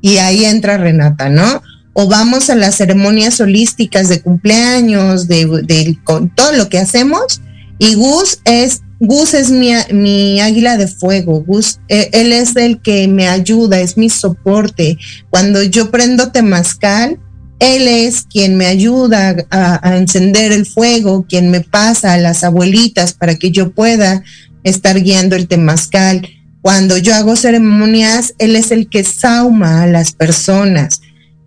Y 0.00 0.18
ahí 0.18 0.44
entra 0.44 0.78
Renata, 0.78 1.28
¿no? 1.28 1.62
O 1.92 2.08
vamos 2.08 2.50
a 2.50 2.54
las 2.54 2.76
ceremonias 2.76 3.40
holísticas 3.40 4.08
de 4.08 4.20
cumpleaños, 4.20 5.28
de, 5.28 5.98
con 6.04 6.34
todo 6.34 6.52
lo 6.52 6.68
que 6.68 6.78
hacemos. 6.78 7.40
Y 7.78 7.94
Gus 7.94 8.40
es, 8.44 8.82
Gus 9.00 9.34
es 9.34 9.50
mi, 9.50 9.72
mi 9.92 10.40
águila 10.40 10.76
de 10.76 10.88
fuego. 10.88 11.42
Gus, 11.42 11.80
eh, 11.88 12.10
él 12.12 12.32
es 12.32 12.56
el 12.56 12.80
que 12.80 13.08
me 13.08 13.28
ayuda, 13.28 13.80
es 13.80 13.96
mi 13.96 14.10
soporte. 14.10 14.98
Cuando 15.30 15.62
yo 15.62 15.90
prendo 15.90 16.32
temazcal, 16.32 17.18
él 17.58 17.88
es 17.88 18.22
quien 18.22 18.56
me 18.56 18.66
ayuda 18.66 19.34
a, 19.50 19.96
encender 19.96 20.52
el 20.52 20.66
fuego, 20.66 21.24
quien 21.26 21.50
me 21.50 21.60
pasa 21.60 22.12
a 22.12 22.18
las 22.18 22.44
abuelitas 22.44 23.14
para 23.14 23.36
que 23.36 23.50
yo 23.50 23.72
pueda 23.72 24.22
estar 24.66 25.00
guiando 25.00 25.36
el 25.36 25.48
temazcal. 25.48 26.28
Cuando 26.60 26.98
yo 26.98 27.14
hago 27.14 27.36
ceremonias, 27.36 28.34
Él 28.38 28.56
es 28.56 28.72
el 28.72 28.88
que 28.88 29.04
sauma 29.04 29.82
a 29.82 29.86
las 29.86 30.12
personas. 30.12 31.00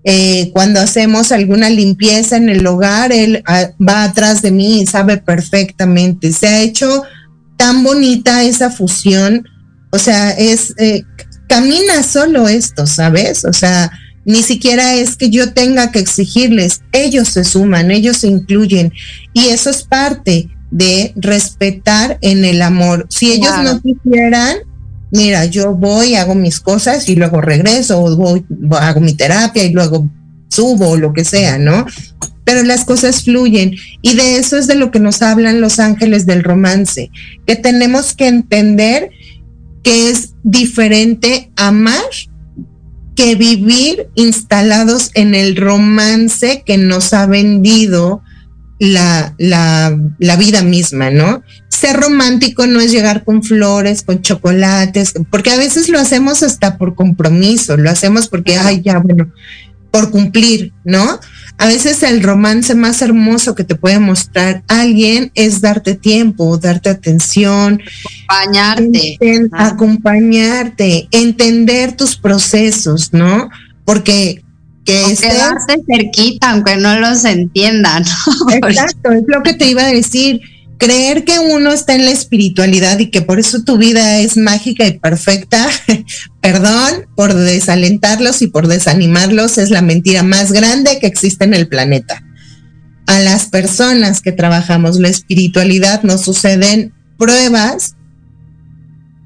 Eh, 0.05 0.51
cuando 0.53 0.79
hacemos 0.79 1.33
alguna 1.33 1.69
limpieza 1.69 2.37
en 2.37 2.47
el 2.47 2.65
hogar, 2.65 3.11
Él 3.11 3.43
ah, 3.45 3.71
va 3.85 4.05
atrás 4.05 4.41
de 4.41 4.51
mí 4.51 4.81
y 4.81 4.85
sabe 4.85 5.17
perfectamente. 5.17 6.31
Se 6.31 6.47
ha 6.47 6.61
hecho 6.61 7.03
tan 7.57 7.83
bonita 7.83 8.43
esa 8.43 8.71
fusión. 8.71 9.45
O 9.91 9.99
sea, 9.99 10.31
es, 10.31 10.73
eh, 10.77 11.03
camina 11.49 12.03
solo 12.03 12.47
esto, 12.47 12.87
¿sabes? 12.87 13.43
O 13.43 13.51
sea, 13.51 13.91
ni 14.23 14.43
siquiera 14.43 14.93
es 14.95 15.17
que 15.17 15.29
yo 15.29 15.53
tenga 15.53 15.91
que 15.91 15.99
exigirles, 15.99 16.81
ellos 16.93 17.29
se 17.29 17.43
suman, 17.43 17.91
ellos 17.91 18.17
se 18.17 18.27
incluyen 18.27 18.93
y 19.33 19.47
eso 19.47 19.69
es 19.71 19.83
parte 19.83 20.49
de 20.71 21.13
respetar 21.15 22.17
en 22.21 22.45
el 22.45 22.61
amor. 22.61 23.07
Si 23.09 23.31
ellos 23.31 23.51
no 23.63 23.81
quisieran, 23.81 24.57
mira, 25.11 25.45
yo 25.45 25.73
voy, 25.73 26.15
hago 26.15 26.35
mis 26.35 26.59
cosas 26.59 27.07
y 27.09 27.15
luego 27.15 27.41
regreso, 27.41 28.01
o 28.01 28.15
voy, 28.15 28.45
hago 28.79 28.99
mi 28.99 29.13
terapia 29.13 29.63
y 29.63 29.71
luego 29.71 30.09
subo 30.49 30.89
o 30.89 30.97
lo 30.97 31.13
que 31.13 31.23
sea, 31.23 31.57
¿no? 31.57 31.85
Pero 32.43 32.63
las 32.63 32.85
cosas 32.85 33.23
fluyen 33.23 33.75
y 34.01 34.15
de 34.15 34.37
eso 34.37 34.57
es 34.57 34.67
de 34.67 34.75
lo 34.75 34.91
que 34.91 34.99
nos 34.99 35.21
hablan 35.21 35.61
los 35.61 35.79
ángeles 35.79 36.25
del 36.25 36.43
romance, 36.43 37.11
que 37.45 37.55
tenemos 37.55 38.13
que 38.13 38.27
entender 38.27 39.11
que 39.83 40.09
es 40.09 40.33
diferente 40.43 41.51
amar 41.55 42.03
que 43.15 43.35
vivir 43.35 44.07
instalados 44.15 45.11
en 45.13 45.35
el 45.35 45.57
romance 45.57 46.63
que 46.65 46.77
nos 46.77 47.13
ha 47.13 47.25
vendido 47.25 48.21
la, 48.79 49.35
la, 49.37 50.35
vida 50.37 50.63
misma, 50.63 51.11
¿no? 51.11 51.43
Ser 51.67 51.97
romántico 51.97 52.65
no 52.65 52.79
es 52.79 52.91
llegar 52.91 53.23
con 53.23 53.43
flores, 53.43 54.01
con 54.03 54.21
chocolates, 54.21 55.13
porque 55.29 55.51
a 55.51 55.57
veces 55.57 55.89
lo 55.89 55.99
hacemos 55.99 56.43
hasta 56.43 56.77
por 56.77 56.95
compromiso, 56.95 57.77
lo 57.77 57.89
hacemos 57.89 58.27
porque, 58.27 58.57
ay, 58.57 58.81
ya, 58.81 58.99
bueno, 58.99 59.31
por 59.91 60.11
cumplir, 60.11 60.71
¿no? 60.83 61.19
A 61.57 61.67
veces 61.67 62.03
el 62.03 62.23
romance 62.23 62.73
más 62.73 63.01
hermoso 63.01 63.53
que 63.53 63.65
te 63.65 63.75
puede 63.75 63.99
mostrar 63.99 64.63
alguien 64.67 65.31
es 65.35 65.59
darte 65.59 65.95
tiempo, 65.95 66.57
darte 66.57 66.89
atención. 66.89 67.81
Acompañarte. 68.27 69.17
Acompañarte, 69.51 71.09
entender 71.11 71.97
tus 71.97 72.15
procesos, 72.15 73.11
¿no? 73.11 73.49
Porque 73.83 74.43
que 74.89 75.15
quedarse 75.15 75.83
cerquita, 75.87 76.51
aunque 76.51 76.77
no 76.77 76.99
los 76.99 77.25
entiendan. 77.25 78.03
Exacto, 78.53 79.11
es 79.11 79.23
lo 79.27 79.43
que 79.43 79.53
te 79.53 79.67
iba 79.69 79.83
a 79.83 79.87
decir 79.87 80.41
creer 80.77 81.25
que 81.25 81.39
uno 81.39 81.73
está 81.73 81.93
en 81.93 82.05
la 82.05 82.11
espiritualidad 82.11 82.97
y 82.99 83.11
que 83.11 83.21
por 83.21 83.37
eso 83.37 83.63
tu 83.63 83.77
vida 83.77 84.19
es 84.19 84.37
mágica 84.37 84.87
y 84.87 84.97
perfecta, 84.97 85.67
perdón 86.41 87.05
por 87.15 87.33
desalentarlos 87.33 88.41
y 88.41 88.47
por 88.47 88.67
desanimarlos, 88.67 89.57
es 89.57 89.69
la 89.69 89.81
mentira 89.81 90.23
más 90.23 90.51
grande 90.51 90.97
que 90.99 91.07
existe 91.07 91.43
en 91.43 91.53
el 91.53 91.67
planeta. 91.67 92.23
A 93.07 93.19
las 93.19 93.47
personas 93.47 94.21
que 94.21 94.31
trabajamos 94.31 94.99
la 94.99 95.09
espiritualidad 95.09 96.03
nos 96.03 96.21
suceden 96.21 96.93
pruebas 97.17 97.95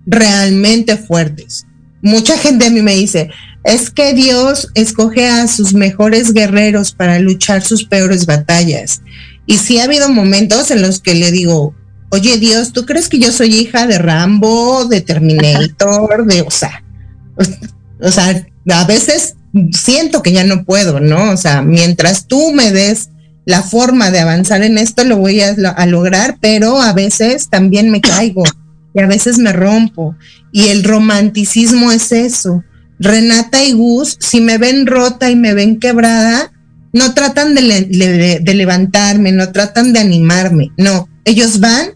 realmente 0.05 0.97
fuertes. 0.97 1.65
Mucha 2.03 2.37
gente 2.37 2.67
a 2.67 2.69
mí 2.69 2.81
me 2.81 2.95
dice, 2.95 3.29
es 3.63 3.89
que 3.89 4.13
Dios 4.13 4.67
escoge 4.75 5.29
a 5.29 5.47
sus 5.47 5.73
mejores 5.73 6.33
guerreros 6.33 6.91
para 6.91 7.17
luchar 7.19 7.63
sus 7.63 7.85
peores 7.85 8.25
batallas. 8.25 9.01
Y 9.45 9.57
sí 9.57 9.79
ha 9.79 9.85
habido 9.85 10.09
momentos 10.09 10.69
en 10.69 10.81
los 10.81 10.99
que 10.99 11.15
le 11.15 11.31
digo, 11.31 11.73
oye 12.09 12.37
Dios, 12.37 12.73
¿tú 12.73 12.85
crees 12.85 13.07
que 13.07 13.19
yo 13.19 13.31
soy 13.31 13.55
hija 13.55 13.87
de 13.87 13.99
Rambo, 13.99 14.85
de 14.85 14.99
Terminator, 14.99 16.25
de, 16.25 16.41
o 16.41 16.51
sea, 16.51 16.83
o 18.01 18.11
sea, 18.11 18.45
a 18.69 18.85
veces 18.85 19.35
siento 19.71 20.21
que 20.21 20.33
ya 20.33 20.43
no 20.43 20.65
puedo, 20.65 20.99
¿no? 20.99 21.31
O 21.31 21.37
sea, 21.37 21.61
mientras 21.61 22.27
tú 22.27 22.51
me 22.51 22.71
des 22.71 23.09
la 23.45 23.63
forma 23.63 24.11
de 24.11 24.19
avanzar 24.19 24.61
en 24.63 24.77
esto, 24.77 25.05
lo 25.05 25.17
voy 25.17 25.39
a, 25.39 25.51
a 25.51 25.85
lograr, 25.85 26.37
pero 26.41 26.81
a 26.81 26.91
veces 26.91 27.49
también 27.49 27.91
me 27.91 28.01
caigo 28.01 28.43
y 28.93 28.99
a 28.99 29.07
veces 29.07 29.37
me 29.37 29.53
rompo. 29.53 30.15
Y 30.53 30.69
el 30.69 30.85
romanticismo 30.85 31.91
es 31.91 32.13
eso. 32.13 32.63
Renata 32.99 33.61
y 33.63 33.73
Gus, 33.73 34.15
si 34.21 34.39
me 34.39 34.57
ven 34.57 34.87
rota 34.87 35.29
y 35.29 35.35
me 35.35 35.53
ven 35.53 35.79
quebrada, 35.79 36.53
no 36.93 37.13
tratan 37.15 37.55
de, 37.55 37.63
levantarme, 38.53 39.31
no 39.31 39.51
tratan 39.51 39.93
de 39.93 39.99
animarme, 39.99 40.71
no, 40.77 41.09
ellos 41.25 41.59
van, 41.59 41.95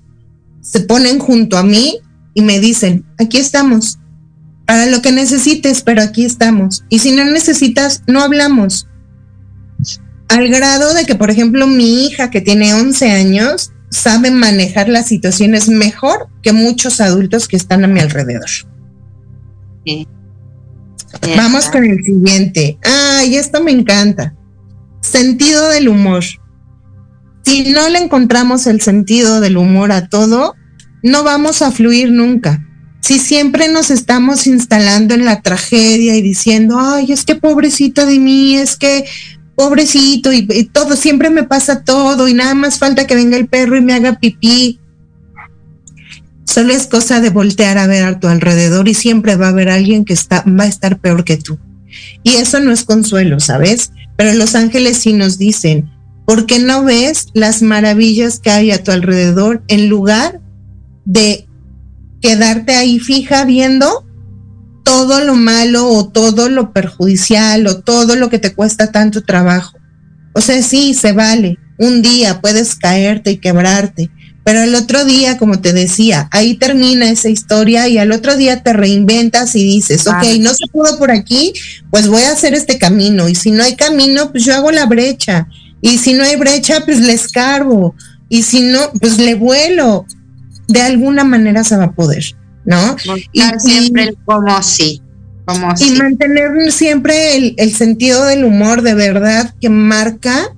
se 0.62 0.82
ponen 0.82 1.20
junto 1.20 1.58
a 1.58 1.64
mí 1.64 1.99
y 2.34 2.41
me 2.41 2.60
dicen, 2.60 3.05
aquí 3.20 3.38
estamos, 3.38 3.99
para 4.66 4.88
lo 4.88 5.01
que 5.01 5.12
necesites, 5.12 5.82
pero 5.82 6.01
aquí 6.01 6.26
estamos. 6.26 6.84
Y 6.89 6.99
si 6.99 7.12
no 7.12 7.24
necesitas, 7.26 8.01
no 8.08 8.22
hablamos. 8.22 8.88
Al 10.28 10.49
grado 10.49 10.93
de 10.93 11.05
que, 11.05 11.16
por 11.16 11.32
ejemplo, 11.32 11.68
mi 11.68 12.05
hija 12.05 12.30
que 12.32 12.41
tiene 12.41 12.74
11 12.74 13.12
años 13.12 13.72
sabe 13.89 14.31
manejar 14.31 14.89
las 14.89 15.07
situaciones 15.07 15.69
mejor 15.69 16.27
que 16.41 16.53
muchos 16.53 17.01
adultos 17.01 17.47
que 17.47 17.57
están 17.57 17.83
a 17.83 17.88
mi 17.88 17.99
alrededor. 17.99 18.49
Vamos 21.35 21.69
con 21.69 21.85
el 21.85 22.03
siguiente. 22.03 22.77
Ay, 22.83 23.35
esto 23.35 23.63
me 23.63 23.71
encanta. 23.71 24.35
Sentido 25.01 25.69
del 25.69 25.88
humor. 25.88 26.23
Si 27.43 27.71
no 27.71 27.88
le 27.89 27.99
encontramos 27.99 28.67
el 28.67 28.81
sentido 28.81 29.39
del 29.39 29.57
humor 29.57 29.91
a 29.93 30.09
todo, 30.09 30.55
no 31.01 31.23
vamos 31.23 31.61
a 31.61 31.71
fluir 31.71 32.11
nunca. 32.11 32.63
Si 32.99 33.19
siempre 33.19 33.69
nos 33.69 33.89
estamos 33.89 34.47
instalando 34.47 35.13
en 35.13 35.23
la 35.23 35.41
tragedia 35.41 36.17
y 36.17 36.21
diciendo, 36.21 36.77
ay, 36.77 37.13
es 37.13 37.23
que 37.23 37.35
pobrecito 37.35 38.05
de 38.05 38.19
mí, 38.19 38.57
es 38.57 38.75
que 38.75 39.05
pobrecito 39.58 40.32
y, 40.32 40.45
todo, 40.72 40.95
siempre 40.95 41.32
me 41.32 41.43
pasa 41.43 41.84
todo 41.84 42.28
y 42.28 42.36
nada 42.36 42.53
más 42.53 42.78
falta 42.78 43.08
que 43.08 43.16
venga 43.16 43.38
el 43.38 43.47
perro 43.47 43.76
y 43.76 43.82
me 43.82 43.93
haga 43.93 44.20
pipí. 44.20 44.80
Solo 46.45 46.74
es 46.74 46.86
cosa 46.86 47.22
de 47.22 47.32
voltear 47.32 47.80
a 47.80 47.88
ver 47.88 48.03
a 48.03 48.20
tu 48.20 48.28
alrededor 48.28 48.88
y 48.88 48.93
siempre 48.93 49.36
va 49.36 49.47
a 49.47 49.49
haber 49.49 49.70
alguien 49.70 50.05
que 50.05 50.14
está, 50.14 50.43
va 50.47 50.66
a 50.66 50.68
estar 50.68 50.99
peor 50.99 51.24
que 51.24 51.38
tú. 51.38 51.58
Y 52.22 52.36
eso 52.36 52.60
no 52.60 52.72
es 52.72 52.84
consuelo, 52.84 53.39
¿sabes? 53.39 53.91
Pero 54.16 54.32
los 54.34 54.53
ángeles 54.53 54.99
sí 54.99 55.14
nos 55.14 55.39
dicen, 55.39 55.89
¿por 56.28 56.45
qué 56.45 56.60
no 56.60 56.84
ves 56.84 57.30
las 57.34 57.64
maravillas 57.64 58.39
que 58.39 58.51
hay 58.51 58.70
a 58.70 58.84
tu 58.84 58.91
alrededor 58.91 59.64
en 59.68 59.89
lugar 59.89 60.39
de 61.03 61.47
quedarte 62.22 62.76
ahí 62.76 62.99
fija 62.99 63.43
viendo 63.43 64.07
todo 64.88 65.19
lo 65.19 65.35
malo 65.35 65.89
o 65.89 66.07
todo 66.07 66.47
lo 66.47 66.71
perjudicial 66.71 67.67
o 67.67 67.81
todo 67.81 68.15
lo 68.15 68.29
que 68.29 68.39
te 68.39 68.53
cuesta 68.53 68.89
tanto 68.89 69.21
trabajo? 69.21 69.77
O 70.33 70.39
sea, 70.39 70.63
sí, 70.63 70.93
se 70.93 71.11
vale. 71.11 71.59
Un 71.77 72.01
día 72.01 72.39
puedes 72.39 72.73
caerte 72.75 73.31
y 73.31 73.38
quebrarte, 73.38 74.09
pero 74.45 74.61
el 74.61 74.75
otro 74.75 75.03
día, 75.03 75.38
como 75.38 75.59
te 75.59 75.73
decía, 75.73 76.29
ahí 76.31 76.55
termina 76.55 77.09
esa 77.09 77.27
historia 77.27 77.89
y 77.89 77.97
al 77.97 78.13
otro 78.13 78.38
día 78.38 78.63
te 78.63 78.71
reinventas 78.71 79.57
y 79.57 79.63
dices, 79.65 80.07
ok, 80.07 80.23
no 80.39 80.53
se 80.53 80.67
pudo 80.67 80.97
por 80.97 81.11
aquí, 81.11 81.51
pues 81.91 82.07
voy 82.07 82.21
a 82.21 82.31
hacer 82.31 82.53
este 82.53 82.77
camino. 82.77 83.27
Y 83.27 83.35
si 83.35 83.51
no 83.51 83.61
hay 83.61 83.75
camino, 83.75 84.31
pues 84.31 84.45
yo 84.45 84.55
hago 84.55 84.71
la 84.71 84.85
brecha. 84.85 85.49
Y 85.81 85.97
si 85.97 86.13
no 86.13 86.23
hay 86.23 86.38
brecha, 86.38 86.79
pues 86.85 87.01
le 87.01 87.11
escarbo. 87.11 87.93
Y 88.29 88.43
si 88.43 88.61
no, 88.61 88.79
pues 89.01 89.17
le 89.17 89.35
vuelo. 89.35 90.05
De 90.69 90.81
alguna 90.81 91.25
manera 91.25 91.65
se 91.65 91.75
va 91.75 91.83
a 91.83 91.91
poder, 91.91 92.23
¿no? 92.68 92.95
Y, 93.32 93.41
siempre 93.57 94.13
como 94.26 94.61
sí. 94.61 95.01
Como 95.45 95.74
y 95.80 95.91
mantener 95.91 96.72
siempre 96.72 97.38
el, 97.38 97.55
el 97.57 97.74
sentido 97.74 98.26
del 98.26 98.43
humor 98.43 98.82
de 98.82 98.93
verdad 98.93 99.55
que 99.59 99.70
marca 99.70 100.53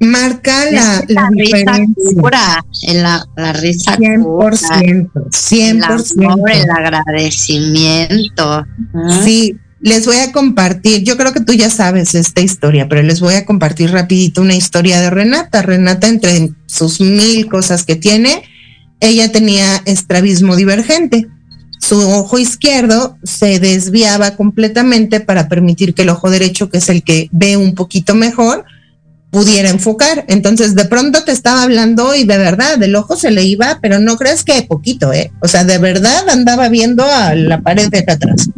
marca 0.00 0.64
la, 0.72 1.04
la, 1.08 1.28
diferencia. 1.30 1.94
Cura, 2.18 2.64
en 2.82 3.02
la, 3.02 3.22
la 3.36 3.52
risa 3.52 3.98
100%, 3.98 4.22
cura, 4.22 4.56
100%. 4.56 6.14
el 6.16 6.24
amor, 6.24 6.50
el 6.50 6.70
agradecimiento. 6.70 8.60
¿eh? 8.60 8.64
Sí, 9.22 9.56
les 9.80 10.06
voy 10.06 10.16
a 10.16 10.32
compartir, 10.32 11.04
yo 11.04 11.18
creo 11.18 11.34
que 11.34 11.40
tú 11.40 11.52
ya 11.52 11.68
sabes 11.68 12.14
esta 12.14 12.40
historia, 12.40 12.88
pero 12.88 13.02
les 13.02 13.20
voy 13.20 13.34
a 13.34 13.44
compartir 13.44 13.90
rapidito 13.90 14.40
una 14.40 14.54
historia 14.54 15.00
de 15.00 15.10
Renata. 15.10 15.60
Renata, 15.60 16.08
entre 16.08 16.50
sus 16.64 17.00
mil 17.00 17.46
cosas 17.48 17.84
que 17.84 17.96
tiene, 17.96 18.42
ella 19.00 19.32
tenía 19.32 19.82
estrabismo 19.86 20.56
divergente. 20.56 21.28
Su 21.80 21.98
ojo 21.98 22.38
izquierdo 22.38 23.16
se 23.24 23.58
desviaba 23.58 24.36
completamente 24.36 25.20
para 25.20 25.48
permitir 25.48 25.94
que 25.94 26.02
el 26.02 26.10
ojo 26.10 26.30
derecho, 26.30 26.68
que 26.68 26.78
es 26.78 26.88
el 26.88 27.02
que 27.02 27.28
ve 27.32 27.56
un 27.56 27.74
poquito 27.74 28.14
mejor, 28.14 28.64
pudiera 29.30 29.70
enfocar. 29.70 30.24
Entonces, 30.28 30.74
de 30.74 30.84
pronto 30.84 31.24
te 31.24 31.32
estaba 31.32 31.62
hablando 31.62 32.14
y 32.14 32.24
de 32.24 32.36
verdad, 32.36 32.82
el 32.82 32.94
ojo 32.96 33.16
se 33.16 33.30
le 33.30 33.44
iba, 33.44 33.78
pero 33.80 33.98
no 33.98 34.16
crees 34.16 34.44
que 34.44 34.62
poquito, 34.62 35.12
¿eh? 35.12 35.32
O 35.40 35.48
sea, 35.48 35.64
de 35.64 35.78
verdad 35.78 36.28
andaba 36.28 36.68
viendo 36.68 37.04
a 37.04 37.34
la 37.34 37.60
pared 37.62 37.88
de 37.88 38.00
atrás. 38.00 38.50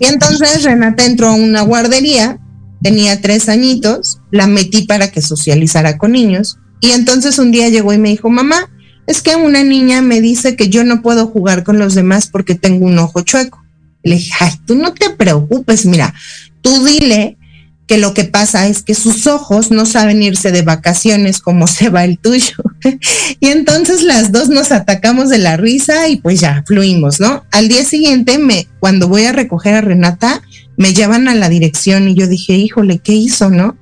Y 0.00 0.06
entonces 0.06 0.64
Renata 0.64 1.04
entró 1.04 1.28
a 1.28 1.34
una 1.34 1.62
guardería, 1.62 2.38
tenía 2.82 3.20
tres 3.20 3.48
añitos, 3.48 4.18
la 4.30 4.46
metí 4.46 4.82
para 4.82 5.10
que 5.10 5.22
socializara 5.22 5.98
con 5.98 6.12
niños. 6.12 6.58
Y 6.80 6.90
entonces 6.90 7.38
un 7.38 7.50
día 7.50 7.68
llegó 7.68 7.92
y 7.92 7.98
me 7.98 8.10
dijo, 8.10 8.30
mamá, 8.30 8.70
es 9.08 9.22
que 9.22 9.36
una 9.36 9.64
niña 9.64 10.02
me 10.02 10.20
dice 10.20 10.54
que 10.54 10.68
yo 10.68 10.84
no 10.84 11.00
puedo 11.00 11.26
jugar 11.26 11.64
con 11.64 11.78
los 11.78 11.94
demás 11.94 12.26
porque 12.26 12.54
tengo 12.54 12.84
un 12.84 12.98
ojo 12.98 13.22
chueco. 13.22 13.64
Le 14.02 14.16
dije, 14.16 14.32
ay, 14.38 14.52
tú 14.66 14.74
no 14.74 14.92
te 14.92 15.08
preocupes, 15.08 15.86
mira, 15.86 16.14
tú 16.60 16.84
dile 16.84 17.38
que 17.86 17.96
lo 17.96 18.12
que 18.12 18.24
pasa 18.24 18.68
es 18.68 18.82
que 18.82 18.94
sus 18.94 19.26
ojos 19.26 19.70
no 19.70 19.86
saben 19.86 20.22
irse 20.22 20.52
de 20.52 20.60
vacaciones 20.60 21.40
como 21.40 21.66
se 21.66 21.88
va 21.88 22.04
el 22.04 22.18
tuyo. 22.18 22.54
y 23.40 23.48
entonces 23.48 24.02
las 24.02 24.30
dos 24.30 24.50
nos 24.50 24.72
atacamos 24.72 25.30
de 25.30 25.38
la 25.38 25.56
risa 25.56 26.06
y 26.08 26.16
pues 26.16 26.38
ya 26.38 26.62
fluimos, 26.66 27.18
¿no? 27.18 27.46
Al 27.50 27.68
día 27.68 27.84
siguiente, 27.84 28.36
me, 28.36 28.68
cuando 28.78 29.08
voy 29.08 29.24
a 29.24 29.32
recoger 29.32 29.74
a 29.74 29.80
Renata, 29.80 30.42
me 30.76 30.92
llevan 30.92 31.28
a 31.28 31.34
la 31.34 31.48
dirección 31.48 32.08
y 32.08 32.14
yo 32.14 32.26
dije, 32.26 32.52
híjole, 32.52 32.98
¿qué 32.98 33.14
hizo, 33.14 33.48
no? 33.48 33.74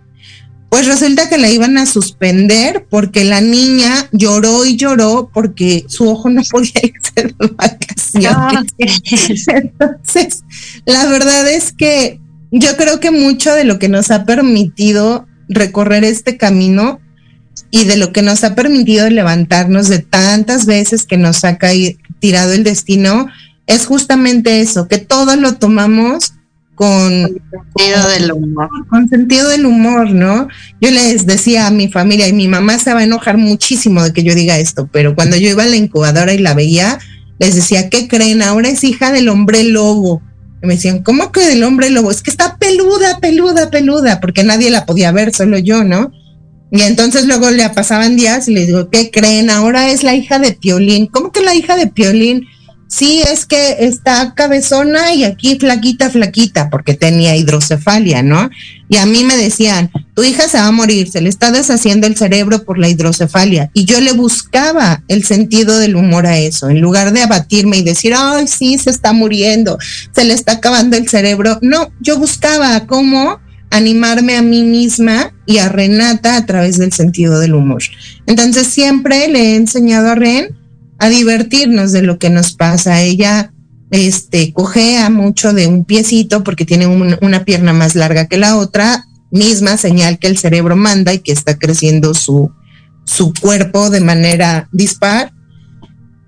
Pues 0.69 0.87
resulta 0.87 1.29
que 1.29 1.39
la 1.39 1.49
iban 1.49 1.79
a 1.79 1.87
suspender 1.87 2.87
porque 2.91 3.25
la 3.25 3.41
niña 3.41 4.09
lloró 4.13 4.67
y 4.67 4.77
lloró 4.77 5.31
porque 5.33 5.85
su 5.89 6.09
ojo 6.09 6.29
no 6.29 6.43
podía 6.51 6.81
irse 6.83 7.13
de 7.15 7.35
vacaciones. 7.57 9.47
Entonces, 9.49 10.43
la 10.85 11.07
verdad 11.07 11.49
es 11.49 11.73
que 11.73 12.21
yo 12.51 12.77
creo 12.77 13.01
que 13.01 13.11
mucho 13.11 13.55
de 13.55 13.65
lo 13.65 13.79
que 13.79 13.89
nos 13.89 14.11
ha 14.11 14.25
permitido 14.25 15.27
recorrer 15.49 16.05
este 16.05 16.37
camino 16.37 17.01
y 17.71 17.85
de 17.85 17.97
lo 17.97 18.13
que 18.13 18.23
nos 18.23 18.45
ha 18.45 18.55
permitido 18.55 19.09
levantarnos 19.11 19.89
de 19.89 20.01
tantas 20.01 20.67
veces 20.67 21.05
que 21.05 21.17
nos 21.17 21.45
ha 21.45 21.59
caído, 21.59 21.99
tirado 22.21 22.53
el 22.53 22.65
destino 22.65 23.27
es 23.67 23.87
justamente 23.87 24.61
eso, 24.61 24.89
que 24.89 24.99
todo 24.99 25.37
lo 25.37 25.55
tomamos 25.55 26.35
con 26.77 27.27
sentido 27.51 28.09
del 28.11 28.33
humor. 28.33 28.69
Con 28.89 29.09
sentido 29.09 29.49
del 29.49 29.67
humor, 29.67 30.11
¿no? 30.11 30.47
Yo 30.81 30.91
les 30.91 31.27
decía 31.27 31.67
a 31.67 31.71
mi 31.71 31.89
familia 31.89 32.29
y 32.29 32.33
mi 32.33 32.47
mamá 32.47 32.79
se 32.79 32.93
va 32.93 33.01
a 33.01 33.05
enojar 33.05 33.39
muchísimo 33.39 34.05
de 34.05 34.13
que 34.13 34.23
yo 34.23 34.35
diga 34.35 34.59
esto, 34.59 34.89
pero 34.93 35.17
cuando 35.17 35.37
yo 35.37 35.51
iba 35.51 35.65
a 35.65 35.67
la 35.67 35.77
incubadora 35.77 36.33
y 36.35 36.39
la 36.39 36.55
veía, 36.55 36.99
les 37.39 37.55
decía, 37.55 37.89
¿qué 37.89 38.07
creen? 38.07 38.43
Ahora 38.43 38.69
es 38.69 38.85
hija 38.85 39.11
del 39.11 39.29
hombre 39.29 39.65
lobo. 39.65 40.23
Y 40.63 40.67
me 40.67 40.75
decían, 40.75 41.03
¿cómo 41.03 41.33
que 41.33 41.41
del 41.41 41.65
hombre 41.65 41.91
lobo? 41.91 42.11
Es 42.11 42.23
que 42.23 42.31
está 42.31 42.57
peluda, 42.59 43.19
peluda, 43.21 43.71
peluda, 43.71 44.21
porque 44.21 44.45
nadie 44.45 44.71
la 44.71 44.87
podía 44.87 45.11
ver, 45.13 45.35
solo 45.35 45.59
yo, 45.59 45.83
¿no? 45.83 46.13
Y 46.71 46.83
entonces 46.83 47.27
luego 47.27 47.51
le 47.51 47.69
pasaban 47.71 48.17
días 48.17 48.49
y 48.49 48.53
les 48.55 48.67
digo, 48.67 48.91
¿qué 48.91 49.11
creen? 49.11 49.49
Ahora 49.51 49.91
es 49.91 50.03
la 50.03 50.15
hija 50.15 50.39
de 50.39 50.53
Piolín. 50.53 51.07
¿Cómo 51.07 51.33
que 51.33 51.41
la 51.41 51.55
hija 51.55 51.77
de 51.77 51.87
Piolín? 51.87 52.47
Sí, 52.89 53.21
es 53.21 53.47
que 53.47 53.77
está 53.81 54.33
cabezona 54.35 55.13
y 55.13 55.25
aquí 55.25 55.59
flaquita, 55.59 56.09
flaquita, 56.09 56.71
porque 56.71 56.95
tenía 56.95 57.35
hidrocefalia, 57.35 58.23
¿no? 58.23 58.49
Y 58.89 58.97
a 58.99 59.07
mí 59.07 59.25
me 59.25 59.37
decían, 59.37 59.91
tu 60.15 60.23
hija 60.23 60.49
se 60.49 60.59
va 60.59 60.69
a 60.69 60.73
morir, 60.73 61.11
se 61.11 61.21
le 61.21 61.29
está 61.29 61.51
deshaciendo 61.51 62.07
el 62.07 62.17
cerebro 62.17 62.65
por 62.65 62.79
la 62.79 62.89
hidrocefalia. 62.89 63.71
Y 63.75 63.87
yo 63.87 64.01
le 64.01 64.13
buscaba 64.13 65.03
el 65.09 65.25
sentido 65.25 65.79
del 65.79 65.97
humor 65.97 66.27
a 66.27 66.39
eso, 66.39 66.71
en 66.71 66.81
lugar 66.81 67.13
de 67.13 67.23
abatirme 67.23 67.79
y 67.79 67.83
decir, 67.83 68.15
ay, 68.17 68.47
sí, 68.47 68.79
se 68.79 68.91
está 68.91 69.13
muriendo, 69.13 69.79
se 70.15 70.25
le 70.25 70.35
está 70.35 70.53
acabando 70.53 70.97
el 70.97 71.09
cerebro. 71.09 71.59
No, 71.63 71.91
yo 72.01 72.19
buscaba 72.19 72.87
cómo 72.87 73.41
animarme 73.71 74.37
a 74.37 74.43
mí 74.43 74.63
misma 74.63 75.33
y 75.45 75.59
a 75.59 75.69
Renata 75.69 76.37
a 76.37 76.47
través 76.47 76.79
del 76.79 76.93
sentido 76.93 77.41
del 77.41 77.55
humor. 77.55 77.83
Entonces 78.27 78.69
siempre 78.69 79.27
le 79.27 79.41
he 79.41 79.57
enseñado 79.57 80.11
a 80.11 80.15
Ren 80.15 80.66
a 80.99 81.09
divertirnos 81.09 81.93
de 81.93 82.03
lo 82.03 82.19
que 82.19 82.31
nos 82.31 82.55
pasa. 82.55 83.03
Ella 83.03 83.53
este, 83.91 84.53
cojea 84.53 85.11
mucho 85.11 85.53
de 85.53 85.67
un 85.67 85.85
piecito 85.85 86.43
porque 86.43 86.65
tiene 86.65 86.87
un, 86.87 87.17
una 87.21 87.45
pierna 87.45 87.73
más 87.73 87.95
larga 87.95 88.27
que 88.27 88.39
la 88.39 88.57
otra, 88.57 89.07
misma 89.31 89.77
señal 89.77 90.19
que 90.19 90.29
el 90.29 90.39
cerebro 90.39 90.77
manda 90.77 91.13
y 91.13 91.19
que 91.19 91.33
está 91.33 91.59
creciendo 91.59 92.15
su, 92.15 92.51
su 93.05 93.33
cuerpo 93.35 93.91
de 93.91 94.01
manera 94.01 94.69
dispar. 94.73 95.33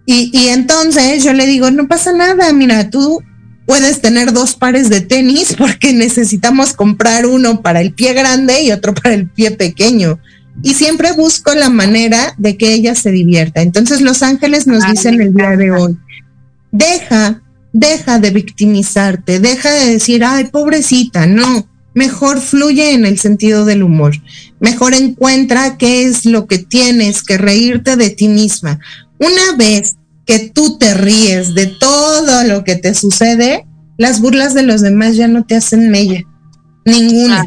Y, 0.06 0.30
y 0.32 0.48
entonces 0.48 1.22
yo 1.22 1.32
le 1.32 1.46
digo, 1.46 1.70
no 1.70 1.86
pasa 1.86 2.12
nada, 2.12 2.52
mira, 2.52 2.90
tú 2.90 3.20
puedes 3.66 4.00
tener 4.00 4.32
dos 4.32 4.54
pares 4.54 4.88
de 4.88 5.02
tenis 5.02 5.54
porque 5.58 5.92
necesitamos 5.92 6.72
comprar 6.72 7.26
uno 7.26 7.60
para 7.60 7.80
el 7.80 7.92
pie 7.92 8.14
grande 8.14 8.62
y 8.62 8.72
otro 8.72 8.94
para 8.94 9.14
el 9.14 9.28
pie 9.28 9.50
pequeño 9.50 10.18
y 10.62 10.74
siempre 10.74 11.12
busco 11.12 11.54
la 11.54 11.70
manera 11.70 12.34
de 12.38 12.56
que 12.56 12.72
ella 12.72 12.94
se 12.94 13.10
divierta. 13.10 13.62
Entonces 13.62 14.00
los 14.00 14.22
ángeles 14.22 14.66
nos 14.66 14.84
Ay, 14.84 14.92
dicen 14.92 15.20
el 15.20 15.34
día 15.34 15.56
de 15.56 15.70
hoy, 15.70 15.96
deja, 16.72 17.42
deja 17.72 18.18
de 18.18 18.30
victimizarte, 18.30 19.40
deja 19.40 19.70
de 19.70 19.92
decir, 19.92 20.24
ay, 20.24 20.44
pobrecita, 20.46 21.26
no, 21.26 21.68
mejor 21.94 22.40
fluye 22.40 22.92
en 22.92 23.06
el 23.06 23.18
sentido 23.18 23.64
del 23.64 23.82
humor, 23.82 24.14
mejor 24.60 24.94
encuentra 24.94 25.76
qué 25.76 26.04
es 26.04 26.24
lo 26.24 26.46
que 26.46 26.58
tienes 26.58 27.22
que 27.22 27.38
reírte 27.38 27.96
de 27.96 28.10
ti 28.10 28.28
misma. 28.28 28.80
Una 29.18 29.56
vez 29.56 29.96
que 30.26 30.50
tú 30.50 30.78
te 30.78 30.94
ríes 30.94 31.54
de 31.54 31.66
todo 31.66 32.44
lo 32.44 32.64
que 32.64 32.76
te 32.76 32.94
sucede, 32.94 33.64
las 33.96 34.20
burlas 34.20 34.54
de 34.54 34.62
los 34.62 34.80
demás 34.80 35.16
ya 35.16 35.26
no 35.26 35.44
te 35.44 35.56
hacen 35.56 35.90
mella, 35.90 36.22
ninguna. 36.84 37.46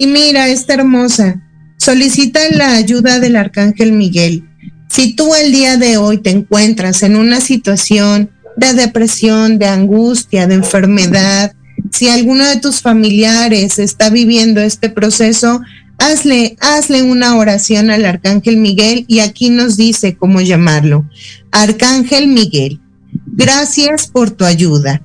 Y 0.00 0.06
mira, 0.06 0.48
esta 0.48 0.72
hermosa, 0.72 1.42
solicita 1.76 2.40
la 2.52 2.72
ayuda 2.72 3.20
del 3.20 3.36
arcángel 3.36 3.92
Miguel. 3.92 4.48
Si 4.88 5.12
tú 5.12 5.34
el 5.34 5.52
día 5.52 5.76
de 5.76 5.98
hoy 5.98 6.16
te 6.16 6.30
encuentras 6.30 7.02
en 7.02 7.16
una 7.16 7.42
situación 7.42 8.30
de 8.56 8.72
depresión, 8.72 9.58
de 9.58 9.66
angustia, 9.66 10.46
de 10.46 10.54
enfermedad, 10.54 11.52
si 11.92 12.08
alguno 12.08 12.46
de 12.46 12.56
tus 12.56 12.80
familiares 12.80 13.78
está 13.78 14.08
viviendo 14.08 14.62
este 14.62 14.88
proceso, 14.88 15.60
hazle, 15.98 16.56
hazle 16.60 17.02
una 17.02 17.36
oración 17.36 17.90
al 17.90 18.06
arcángel 18.06 18.56
Miguel 18.56 19.04
y 19.06 19.18
aquí 19.18 19.50
nos 19.50 19.76
dice 19.76 20.16
cómo 20.16 20.40
llamarlo. 20.40 21.06
Arcángel 21.52 22.26
Miguel, 22.26 22.80
gracias 23.26 24.06
por 24.06 24.30
tu 24.30 24.46
ayuda. 24.46 25.02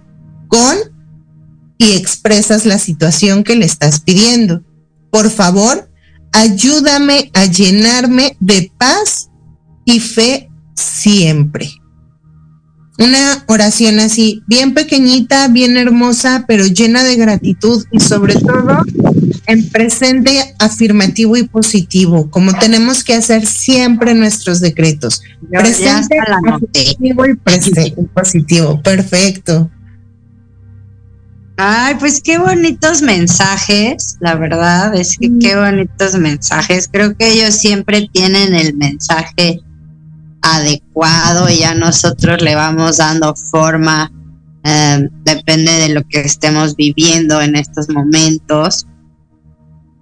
Con 0.47 0.77
y 1.77 1.91
expresas 1.97 2.65
la 2.65 2.79
situación 2.79 3.43
que 3.43 3.57
le 3.57 3.65
estás 3.65 3.99
pidiendo. 3.99 4.63
Por 5.11 5.29
favor, 5.29 5.89
ayúdame 6.31 7.31
a 7.33 7.45
llenarme 7.45 8.35
de 8.39 8.71
paz 8.77 9.29
y 9.85 9.99
fe 9.99 10.49
siempre. 10.75 11.69
Una 12.97 13.43
oración 13.47 13.99
así, 13.99 14.41
bien 14.47 14.73
pequeñita, 14.73 15.49
bien 15.49 15.75
hermosa, 15.75 16.45
pero 16.47 16.65
llena 16.65 17.03
de 17.03 17.17
gratitud 17.17 17.83
y 17.91 17.99
sobre 17.99 18.35
todo 18.35 18.83
en 19.47 19.69
presente 19.69 20.55
afirmativo 20.59 21.35
y 21.35 21.43
positivo, 21.43 22.29
como 22.29 22.53
tenemos 22.53 23.03
que 23.03 23.13
hacer 23.13 23.45
siempre 23.45 24.13
nuestros 24.13 24.61
decretos. 24.61 25.21
Yo 25.41 25.59
Presente, 25.59 26.17
afirmativo 26.19 27.25
y 27.25 27.35
presente, 27.35 27.95
positivo. 28.13 28.81
Perfecto. 28.81 29.69
Ay, 31.57 31.95
pues 31.95 32.21
qué 32.21 32.37
bonitos 32.37 33.01
mensajes, 33.01 34.17
la 34.19 34.35
verdad 34.35 34.93
es 34.93 35.17
que 35.17 35.31
qué 35.39 35.55
bonitos 35.55 36.15
mensajes. 36.15 36.89
Creo 36.91 37.15
que 37.15 37.31
ellos 37.31 37.55
siempre 37.55 38.09
tienen 38.11 38.53
el 38.53 38.75
mensaje 38.75 39.61
adecuado 40.41 41.49
y 41.49 41.59
ya 41.59 41.73
nosotros 41.73 42.41
le 42.41 42.55
vamos 42.55 42.97
dando 42.97 43.33
forma, 43.35 44.11
eh, 44.65 45.07
depende 45.23 45.71
de 45.71 45.89
lo 45.89 46.03
que 46.03 46.21
estemos 46.21 46.75
viviendo 46.75 47.41
en 47.41 47.55
estos 47.55 47.89
momentos, 47.89 48.85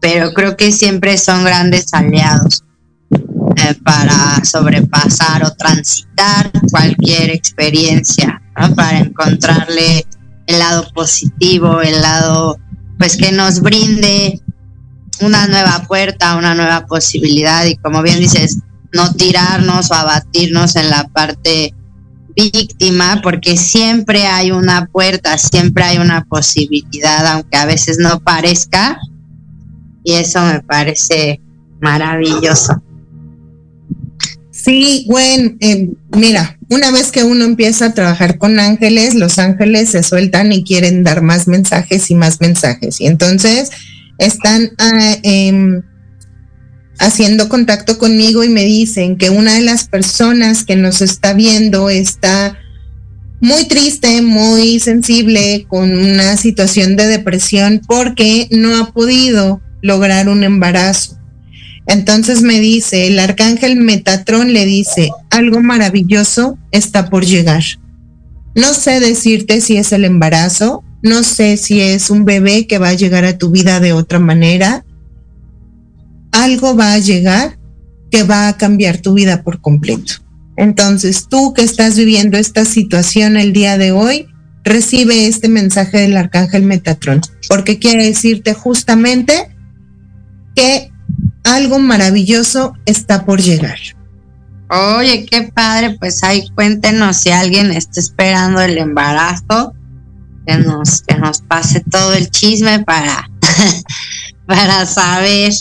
pero 0.02 0.34
creo 0.34 0.58
que 0.58 0.72
siempre 0.72 1.20
son 1.20 1.44
grandes 1.44 1.94
aliados 1.94 2.64
eh, 3.12 3.76
para 3.84 4.44
sobrepasar 4.44 5.46
o 5.46 5.52
transitar 5.52 6.52
cualquier 6.72 7.30
experiencia, 7.30 8.42
¿no? 8.60 8.74
para 8.74 9.00
encontrarle 9.00 10.04
el 10.48 10.60
lado 10.60 10.88
positivo, 10.94 11.82
el 11.82 12.02
lado 12.02 12.58
pues 12.98 13.18
que 13.18 13.32
nos 13.32 13.62
brinde 13.62 14.42
una 15.22 15.48
nueva 15.48 15.86
puerta, 15.88 16.36
una 16.36 16.56
nueva 16.56 16.86
posibilidad 16.86 17.66
y 17.66 17.76
como 17.78 18.02
bien 18.02 18.20
dices, 18.20 18.60
no 18.94 19.14
tirarnos 19.14 19.92
o 19.92 19.96
abatirnos 19.96 20.76
en 20.76 20.90
la 20.90 21.08
parte 21.08 21.74
víctima, 22.36 23.20
porque 23.22 23.58
siempre 23.58 24.26
hay 24.26 24.52
una 24.52 24.88
puerta, 24.88 25.38
siempre 25.38 25.84
hay 25.84 25.98
una 25.98 26.26
posibilidad, 26.26 27.26
aunque 27.28 27.58
a 27.58 27.66
veces 27.66 27.98
no 28.00 28.20
parezca, 28.20 29.00
y 30.04 30.14
eso 30.14 30.42
me 30.42 30.62
parece 30.62 31.42
maravilloso. 31.82 32.82
Sí, 34.64 35.06
Gwen, 35.08 35.58
eh, 35.60 35.90
mira, 36.16 36.58
una 36.70 36.90
vez 36.92 37.12
que 37.12 37.24
uno 37.26 37.44
empieza 37.44 37.88
a 37.88 37.94
trabajar 37.94 38.38
con 38.38 38.60
ángeles, 38.60 39.14
los 39.14 39.38
ángeles 39.38 39.90
se 39.90 40.04
sueltan 40.04 40.54
y 40.54 40.64
quieren 40.64 41.04
dar 41.04 41.22
más 41.22 41.50
mensajes 41.50 42.10
y 42.10 42.16
más 42.16 42.40
mensajes. 42.40 43.02
Y 43.02 43.08
entonces 43.08 43.72
están 44.20 44.72
ah, 44.78 45.18
em, 45.24 45.82
haciendo 46.98 47.50
contacto 47.50 47.98
conmigo 47.98 48.46
y 48.46 48.50
me 48.50 48.64
dicen 48.64 49.18
que 49.18 49.30
una 49.30 49.56
de 49.56 49.62
las 49.64 49.90
personas 49.90 50.64
que 50.64 50.78
nos 50.78 51.02
está 51.02 51.34
viendo 51.34 51.90
está 51.90 52.58
muy 53.42 53.68
triste, 53.68 54.22
muy 54.22 54.80
sensible, 54.80 55.66
con 55.68 55.98
una 55.98 56.38
situación 56.38 56.96
de 56.96 57.08
depresión 57.08 57.82
porque 57.86 58.48
no 58.52 58.78
ha 58.78 58.94
podido 58.94 59.62
lograr 59.82 60.30
un 60.30 60.46
embarazo. 60.46 61.18
Entonces 61.88 62.42
me 62.42 62.60
dice, 62.60 63.08
el 63.08 63.20
arcángel 63.20 63.76
Metatrón 63.76 64.54
le 64.54 64.66
dice, 64.66 65.10
algo 65.30 65.62
maravilloso 65.62 66.58
está 66.72 67.10
por 67.10 67.26
llegar. 67.26 67.64
No 68.56 68.74
sé 68.74 69.00
decirte 69.00 69.62
si 69.62 69.78
es 69.78 69.92
el 69.92 70.06
embarazo, 70.06 70.84
no 71.02 71.24
sé 71.24 71.58
si 71.58 71.82
es 71.82 72.10
un 72.10 72.24
bebé 72.24 72.68
que 72.68 72.78
va 72.78 72.90
a 72.90 72.94
llegar 72.94 73.26
a 73.26 73.38
tu 73.38 73.52
vida 73.52 73.80
de 73.80 73.94
otra 73.94 74.20
manera. 74.20 74.86
Algo 76.32 76.76
va 76.76 76.94
a 76.94 77.00
llegar 77.00 77.60
que 78.10 78.24
va 78.24 78.48
a 78.48 78.58
cambiar 78.58 79.00
tu 79.00 79.14
vida 79.14 79.44
por 79.44 79.60
completo. 79.60 80.14
Entonces, 80.56 81.28
tú 81.30 81.54
que 81.54 81.64
estás 81.64 81.98
viviendo 81.98 82.38
esta 82.38 82.64
situación 82.64 83.38
el 83.38 83.54
día 83.54 83.78
de 83.78 83.92
hoy, 83.92 84.28
recibe 84.64 85.28
este 85.28 85.50
mensaje 85.50 85.98
del 85.98 86.16
arcángel 86.16 86.64
Metatrón, 86.64 87.22
porque 87.50 87.80
quiere 87.80 88.06
decirte 88.06 88.54
justamente 88.54 89.50
que 90.56 90.93
algo 91.44 91.80
maravilloso 91.80 92.74
está 92.86 93.26
por 93.26 93.42
llegar. 93.42 93.78
Oye, 94.70 95.26
qué 95.26 95.52
padre, 95.54 95.98
pues 96.00 96.24
ahí 96.24 96.48
cuéntenos 96.56 97.18
si 97.18 97.30
alguien 97.30 97.72
está 97.72 98.00
esperando 98.00 98.62
el 98.62 98.78
embarazo, 98.78 99.74
que 100.48 100.58
nos, 100.58 101.02
que 101.02 101.16
nos 101.16 101.42
pase 101.42 101.82
todo 101.82 102.14
el 102.14 102.30
chisme 102.30 102.80
para, 102.80 103.30
para 104.48 104.86
saber. 104.86 105.54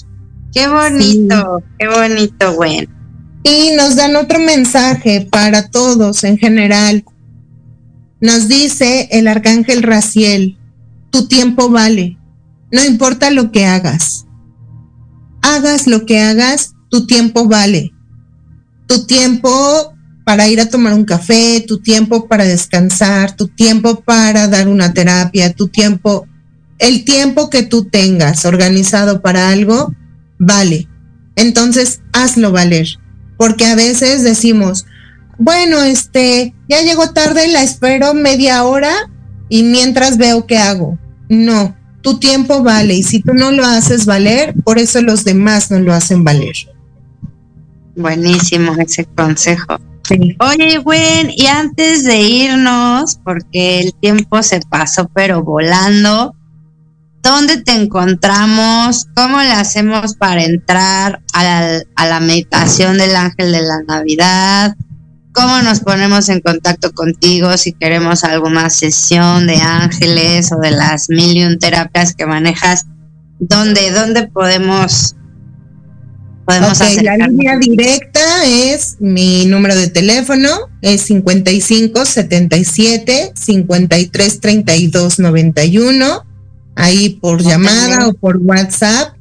Qué 0.54 0.68
bonito, 0.68 1.62
qué 1.78 1.88
bonito, 1.88 2.54
bueno. 2.54 2.90
Y 3.44 3.72
nos 3.76 3.96
dan 3.96 4.16
otro 4.16 4.38
mensaje 4.38 5.26
para 5.30 5.68
todos 5.68 6.24
en 6.24 6.38
general. 6.38 7.04
Nos 8.20 8.48
dice 8.48 9.08
el 9.10 9.26
arcángel 9.26 9.82
Raciel, 9.82 10.56
tu 11.10 11.26
tiempo 11.26 11.68
vale, 11.68 12.18
no 12.70 12.84
importa 12.84 13.30
lo 13.30 13.50
que 13.50 13.66
hagas 13.66 14.26
hagas 15.42 15.86
lo 15.86 16.06
que 16.06 16.20
hagas, 16.20 16.74
tu 16.90 17.06
tiempo 17.06 17.46
vale. 17.46 17.92
Tu 18.86 19.06
tiempo 19.06 19.94
para 20.24 20.48
ir 20.48 20.60
a 20.60 20.68
tomar 20.68 20.94
un 20.94 21.04
café, 21.04 21.64
tu 21.66 21.78
tiempo 21.78 22.28
para 22.28 22.44
descansar, 22.44 23.36
tu 23.36 23.48
tiempo 23.48 24.02
para 24.02 24.48
dar 24.48 24.68
una 24.68 24.92
terapia, 24.94 25.52
tu 25.52 25.68
tiempo, 25.68 26.26
el 26.78 27.04
tiempo 27.04 27.50
que 27.50 27.62
tú 27.62 27.84
tengas 27.84 28.44
organizado 28.44 29.20
para 29.20 29.50
algo, 29.50 29.94
vale. 30.38 30.88
Entonces, 31.36 32.00
hazlo 32.12 32.52
valer. 32.52 32.86
Porque 33.36 33.66
a 33.66 33.74
veces 33.74 34.22
decimos, 34.22 34.86
bueno, 35.38 35.82
este, 35.82 36.54
ya 36.68 36.82
llegó 36.82 37.10
tarde, 37.12 37.48
la 37.48 37.62
espero 37.62 38.14
media 38.14 38.64
hora 38.64 39.10
y 39.48 39.64
mientras 39.64 40.18
veo 40.18 40.46
qué 40.46 40.58
hago. 40.58 40.98
No, 41.28 41.76
tu 42.02 42.18
tiempo 42.18 42.62
vale 42.62 42.94
y 42.94 43.02
si 43.02 43.20
tú 43.20 43.32
no 43.32 43.50
lo 43.50 43.64
haces 43.64 44.06
valer, 44.06 44.54
por 44.64 44.78
eso 44.78 45.00
los 45.00 45.24
demás 45.24 45.70
no 45.70 45.78
lo 45.78 45.94
hacen 45.94 46.24
valer. 46.24 46.54
Buenísimo 47.96 48.74
ese 48.78 49.04
consejo. 49.04 49.78
Oye, 50.40 50.78
Gwen, 50.78 51.30
y 51.34 51.46
antes 51.46 52.04
de 52.04 52.20
irnos, 52.20 53.18
porque 53.24 53.80
el 53.80 53.94
tiempo 53.94 54.42
se 54.42 54.60
pasó 54.60 55.08
pero 55.14 55.42
volando, 55.42 56.34
¿dónde 57.22 57.62
te 57.62 57.72
encontramos? 57.72 59.06
¿Cómo 59.14 59.38
le 59.40 59.52
hacemos 59.52 60.16
para 60.16 60.42
entrar 60.42 61.22
a 61.32 61.42
la, 61.42 61.82
a 61.94 62.06
la 62.06 62.20
meditación 62.20 62.98
del 62.98 63.16
ángel 63.16 63.52
de 63.52 63.62
la 63.62 63.82
Navidad? 63.86 64.76
¿Cómo 65.32 65.62
nos 65.62 65.80
ponemos 65.80 66.28
en 66.28 66.40
contacto 66.40 66.92
contigo 66.92 67.56
si 67.56 67.72
queremos 67.72 68.22
alguna 68.22 68.68
sesión 68.68 69.46
de 69.46 69.56
ángeles 69.56 70.52
o 70.52 70.58
de 70.58 70.72
las 70.72 71.08
mil 71.08 71.36
y 71.36 71.44
un 71.44 71.58
terapias 71.58 72.14
que 72.14 72.26
manejas? 72.26 72.84
¿Dónde, 73.38 73.90
dónde 73.92 74.28
podemos, 74.28 75.16
podemos 76.44 76.78
hacer? 76.82 77.04
La 77.04 77.16
línea 77.16 77.56
directa 77.58 78.44
es 78.46 78.98
mi 79.00 79.46
número 79.46 79.74
de 79.74 79.88
teléfono, 79.88 80.48
es 80.82 81.00
55 81.02 82.04
77 82.04 83.32
53 83.34 84.40
32 84.40 85.18
91. 85.18 86.26
Ahí 86.76 87.18
por 87.22 87.42
llamada 87.42 88.08
o 88.08 88.12
por 88.12 88.36
WhatsApp 88.36 89.14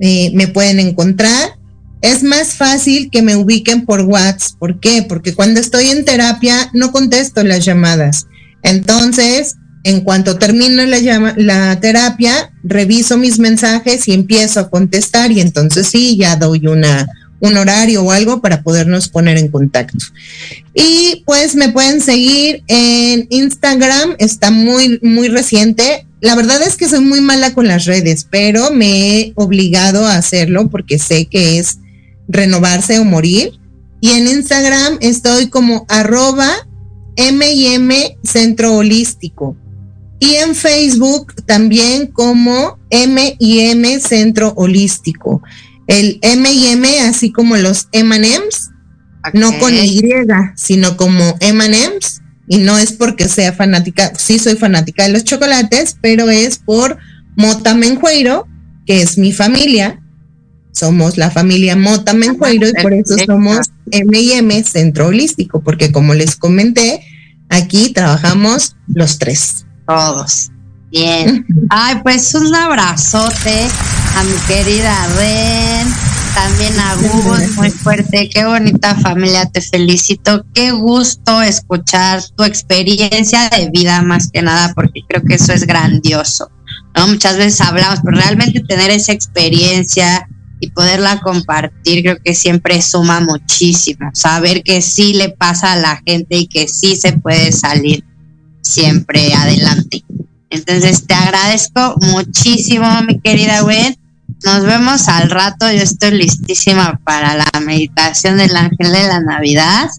eh, 0.00 0.32
me 0.34 0.48
pueden 0.48 0.80
encontrar 0.80 1.56
es 2.02 2.22
más 2.22 2.54
fácil 2.54 3.10
que 3.10 3.22
me 3.22 3.36
ubiquen 3.36 3.86
por 3.86 4.02
WhatsApp. 4.02 4.58
¿Por 4.58 4.80
qué? 4.80 5.02
Porque 5.02 5.34
cuando 5.34 5.60
estoy 5.60 5.86
en 5.86 6.04
terapia 6.04 6.70
no 6.72 6.92
contesto 6.92 7.42
las 7.42 7.64
llamadas. 7.64 8.26
Entonces, 8.62 9.56
en 9.84 10.00
cuanto 10.00 10.38
termino 10.38 10.84
la, 10.84 11.34
la 11.36 11.80
terapia, 11.80 12.52
reviso 12.64 13.16
mis 13.16 13.38
mensajes 13.38 14.08
y 14.08 14.12
empiezo 14.12 14.60
a 14.60 14.70
contestar 14.70 15.30
y 15.30 15.40
entonces 15.40 15.86
sí, 15.86 16.16
ya 16.16 16.36
doy 16.36 16.66
una, 16.66 17.06
un 17.40 17.56
horario 17.56 18.02
o 18.02 18.10
algo 18.10 18.40
para 18.40 18.62
podernos 18.62 19.08
poner 19.08 19.38
en 19.38 19.48
contacto. 19.48 20.04
Y 20.74 21.22
pues 21.26 21.54
me 21.54 21.70
pueden 21.70 22.00
seguir 22.00 22.62
en 22.66 23.26
Instagram, 23.30 24.16
está 24.18 24.50
muy, 24.50 24.98
muy 25.02 25.28
reciente. 25.28 26.06
La 26.20 26.34
verdad 26.34 26.62
es 26.62 26.76
que 26.76 26.88
soy 26.88 27.00
muy 27.00 27.20
mala 27.20 27.54
con 27.54 27.68
las 27.68 27.84
redes, 27.84 28.26
pero 28.28 28.70
me 28.72 29.18
he 29.18 29.32
obligado 29.36 30.06
a 30.06 30.16
hacerlo 30.16 30.68
porque 30.68 30.98
sé 30.98 31.26
que 31.26 31.58
es 31.58 31.78
renovarse 32.28 32.98
o 32.98 33.04
morir. 33.04 33.58
Y 34.00 34.10
en 34.10 34.28
Instagram 34.28 34.98
estoy 35.00 35.48
como 35.48 35.86
arroba 35.88 36.50
M 37.16 38.18
Centro 38.22 38.74
Holístico. 38.74 39.56
Y 40.18 40.34
en 40.36 40.54
Facebook 40.54 41.34
también 41.46 42.06
como 42.06 42.78
M 42.90 43.36
M 43.40 44.00
Centro 44.00 44.54
Holístico. 44.56 45.42
El 45.86 46.18
M 46.22 46.50
y 46.50 46.66
M, 46.68 47.00
así 47.00 47.30
como 47.30 47.56
los 47.56 47.88
M&M's, 47.92 48.70
no 49.34 49.56
con 49.58 49.72
Y, 49.72 50.02
sino 50.56 50.96
como 50.96 51.36
M&M's. 51.40 52.22
Y 52.48 52.58
no 52.58 52.78
es 52.78 52.92
porque 52.92 53.28
sea 53.28 53.52
fanática, 53.52 54.12
sí 54.16 54.38
soy 54.38 54.56
fanática 54.56 55.04
de 55.04 55.10
los 55.10 55.24
chocolates, 55.24 55.96
pero 56.00 56.30
es 56.30 56.58
por 56.58 56.98
Mota 57.36 57.74
Menjueiro, 57.74 58.46
que 58.86 59.02
es 59.02 59.18
mi 59.18 59.32
familia, 59.32 60.00
somos 60.76 61.16
la 61.16 61.30
familia 61.30 61.74
Mota 61.74 62.12
Menjueiro 62.12 62.68
y 62.68 62.82
por 62.82 62.92
eso 62.92 63.14
somos 63.24 63.70
M&M 63.90 64.62
Centro 64.64 65.06
Holístico, 65.06 65.60
porque 65.62 65.90
como 65.90 66.12
les 66.12 66.36
comenté, 66.36 67.02
aquí 67.48 67.92
trabajamos 67.92 68.76
los 68.88 69.18
tres. 69.18 69.64
Todos. 69.88 70.50
Bien. 70.90 71.46
Ay, 71.70 72.00
pues 72.02 72.34
un 72.34 72.54
abrazote 72.54 73.68
a 74.16 74.24
mi 74.24 74.36
querida 74.46 75.08
Ben, 75.16 75.88
también 76.34 76.78
a 76.78 76.94
Gus, 76.96 77.56
muy 77.56 77.70
fuerte. 77.70 78.28
Qué 78.28 78.44
bonita 78.44 78.94
familia, 78.96 79.46
te 79.46 79.62
felicito. 79.62 80.44
Qué 80.52 80.72
gusto 80.72 81.40
escuchar 81.40 82.22
tu 82.36 82.44
experiencia 82.44 83.48
de 83.48 83.70
vida 83.70 84.02
más 84.02 84.30
que 84.30 84.42
nada, 84.42 84.72
porque 84.74 85.00
creo 85.08 85.22
que 85.22 85.34
eso 85.34 85.52
es 85.52 85.66
grandioso. 85.66 86.50
¿no? 86.94 87.08
Muchas 87.08 87.38
veces 87.38 87.60
hablamos, 87.62 88.00
pero 88.04 88.18
realmente 88.18 88.60
tener 88.60 88.90
esa 88.90 89.12
experiencia 89.12 90.28
y 90.60 90.70
poderla 90.70 91.20
compartir 91.20 92.02
creo 92.02 92.18
que 92.22 92.34
siempre 92.34 92.80
suma 92.82 93.20
muchísimo. 93.20 94.10
Saber 94.14 94.62
que 94.62 94.82
sí 94.82 95.14
le 95.14 95.30
pasa 95.30 95.72
a 95.72 95.76
la 95.76 96.02
gente 96.06 96.36
y 96.36 96.46
que 96.46 96.68
sí 96.68 96.96
se 96.96 97.12
puede 97.12 97.52
salir 97.52 98.04
siempre 98.62 99.34
adelante. 99.34 100.04
Entonces 100.50 101.06
te 101.06 101.14
agradezco 101.14 101.96
muchísimo, 102.00 102.86
mi 103.02 103.20
querida 103.20 103.60
Gwen. 103.60 103.96
Nos 104.44 104.64
vemos 104.64 105.08
al 105.08 105.30
rato. 105.30 105.70
Yo 105.70 105.82
estoy 105.82 106.12
listísima 106.12 107.00
para 107.04 107.34
la 107.34 107.60
meditación 107.60 108.36
del 108.36 108.54
ángel 108.56 108.92
de 108.92 109.08
la 109.08 109.20
Navidad. 109.20 109.90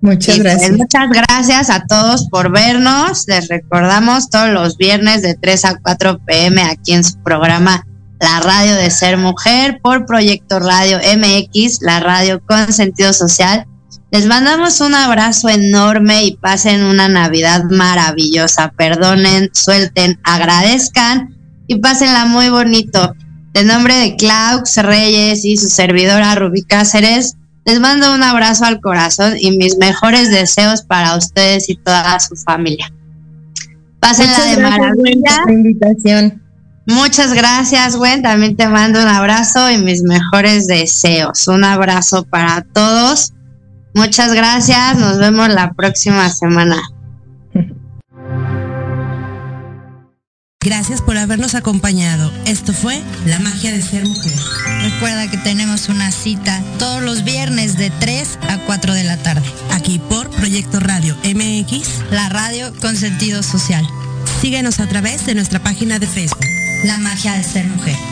Muchas 0.00 0.36
pues, 0.36 0.42
gracias. 0.42 0.72
muchas 0.72 1.08
gracias 1.10 1.70
a 1.70 1.86
todos 1.86 2.28
por 2.28 2.50
vernos. 2.50 3.24
Les 3.28 3.48
recordamos 3.48 4.30
todos 4.30 4.50
los 4.50 4.76
viernes 4.76 5.22
de 5.22 5.34
3 5.34 5.64
a 5.64 5.78
4 5.78 6.20
pm 6.26 6.62
aquí 6.62 6.92
en 6.92 7.04
su 7.04 7.18
programa 7.22 7.86
la 8.22 8.40
radio 8.40 8.76
de 8.76 8.88
ser 8.90 9.16
mujer, 9.18 9.80
por 9.82 10.06
Proyecto 10.06 10.60
Radio 10.60 10.98
MX, 10.98 11.82
la 11.82 11.98
radio 11.98 12.40
con 12.46 12.72
sentido 12.72 13.12
social. 13.12 13.66
Les 14.12 14.26
mandamos 14.26 14.80
un 14.80 14.94
abrazo 14.94 15.48
enorme 15.48 16.24
y 16.24 16.36
pasen 16.36 16.84
una 16.84 17.08
Navidad 17.08 17.64
maravillosa. 17.64 18.72
Perdonen, 18.76 19.50
suelten, 19.52 20.20
agradezcan 20.22 21.36
y 21.66 21.80
pásenla 21.80 22.26
muy 22.26 22.48
bonito. 22.48 23.16
De 23.54 23.64
nombre 23.64 23.96
de 23.96 24.16
Claux 24.16 24.76
Reyes 24.76 25.44
y 25.44 25.56
su 25.56 25.68
servidora 25.68 26.36
Rubí 26.36 26.62
Cáceres, 26.62 27.34
les 27.64 27.80
mando 27.80 28.14
un 28.14 28.22
abrazo 28.22 28.66
al 28.66 28.80
corazón 28.80 29.34
y 29.38 29.56
mis 29.56 29.78
mejores 29.78 30.30
deseos 30.30 30.82
para 30.82 31.16
ustedes 31.16 31.68
y 31.68 31.76
toda 31.76 32.20
su 32.20 32.36
familia. 32.36 32.92
Pásenla 33.98 34.44
de 34.44 34.62
maravilla. 34.62 35.42
invitación. 35.48 36.41
Muchas 36.92 37.32
gracias, 37.32 37.96
Gwen. 37.96 38.22
También 38.22 38.56
te 38.56 38.68
mando 38.68 39.00
un 39.00 39.08
abrazo 39.08 39.70
y 39.70 39.78
mis 39.78 40.02
mejores 40.02 40.66
deseos. 40.66 41.48
Un 41.48 41.64
abrazo 41.64 42.24
para 42.24 42.62
todos. 42.62 43.32
Muchas 43.94 44.32
gracias. 44.34 44.98
Nos 44.98 45.18
vemos 45.18 45.48
la 45.48 45.72
próxima 45.72 46.28
semana. 46.28 46.80
Gracias 50.60 51.02
por 51.02 51.16
habernos 51.16 51.56
acompañado. 51.56 52.30
Esto 52.46 52.72
fue 52.72 53.02
La 53.26 53.40
magia 53.40 53.72
de 53.72 53.82
ser 53.82 54.06
mujer. 54.06 54.32
Recuerda 54.82 55.28
que 55.28 55.38
tenemos 55.38 55.88
una 55.88 56.12
cita 56.12 56.62
todos 56.78 57.02
los 57.02 57.24
viernes 57.24 57.76
de 57.78 57.90
3 57.90 58.38
a 58.48 58.58
4 58.58 58.94
de 58.94 59.04
la 59.04 59.16
tarde. 59.16 59.48
Aquí 59.72 59.98
por 59.98 60.30
Proyecto 60.30 60.78
Radio 60.78 61.16
MX, 61.24 62.12
la 62.12 62.28
radio 62.28 62.72
con 62.80 62.96
sentido 62.96 63.42
social. 63.42 63.84
Síguenos 64.40 64.78
a 64.78 64.86
través 64.86 65.26
de 65.26 65.34
nuestra 65.34 65.58
página 65.58 65.98
de 65.98 66.06
Facebook. 66.06 66.51
La 66.84 66.98
magia 66.98 67.34
de 67.34 67.44
ser 67.44 67.64
mujer. 67.68 68.11